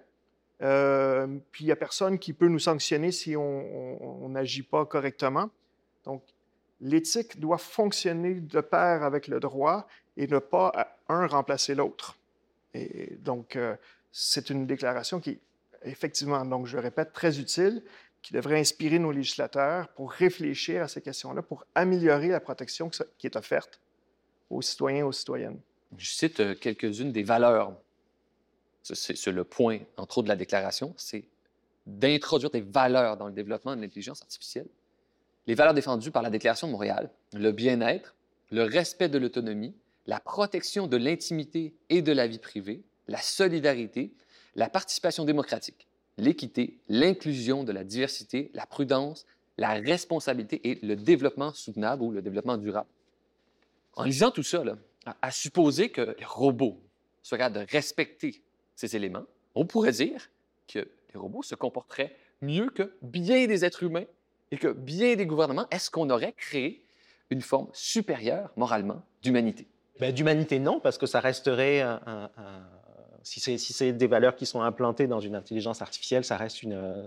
euh, 0.63 1.27
puis 1.53 1.65
il 1.65 1.67
n'y 1.69 1.73
a 1.73 1.77
personne 1.77 2.19
qui 2.19 2.33
peut 2.33 2.49
nous 2.49 2.59
sanctionner 2.59 3.13
si 3.13 3.37
on 3.37 4.29
n'agit 4.29 4.63
pas 4.63 4.85
correctement. 4.85 5.51
Donc, 6.05 6.23
l'éthique 6.81 7.39
doit 7.39 7.59
fonctionner 7.59 8.35
de 8.35 8.61
pair 8.61 9.03
avec 9.03 9.29
le 9.29 9.41
droit 9.41 9.87
et 10.17 10.27
ne 10.27 10.39
pas 10.39 10.97
un 11.09 11.27
remplacer 11.27 11.75
l'autre. 11.75 12.17
Et 12.75 13.17
donc, 13.21 13.57
euh, 13.57 13.77
c'est 14.13 14.51
une 14.51 14.67
déclaration 14.67 15.21
qui 15.21 15.31
est 15.31 15.41
effectivement, 15.85 16.45
donc 16.45 16.67
je 16.67 16.77
le 16.77 16.83
répète, 16.83 17.13
très 17.13 17.39
utile, 17.39 17.83
qui 18.23 18.35
devrait 18.35 18.61
inspirer 18.61 18.99
nos 18.99 19.13
législateurs 19.13 19.89
pour 19.89 20.13
réfléchir 20.13 20.83
à 20.83 20.89
ces 20.89 21.01
questions-là, 21.01 21.43
pour 21.43 21.65
améliorer 21.75 22.29
la 22.29 22.41
protection 22.41 22.91
qui 23.17 23.27
est 23.27 23.37
offerte 23.37 23.81
aux 24.51 24.61
citoyens 24.61 25.01
et 25.01 25.03
aux 25.03 25.13
citoyennes. 25.13 25.59
Je 25.97 26.11
cite 26.11 26.41
euh, 26.41 26.55
quelques-unes 26.55 27.13
des 27.13 27.23
valeurs. 27.23 27.73
C'est- 28.83 29.27
le 29.27 29.45
point, 29.45 29.79
entre 29.97 30.19
autres, 30.19 30.25
de 30.25 30.31
la 30.31 30.37
déclaration, 30.37 30.95
c'est 30.97 31.25
d'introduire 31.87 32.51
des 32.51 32.61
valeurs 32.61 33.17
dans 33.17 33.27
le 33.27 33.33
développement 33.33 33.77
de 33.77 33.81
l'intelligence 33.81 34.23
artificielle. 34.23 34.69
Les 35.47 35.55
valeurs 35.55 35.75
défendues 35.75 36.11
par 36.11 36.23
la 36.23 36.31
Déclaration 36.31 36.67
de 36.67 36.73
Montréal, 36.73 37.11
le 37.33 37.51
bien-être, 37.53 38.15
le 38.51 38.65
respect 38.65 39.09
de 39.09 39.19
l'autonomie, 39.19 39.75
la 40.07 40.21
protection 40.21 40.87
de 40.87 40.97
l'intimité 40.97 41.75
et 41.89 42.03
de 42.03 42.13
la 42.13 42.27
vie 42.27 42.39
privée, 42.39 42.83
la 43.09 43.21
solidarité, 43.21 44.13
la 44.55 44.69
participation 44.69 45.25
démocratique, 45.25 45.89
l'équité, 46.19 46.79
l'inclusion 46.89 47.65
de 47.65 47.73
la 47.73 47.85
diversité, 47.85 48.51
la 48.55 48.67
prudence, 48.67 49.27
la 49.57 49.75
responsabilité 49.75 50.61
et 50.69 50.85
le 50.85 50.97
développement 50.97 51.53
soutenable 51.53 52.03
ou 52.03 52.11
le 52.13 52.23
développement 52.23 52.57
durable. 52.57 52.89
En 53.95 54.05
lisant 54.05 54.31
tout 54.31 54.43
ça, 54.43 54.63
à 55.23 55.31
supposer 55.31 55.91
que 55.91 56.15
les 56.19 56.25
robots 56.25 56.81
soient 57.23 57.39
capables 57.39 57.67
de 57.67 57.73
respecter 57.73 58.43
ces 58.81 58.97
éléments, 58.97 59.25
on 59.55 59.67
pourrait 59.67 59.93
dire 59.93 60.31
que 60.67 60.79
les 60.79 61.21
robots 61.21 61.43
se 61.43 61.55
comporteraient 61.55 62.17
mieux 62.41 62.71
que 62.71 62.95
bien 63.03 63.47
des 63.47 63.65
êtres 63.65 63.83
humains 63.83 64.07
et 64.51 64.57
que 64.57 64.69
bien 64.69 65.17
des 65.17 65.27
gouvernements. 65.27 65.67
Est-ce 65.71 65.91
qu'on 65.91 66.09
aurait 66.09 66.33
créé 66.33 66.83
une 67.29 67.43
forme 67.43 67.69
supérieure, 67.73 68.51
moralement, 68.57 69.03
d'humanité? 69.23 69.67
Ben, 70.01 70.15
D'humanité, 70.15 70.59
non, 70.59 70.81
parce 70.81 70.97
que 70.97 71.07
ça 71.07 71.21
resterait 71.21 71.83
un. 71.83 72.31
si 73.23 73.39
c'est 73.39 73.59
si 73.59 73.75
c'est 73.75 73.93
des 73.93 74.07
valeurs 74.07 74.35
qui 74.35 74.47
sont 74.47 74.63
implantées 74.63 75.07
dans 75.07 75.21
une 75.21 75.35
intelligence 75.35 75.83
artificielle, 75.83 76.25
ça 76.25 76.39
reste 76.39 76.63
une, 76.63 77.07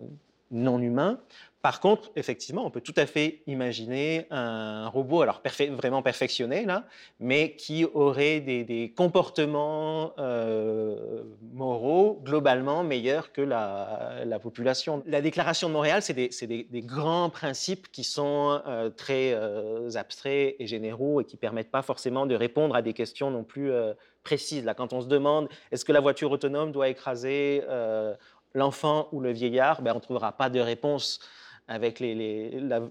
euh, 0.54 0.58
non-humain. 0.58 1.20
Par 1.64 1.80
contre, 1.80 2.12
effectivement, 2.18 2.66
on 2.66 2.70
peut 2.70 2.82
tout 2.82 2.94
à 2.98 3.06
fait 3.06 3.42
imaginer 3.48 4.28
un 4.32 4.90
robot, 4.90 5.22
alors 5.22 5.42
vraiment 5.72 6.02
perfectionné, 6.02 6.66
là, 6.66 6.84
mais 7.22 7.56
qui 7.56 7.86
aurait 7.86 8.42
des, 8.42 8.94
comportements 8.98 10.12
euh, 10.20 11.24
moraux 11.54 12.20
globalement 12.22 12.84
meilleurs 12.84 13.32
que 13.32 13.40
la, 13.40 14.26
la 14.26 14.40
population. 14.40 15.04
La 15.06 15.22
Déclaration 15.22 15.70
de 15.70 15.74
Montréal, 15.74 16.02
c'est 16.02 16.14
des, 16.14 16.82
grands 16.82 17.30
principes 17.30 17.90
qui 17.94 18.04
sont 18.04 18.62
euh, 18.68 18.90
très 18.90 19.32
euh, 19.34 19.90
abstraits 19.96 20.58
et 20.60 20.68
généraux 20.68 21.22
et 21.22 21.24
qui 21.24 21.38
permettent 21.38 21.72
pas 21.72 21.82
forcément 21.82 22.26
de 22.26 22.36
répondre 22.36 22.76
à 22.76 22.82
des 22.82 22.92
questions 22.92 23.32
non 23.32 23.46
plus 23.46 23.72
précises. 24.24 24.66
Là, 24.66 24.74
quand 24.74 24.92
on 24.92 25.00
se 25.00 25.08
demande 25.08 25.48
est-ce 25.72 25.86
que 25.86 25.94
la 25.94 26.02
voiture 26.02 26.30
autonome 26.32 26.74
doit 26.74 26.90
écraser 26.90 27.62
l'enfant 28.54 29.08
ou 29.12 29.20
le 29.20 29.32
vieillard, 29.32 29.82
ben, 29.82 29.92
on 29.92 29.96
ne 29.96 30.00
trouvera 30.02 30.32
pas 30.32 30.50
de 30.50 30.60
réponse 30.60 31.20
avec 31.68 32.02
la, 32.02 32.82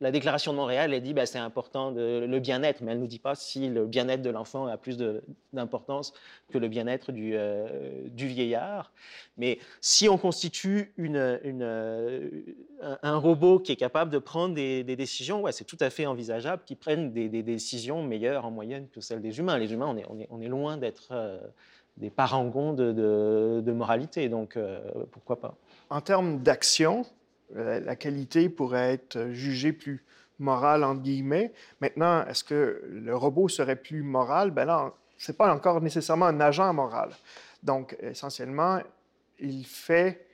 la 0.00 0.10
déclaration 0.10 0.52
de 0.52 0.56
Montréal. 0.56 0.94
Elle 0.94 1.02
dit 1.02 1.12
ben, 1.12 1.26
c'est 1.26 1.38
important 1.38 1.90
le 1.90 2.38
bien-être, 2.38 2.80
mais 2.80 2.92
elle 2.92 2.98
ne 2.98 3.02
nous 3.02 3.08
dit 3.08 3.18
pas 3.18 3.34
si 3.34 3.68
le 3.68 3.86
bien-être 3.86 4.22
de 4.22 4.30
l'enfant 4.30 4.66
a 4.66 4.78
plus 4.78 4.96
d'importance 5.52 6.14
que 6.50 6.56
le 6.56 6.68
bien-être 6.68 7.12
du, 7.12 7.32
euh, 7.34 8.08
du 8.08 8.26
vieillard. 8.26 8.92
Mais 9.36 9.58
si 9.82 10.08
on 10.08 10.16
constitue 10.16 10.94
un, 13.02 13.16
robot 13.18 13.58
qui 13.58 13.72
est 13.72 13.76
capable 13.76 14.10
de 14.10 14.18
prendre 14.18 14.54
des, 14.54 14.82
décisions, 14.84 15.42
ouais, 15.42 15.52
c'est 15.52 15.64
tout 15.64 15.78
à 15.80 15.90
fait 15.90 16.06
envisageable 16.06 16.62
qu'il 16.64 16.78
prenne 16.78 17.12
des, 17.12 17.28
décisions 17.28 18.02
meilleures 18.02 18.46
en 18.46 18.50
moyenne 18.50 18.88
que 18.88 19.02
celles 19.02 19.20
des 19.20 19.38
humains. 19.38 19.58
Les 19.58 19.74
humains, 19.74 19.94
on 20.30 20.40
est 20.40 20.48
loin 20.48 20.78
d'être 20.78 21.08
euh, 21.10 21.38
des 21.96 22.10
parangons 22.10 22.72
de, 22.74 22.92
de- 22.92 23.62
de 23.64 23.72
moralité, 23.72 24.28
donc 24.28 24.56
euh, 24.56 24.80
pourquoi 25.12 25.40
pas. 25.40 25.54
En 25.88 26.00
termes 26.00 26.42
d'action, 26.42 27.06
la, 27.54 27.80
la 27.80 27.96
qualité 27.96 28.48
pourrait 28.48 28.92
être 28.94 29.28
jugée 29.30 29.72
plus 29.72 30.04
morale, 30.38 30.84
entre 30.84 31.00
guillemets. 31.00 31.52
Maintenant, 31.80 32.26
est-ce 32.26 32.44
que 32.44 32.82
le 32.90 33.16
robot 33.16 33.48
serait 33.48 33.76
plus 33.76 34.02
moral? 34.02 34.50
Ben 34.50 34.66
là, 34.66 34.92
ce 35.16 35.32
n'est 35.32 35.36
pas 35.36 35.54
encore 35.54 35.80
nécessairement 35.80 36.26
un 36.26 36.40
agent 36.40 36.70
moral. 36.74 37.10
Donc, 37.62 37.96
essentiellement, 38.00 38.80
il 39.38 39.64
fait 39.64 40.26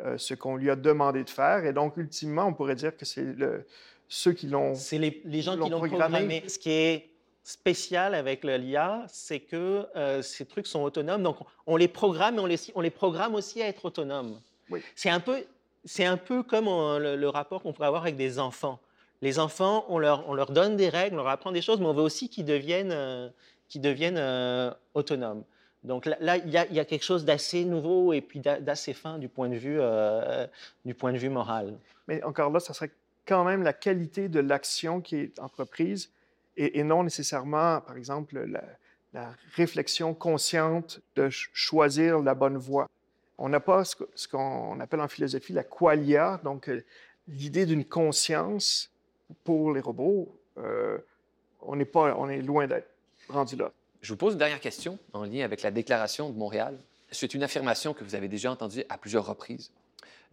euh, 0.00 0.16
ce 0.16 0.32
qu'on 0.32 0.56
lui 0.56 0.70
a 0.70 0.76
demandé 0.76 1.22
de 1.22 1.28
faire. 1.30 1.66
Et 1.66 1.74
donc, 1.74 1.98
ultimement, 1.98 2.46
on 2.46 2.54
pourrait 2.54 2.74
dire 2.76 2.96
que 2.96 3.04
c'est 3.04 3.22
le- 3.24 3.66
ceux 4.08 4.32
qui 4.32 4.46
l'ont... 4.46 4.74
C'est 4.74 4.98
les, 4.98 5.20
les 5.26 5.42
gens 5.42 5.52
qui 5.52 5.68
l'ont 5.68 5.78
programmé. 5.78 6.18
programmé. 6.18 6.44
Ce 6.48 6.58
qui 6.58 6.70
est 6.70 7.10
spécial 7.44 8.14
avec 8.14 8.44
l'IA, 8.44 9.04
c'est 9.08 9.40
que 9.40 9.86
euh, 9.96 10.22
ces 10.22 10.46
trucs 10.46 10.66
sont 10.66 10.82
autonomes. 10.82 11.22
Donc, 11.22 11.36
on 11.66 11.76
les 11.76 11.88
programme, 11.88 12.36
mais 12.36 12.40
on 12.40 12.46
les, 12.46 12.58
on 12.74 12.80
les 12.80 12.90
programme 12.90 13.34
aussi 13.34 13.62
à 13.62 13.68
être 13.68 13.84
autonomes. 13.84 14.40
Oui. 14.70 14.80
C'est 14.94 15.10
un 15.10 15.20
peu, 15.20 15.42
c'est 15.84 16.04
un 16.04 16.16
peu 16.16 16.42
comme 16.42 16.68
on- 16.68 16.98
le, 16.98 17.16
le 17.16 17.28
rapport 17.28 17.62
qu'on 17.62 17.72
pourrait 17.72 17.88
avoir 17.88 18.02
avec 18.02 18.16
des 18.16 18.38
enfants. 18.38 18.78
Les 19.22 19.38
enfants, 19.38 19.84
on 19.88 19.98
leur, 19.98 20.28
on 20.28 20.34
leur 20.34 20.50
donne 20.52 20.76
des 20.76 20.88
règles, 20.88 21.14
on 21.14 21.18
leur 21.22 21.28
apprend 21.28 21.52
des 21.52 21.62
choses, 21.62 21.80
mais 21.80 21.86
on 21.86 21.92
veut 21.94 22.02
aussi 22.02 22.28
qu'ils 22.28 22.44
deviennent, 22.44 22.92
euh, 22.92 23.28
qu'ils 23.68 23.80
deviennent 23.80 24.18
euh, 24.18 24.70
autonomes. 24.94 25.42
Donc 25.84 26.06
là, 26.06 26.36
il 26.36 26.50
y, 26.50 26.56
a- 26.56 26.66
il 26.66 26.74
y 26.74 26.80
a 26.80 26.84
quelque 26.84 27.04
chose 27.04 27.24
d'assez 27.24 27.64
nouveau 27.64 28.12
et 28.12 28.20
puis 28.20 28.38
d'a- 28.38 28.60
d'assez 28.60 28.92
fin 28.92 29.18
du 29.18 29.28
point 29.28 29.48
de 29.48 29.56
vue, 29.56 29.78
euh, 29.80 30.46
du 30.84 30.94
point 30.94 31.12
de 31.12 31.18
vue 31.18 31.28
moral. 31.28 31.74
Mais 32.06 32.22
encore 32.22 32.50
là, 32.52 32.60
ça 32.60 32.72
serait 32.72 32.92
quand 33.26 33.42
même 33.44 33.62
la 33.64 33.72
qualité 33.72 34.28
de 34.28 34.38
l'action 34.40 35.00
qui 35.00 35.16
est 35.16 35.38
entreprise 35.40 36.10
et, 36.56 36.82
non 36.84 37.02
nécessairement, 37.04 37.80
par 37.80 37.96
exemple, 37.96 38.44
la, 39.12 39.34
réflexion 39.56 40.14
consciente 40.14 41.00
de 41.16 41.24
ch- 41.24 41.50
choisir 41.52 42.20
la 42.20 42.34
bonne 42.34 42.56
voie. 42.56 42.88
On 43.36 43.48
n'a 43.48 43.60
pas 43.60 43.84
ce 43.84 44.28
qu'on 44.28 44.80
appelle 44.80 45.00
en 45.00 45.08
philosophie 45.08 45.52
la 45.52 45.64
qualia, 45.64 46.40
donc 46.44 46.68
euh, 46.68 46.82
l'idée 47.28 47.66
d'une 47.66 47.84
conscience 47.84 48.90
pour 49.44 49.72
les 49.72 49.80
robots. 49.80 50.38
euh, 50.58 50.98
on 51.60 51.76
n'est 51.76 51.84
pas, 51.84 52.14
on 52.16 52.28
est 52.28 52.42
loin 52.42 52.66
d'être 52.66 52.88
rendu 53.28 53.56
là. 53.56 53.70
Je 54.00 54.12
vous 54.12 54.16
pose 54.16 54.32
une 54.32 54.38
dernière 54.38 54.60
question 54.60 54.98
en 55.12 55.24
lien 55.24 55.44
avec 55.44 55.62
la 55.62 55.70
Déclaration 55.70 56.30
de 56.30 56.36
Montréal. 56.36 56.78
C'est 57.10 57.34
une 57.34 57.42
affirmation 57.42 57.94
que 57.94 58.02
vous 58.02 58.14
avez 58.14 58.28
déjà 58.28 58.50
entendue 58.50 58.82
à 58.88 58.98
plusieurs 58.98 59.26
reprises. 59.26 59.70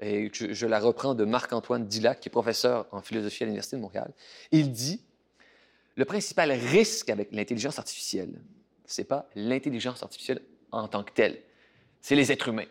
Et 0.01 0.31
je, 0.33 0.53
je 0.53 0.65
la 0.65 0.79
reprends 0.79 1.13
de 1.13 1.25
Marc-Antoine 1.25 1.85
Dillac, 1.85 2.19
qui 2.21 2.29
est 2.29 2.31
professeur 2.31 2.87
en 2.91 3.01
philosophie 3.01 3.43
à 3.43 3.45
l'Université 3.45 3.75
de 3.75 3.81
Montréal. 3.81 4.11
Il 4.51 4.71
dit 4.71 5.01
Le 5.99 6.05
principal 6.05 6.49
risque 6.53 7.09
avec 7.09 7.27
l'intelligence 7.33 7.77
artificielle, 7.77 8.39
ce 8.85 9.01
n'est 9.01 9.05
pas 9.05 9.27
l'intelligence 9.35 10.01
artificielle 10.01 10.39
en 10.71 10.87
tant 10.87 11.03
que 11.03 11.11
telle, 11.11 11.41
c'est 11.99 12.15
les 12.15 12.31
êtres 12.31 12.47
humains. 12.47 12.69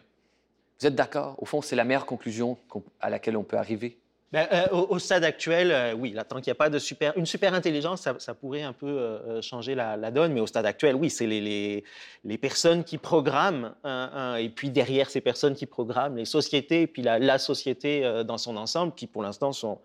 Vous 0.80 0.86
êtes 0.86 0.94
d'accord? 0.94 1.34
Au 1.36 1.44
fond, 1.44 1.60
c'est 1.60 1.76
la 1.76 1.84
meilleure 1.84 2.06
conclusion 2.06 2.56
à 3.02 3.10
laquelle 3.10 3.36
on 3.36 3.44
peut 3.44 3.58
arriver. 3.58 3.98
Ben, 4.32 4.48
euh, 4.50 4.68
au, 4.70 4.98
stade 4.98 5.24
actuel, 5.24 5.70
euh, 5.72 5.92
oui, 5.92 6.16
tant 6.26 6.36
qu'il 6.36 6.46
n'y 6.46 6.52
a 6.52 6.54
pas 6.54 6.70
de 6.70 6.78
super, 6.78 7.12
une 7.18 7.26
super 7.26 7.52
intelligence, 7.52 8.08
ça, 8.18 8.34
pourrait 8.34 8.62
un 8.62 8.72
peu 8.72 8.86
euh, 8.86 9.42
changer 9.42 9.74
la, 9.74 10.10
donne, 10.10 10.32
mais 10.32 10.40
au 10.40 10.46
stade 10.46 10.64
actuel, 10.64 10.94
oui, 10.94 11.10
c'est 11.10 11.26
les, 11.26 11.84
les, 12.24 12.38
personnes 12.38 12.82
qui 12.82 12.96
programment, 12.96 13.74
un- 13.84 14.10
un- 14.14 14.36
et 14.36 14.48
puis 14.48 14.70
derrière 14.70 15.10
ces 15.10 15.20
personnes 15.20 15.54
qui 15.54 15.66
programment, 15.66 16.16
les 16.16 16.24
sociétés, 16.24 16.82
et 16.82 16.86
puis 16.86 17.02
la, 17.02 17.18
la 17.18 17.38
société 17.38 18.22
dans 18.26 18.38
son 18.38 18.56
ensemble, 18.56 18.94
qui 18.94 19.06
pour 19.06 19.22
l'instant 19.22 19.52
sont 19.52 19.80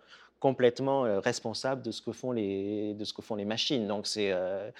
complètement 0.48 1.06
euh, 1.06 1.20
responsables 1.20 1.80
de 1.80 1.90
ce 1.90 2.02
que 2.02 2.12
font 2.12 2.30
les, 2.32 2.92
de 2.92 3.04
ce 3.06 3.14
que 3.14 3.22
font 3.22 3.34
les 3.34 3.46
machines. 3.46 3.88
Donc 3.88 4.06
c'est 4.06 4.30
euh, 4.30 4.70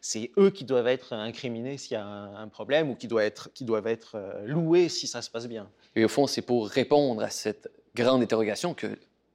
c'est 0.00 0.30
eux 0.38 0.48
qui 0.50 0.64
doivent 0.64 0.86
être 0.88 1.12
incriminés 1.12 1.76
s'il 1.76 1.92
y 1.92 2.00
a 2.00 2.04
un, 2.04 2.34
un 2.44 2.48
problème 2.48 2.88
ou 2.90 2.94
qui 2.94 3.06
doivent 3.06 3.26
être, 3.26 3.50
qui 3.52 3.64
doivent 3.64 3.86
être 3.86 4.12
euh, 4.14 4.46
loués 4.46 4.88
si 4.88 5.06
ça 5.06 5.20
se 5.20 5.30
passe 5.30 5.46
bien. 5.46 5.68
Et 5.94 6.02
au 6.06 6.08
fond, 6.08 6.26
c'est 6.26 6.40
pour 6.50 6.68
répondre 6.68 7.22
à 7.22 7.28
cette 7.28 7.70
grande 7.94 8.22
interrogation 8.22 8.72
que 8.72 8.86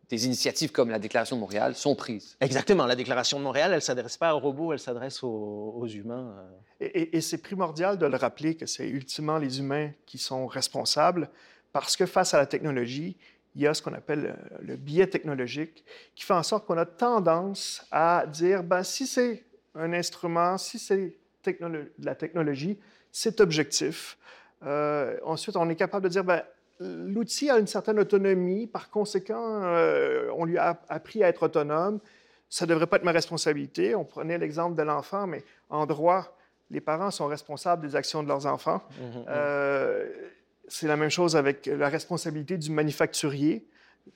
des 0.09 0.25
initiatives 0.25 0.71
comme 0.71 0.89
la 0.89 0.97
Déclaration 0.99 1.35
de 1.35 1.41
Montréal 1.41 1.75
sont 1.75 1.95
prises. 1.95 2.35
Exactement. 2.41 2.85
La 2.87 2.95
Déclaration 2.95 3.37
de 3.39 3.43
Montréal, 3.43 3.69
elle 3.71 3.75
ne 3.77 3.89
s'adresse 3.91 4.17
pas 4.17 4.33
aux 4.35 4.39
robots, 4.39 4.73
elle 4.73 4.79
s'adresse 4.79 5.21
aux, 5.23 5.73
aux 5.81 5.87
humains. 5.87 6.27
euh. 6.39 6.85
Et, 6.85 7.01
et- 7.01 7.17
et 7.17 7.21
c'est 7.21 7.41
primordial 7.49 7.97
de 7.99 8.07
le 8.07 8.17
rappeler 8.17 8.55
que 8.55 8.65
c'est 8.65 8.87
ultimement 8.87 9.37
les 9.37 9.59
humains 9.59 9.91
qui 10.07 10.17
sont 10.17 10.47
responsables 10.47 11.29
parce 11.73 11.95
que 11.95 12.05
face 12.07 12.33
à 12.33 12.37
la 12.37 12.45
technologie, 12.47 13.17
il 13.55 13.61
y 13.61 13.67
a 13.67 13.73
ce 13.73 13.81
qu'on 13.81 13.93
appelle 13.93 14.35
le, 14.61 14.67
le 14.67 14.75
biais 14.75 15.07
technologique 15.07 15.83
qui 16.15 16.23
fait 16.23 16.33
en 16.33 16.43
sorte 16.43 16.65
qu'on 16.65 16.77
a 16.77 16.85
tendance 16.85 17.85
à 17.91 18.25
dire 18.27 18.63
ben, 18.63 18.83
si 18.83 19.07
c'est 19.07 19.43
un 19.75 19.93
instrument, 19.93 20.57
si 20.57 20.79
c'est 20.79 21.13
de 21.51 21.91
la 21.99 22.15
technologie, 22.15 22.79
c'est 23.11 23.39
objectif. 23.41 24.17
Euh, 24.63 25.17
ensuite, 25.23 25.55
on 25.55 25.69
est 25.69 25.75
capable 25.75 26.05
de 26.05 26.09
dire 26.09 26.23
ben, 26.23 26.41
l'outil 26.79 27.49
a 27.49 27.57
une 27.57 27.67
certaine 27.67 27.99
autonomie, 27.99 28.67
par 28.67 28.89
conséquent, 28.89 29.61
euh, 29.63 30.29
on 30.35 30.45
lui 30.45 30.57
a 30.57 30.79
appris 30.89 31.23
à 31.23 31.27
être 31.27 31.43
autonome. 31.43 31.99
Ça 32.49 32.65
ne 32.65 32.69
devrait 32.69 32.87
pas 32.87 32.97
être 32.97 33.03
ma 33.03 33.11
responsabilité. 33.11 33.95
On 33.95 34.05
prenait 34.05 34.37
l'exemple 34.37 34.75
de 34.75 34.83
l'enfant, 34.83 35.27
mais 35.27 35.43
en 35.69 35.85
droit, 35.85 36.37
les 36.69 36.81
parents 36.81 37.11
sont 37.11 37.27
responsables 37.27 37.85
des 37.85 37.95
actions 37.95 38.23
de 38.23 38.27
leurs 38.27 38.45
enfants. 38.45 38.81
Mhm, 38.99 39.07
mhm. 39.07 39.25
Euh, 39.29 40.11
c'est 40.67 40.87
la 40.87 40.97
même 40.97 41.09
chose 41.09 41.35
avec 41.35 41.65
la 41.65 41.89
responsabilité 41.89 42.57
du 42.57 42.71
manufacturier. 42.71 43.65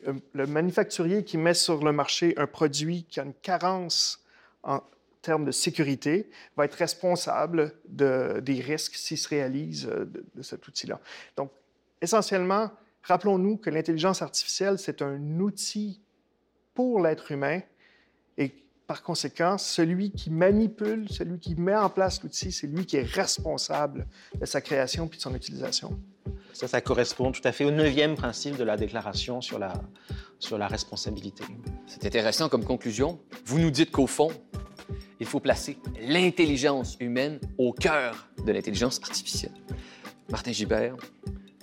Euh, 0.07 0.13
Le 0.33 0.45
manufacturier 0.47 1.23
qui 1.23 1.37
met 1.37 1.53
sur 1.53 1.83
le 1.83 1.91
marché 1.91 2.33
un 2.37 2.47
produit 2.47 3.05
qui 3.09 3.19
a 3.19 3.23
une 3.23 3.33
carence 3.33 4.23
en 4.63 4.81
termes 5.21 5.45
de 5.45 5.51
sécurité 5.51 6.29
va 6.55 6.65
être 6.65 6.75
responsable 6.75 7.73
de- 7.87 8.39
des 8.39 8.61
risques 8.61 8.95
s'il 8.95 9.17
se 9.17 9.27
réalise 9.29 9.87
euh, 9.87 10.05
de, 10.05 10.25
de 10.35 10.41
cet 10.41 10.67
outil-là. 10.67 10.99
Donc, 11.35 11.51
essentiellement, 12.01 12.71
rappelons-nous 13.03 13.57
que 13.57 13.69
l'intelligence 13.69 14.21
artificielle, 14.21 14.77
c'est 14.79 15.01
un 15.01 15.39
outil 15.39 16.01
pour 16.73 17.01
l'être 17.01 17.31
humain 17.31 17.61
et 18.37 18.53
par 18.89 19.03
conséquent, 19.03 19.59
celui 19.59 20.09
qui 20.09 20.31
manipule, 20.31 21.05
celui 21.11 21.37
qui 21.37 21.53
met 21.53 21.75
en 21.75 21.91
place 21.91 22.23
l'outil, 22.23 22.51
c'est 22.51 22.65
lui 22.65 22.87
qui 22.87 22.97
est 22.97 23.03
responsable 23.03 24.07
de 24.33 24.47
sa 24.47 24.61
création 24.61 25.07
puis 25.07 25.17
de 25.17 25.21
son 25.21 25.35
utilisation. 25.35 25.95
Ça, 26.53 26.67
ça 26.67 26.81
correspond 26.81 27.31
tout 27.31 27.41
à 27.43 27.51
fait 27.51 27.65
au 27.65 27.69
neuvième 27.69 28.15
principe 28.15 28.57
de 28.57 28.63
la 28.63 28.77
Déclaration 28.77 29.41
sur 29.41 29.59
la, 29.59 29.73
sur 30.39 30.57
la 30.57 30.67
responsabilité. 30.67 31.43
C'est 31.85 32.03
intéressant 32.03 32.49
comme 32.49 32.65
conclusion. 32.65 33.19
Vous 33.45 33.59
nous 33.59 33.69
dites 33.69 33.91
qu'au 33.91 34.07
fond, 34.07 34.31
il 35.19 35.27
faut 35.27 35.39
placer 35.39 35.77
l'intelligence 36.01 36.97
humaine 36.99 37.39
au 37.59 37.73
cœur 37.73 38.27
de 38.43 38.51
l'intelligence 38.51 38.99
artificielle. 39.03 39.53
Martin 40.31 40.51
Gibert, 40.51 40.95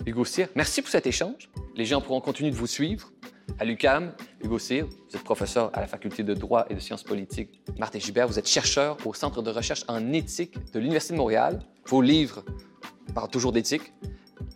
Hugo 0.05 0.23
Cyr, 0.23 0.47
merci 0.55 0.81
pour 0.81 0.89
cet 0.89 1.05
échange. 1.05 1.49
Les 1.75 1.83
gens 1.83 1.99
pourront 1.99 2.21
continuer 2.21 2.51
de 2.51 2.55
vous 2.55 2.67
suivre. 2.67 3.11
À 3.59 3.65
l'UCAM, 3.65 4.13
Hugo 4.43 4.59
Cyr, 4.59 4.85
vous 4.85 5.15
êtes 5.15 5.23
professeur 5.23 5.71
à 5.73 5.79
la 5.81 5.87
faculté 5.87 6.23
de 6.23 6.33
droit 6.33 6.65
et 6.69 6.75
de 6.75 6.79
sciences 6.79 7.03
politiques. 7.03 7.61
Martin 7.79 7.99
Gibert, 7.99 8.27
vous 8.27 8.37
êtes 8.37 8.47
chercheur 8.47 8.97
au 9.05 9.13
Centre 9.13 9.41
de 9.41 9.49
recherche 9.49 9.83
en 9.87 10.13
éthique 10.13 10.71
de 10.71 10.79
l'Université 10.79 11.13
de 11.13 11.17
Montréal. 11.17 11.59
Vos 11.87 12.01
livres 12.01 12.43
parlent 13.15 13.29
toujours 13.29 13.51
d'éthique. 13.51 13.93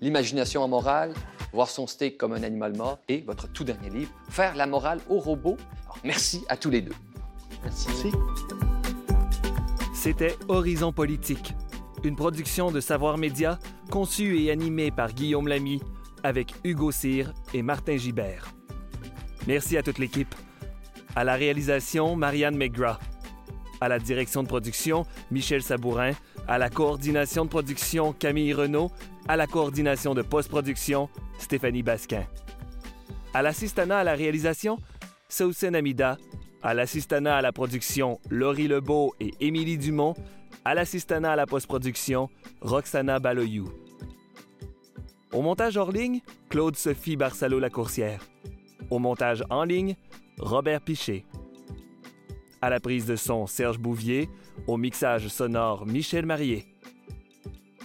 L'imagination 0.01 0.61
en 0.61 0.67
morale, 0.67 1.13
voir 1.51 1.69
son 1.69 1.87
steak 1.87 2.17
comme 2.17 2.33
un 2.33 2.43
animal 2.43 2.75
mort 2.75 2.99
et 3.07 3.21
votre 3.21 3.51
tout 3.51 3.63
dernier 3.63 3.89
livre, 3.89 4.11
Faire 4.29 4.55
la 4.55 4.67
morale 4.67 4.99
aux 5.09 5.19
robots. 5.19 5.57
Alors, 5.85 5.97
merci 6.03 6.43
à 6.47 6.57
tous 6.57 6.69
les 6.69 6.81
deux. 6.81 6.95
Merci. 7.63 7.87
Merci. 7.87 8.11
C'était 9.93 10.35
Horizon 10.47 10.91
Politique, 10.91 11.53
une 12.03 12.15
production 12.15 12.71
de 12.71 12.79
Savoir 12.79 13.17
Média 13.17 13.59
conçue 13.91 14.39
et 14.41 14.51
animée 14.51 14.89
par 14.89 15.13
Guillaume 15.13 15.47
Lamy 15.47 15.79
avec 16.23 16.53
Hugo 16.63 16.91
Cyr 16.91 17.33
et 17.53 17.61
Martin 17.61 17.97
Gibert. 17.97 18.51
Merci 19.47 19.77
à 19.77 19.83
toute 19.83 19.97
l'équipe. 19.97 20.33
À 21.15 21.23
la 21.23 21.35
réalisation, 21.35 22.15
Marianne 22.15 22.55
McGrath. 22.55 23.01
À 23.81 23.89
la 23.89 23.99
direction 23.99 24.43
de 24.43 24.47
production, 24.47 25.05
Michel 25.31 25.63
Sabourin. 25.63 26.11
À 26.47 26.57
la 26.57 26.69
coordination 26.69 27.45
de 27.45 27.49
production, 27.49 28.13
Camille 28.13 28.53
Renaud. 28.53 28.91
À 29.27 29.35
la 29.35 29.47
coordination 29.47 30.13
de 30.13 30.21
post-production, 30.21 31.09
Stéphanie 31.39 31.83
Basquin. 31.83 32.23
À 33.33 33.41
l'assistanat 33.41 33.99
à 33.99 34.03
la 34.03 34.13
réalisation, 34.13 34.77
Sausen 35.29 35.75
Amida. 35.75 36.17
À 36.61 36.73
l'assistanat 36.75 37.37
à 37.37 37.41
la 37.41 37.51
production, 37.51 38.19
Laurie 38.29 38.67
Lebeau 38.67 39.15
et 39.19 39.33
Émilie 39.39 39.77
Dumont. 39.77 40.13
À 40.63 40.75
l'assistanat 40.75 41.31
à 41.31 41.35
la 41.35 41.47
post-production, 41.47 42.29
Roxana 42.61 43.19
Baloyou. 43.19 43.71
Au 45.33 45.41
montage 45.41 45.77
hors 45.77 45.91
ligne, 45.91 46.19
Claude-Sophie 46.49 47.15
Barcelo-Lacourcière. 47.15 48.21
Au 48.91 48.99
montage 48.99 49.43
en 49.49 49.63
ligne, 49.63 49.95
Robert 50.37 50.81
Piché. 50.81 51.25
À 52.61 52.69
la 52.69 52.81
prise 52.81 53.05
de 53.05 53.15
son, 53.15 53.47
Serge 53.47 53.79
Bouvier. 53.79 54.29
Au 54.67 54.75
mixage 54.77 55.29
sonore, 55.29 55.87
Michel 55.87 56.25
Marié. 56.25 56.65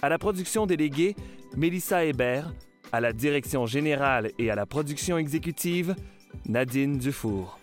À 0.01 0.09
la 0.09 0.19
production 0.19 0.67
déléguée, 0.67 1.15
Mélissa 1.55 2.03
Hébert. 2.03 2.53
À 2.91 2.99
la 2.99 3.13
direction 3.13 3.65
générale 3.65 4.31
et 4.37 4.51
à 4.51 4.55
la 4.55 4.65
production 4.65 5.17
exécutive, 5.17 5.95
Nadine 6.45 6.97
Dufour. 6.97 7.57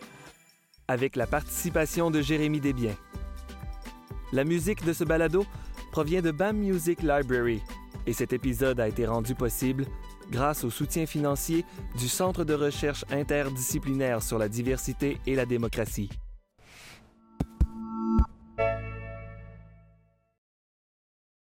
Avec 0.88 1.14
la 1.14 1.26
participation 1.26 2.10
de 2.10 2.22
Jérémy 2.22 2.60
Desbiens. 2.60 2.96
La 4.32 4.44
musique 4.44 4.84
de 4.84 4.92
ce 4.92 5.04
balado 5.04 5.44
provient 5.92 6.22
de 6.22 6.30
BAM 6.30 6.56
Music 6.56 7.02
Library 7.02 7.62
et 8.06 8.12
cet 8.12 8.32
épisode 8.32 8.80
a 8.80 8.88
été 8.88 9.06
rendu 9.06 9.34
possible 9.34 9.86
grâce 10.30 10.64
au 10.64 10.70
soutien 10.70 11.06
financier 11.06 11.64
du 11.98 12.08
Centre 12.08 12.44
de 12.44 12.54
recherche 12.54 13.04
interdisciplinaire 13.10 14.22
sur 14.22 14.38
la 14.38 14.48
diversité 14.48 15.18
et 15.26 15.34
la 15.34 15.46
démocratie. 15.46 16.10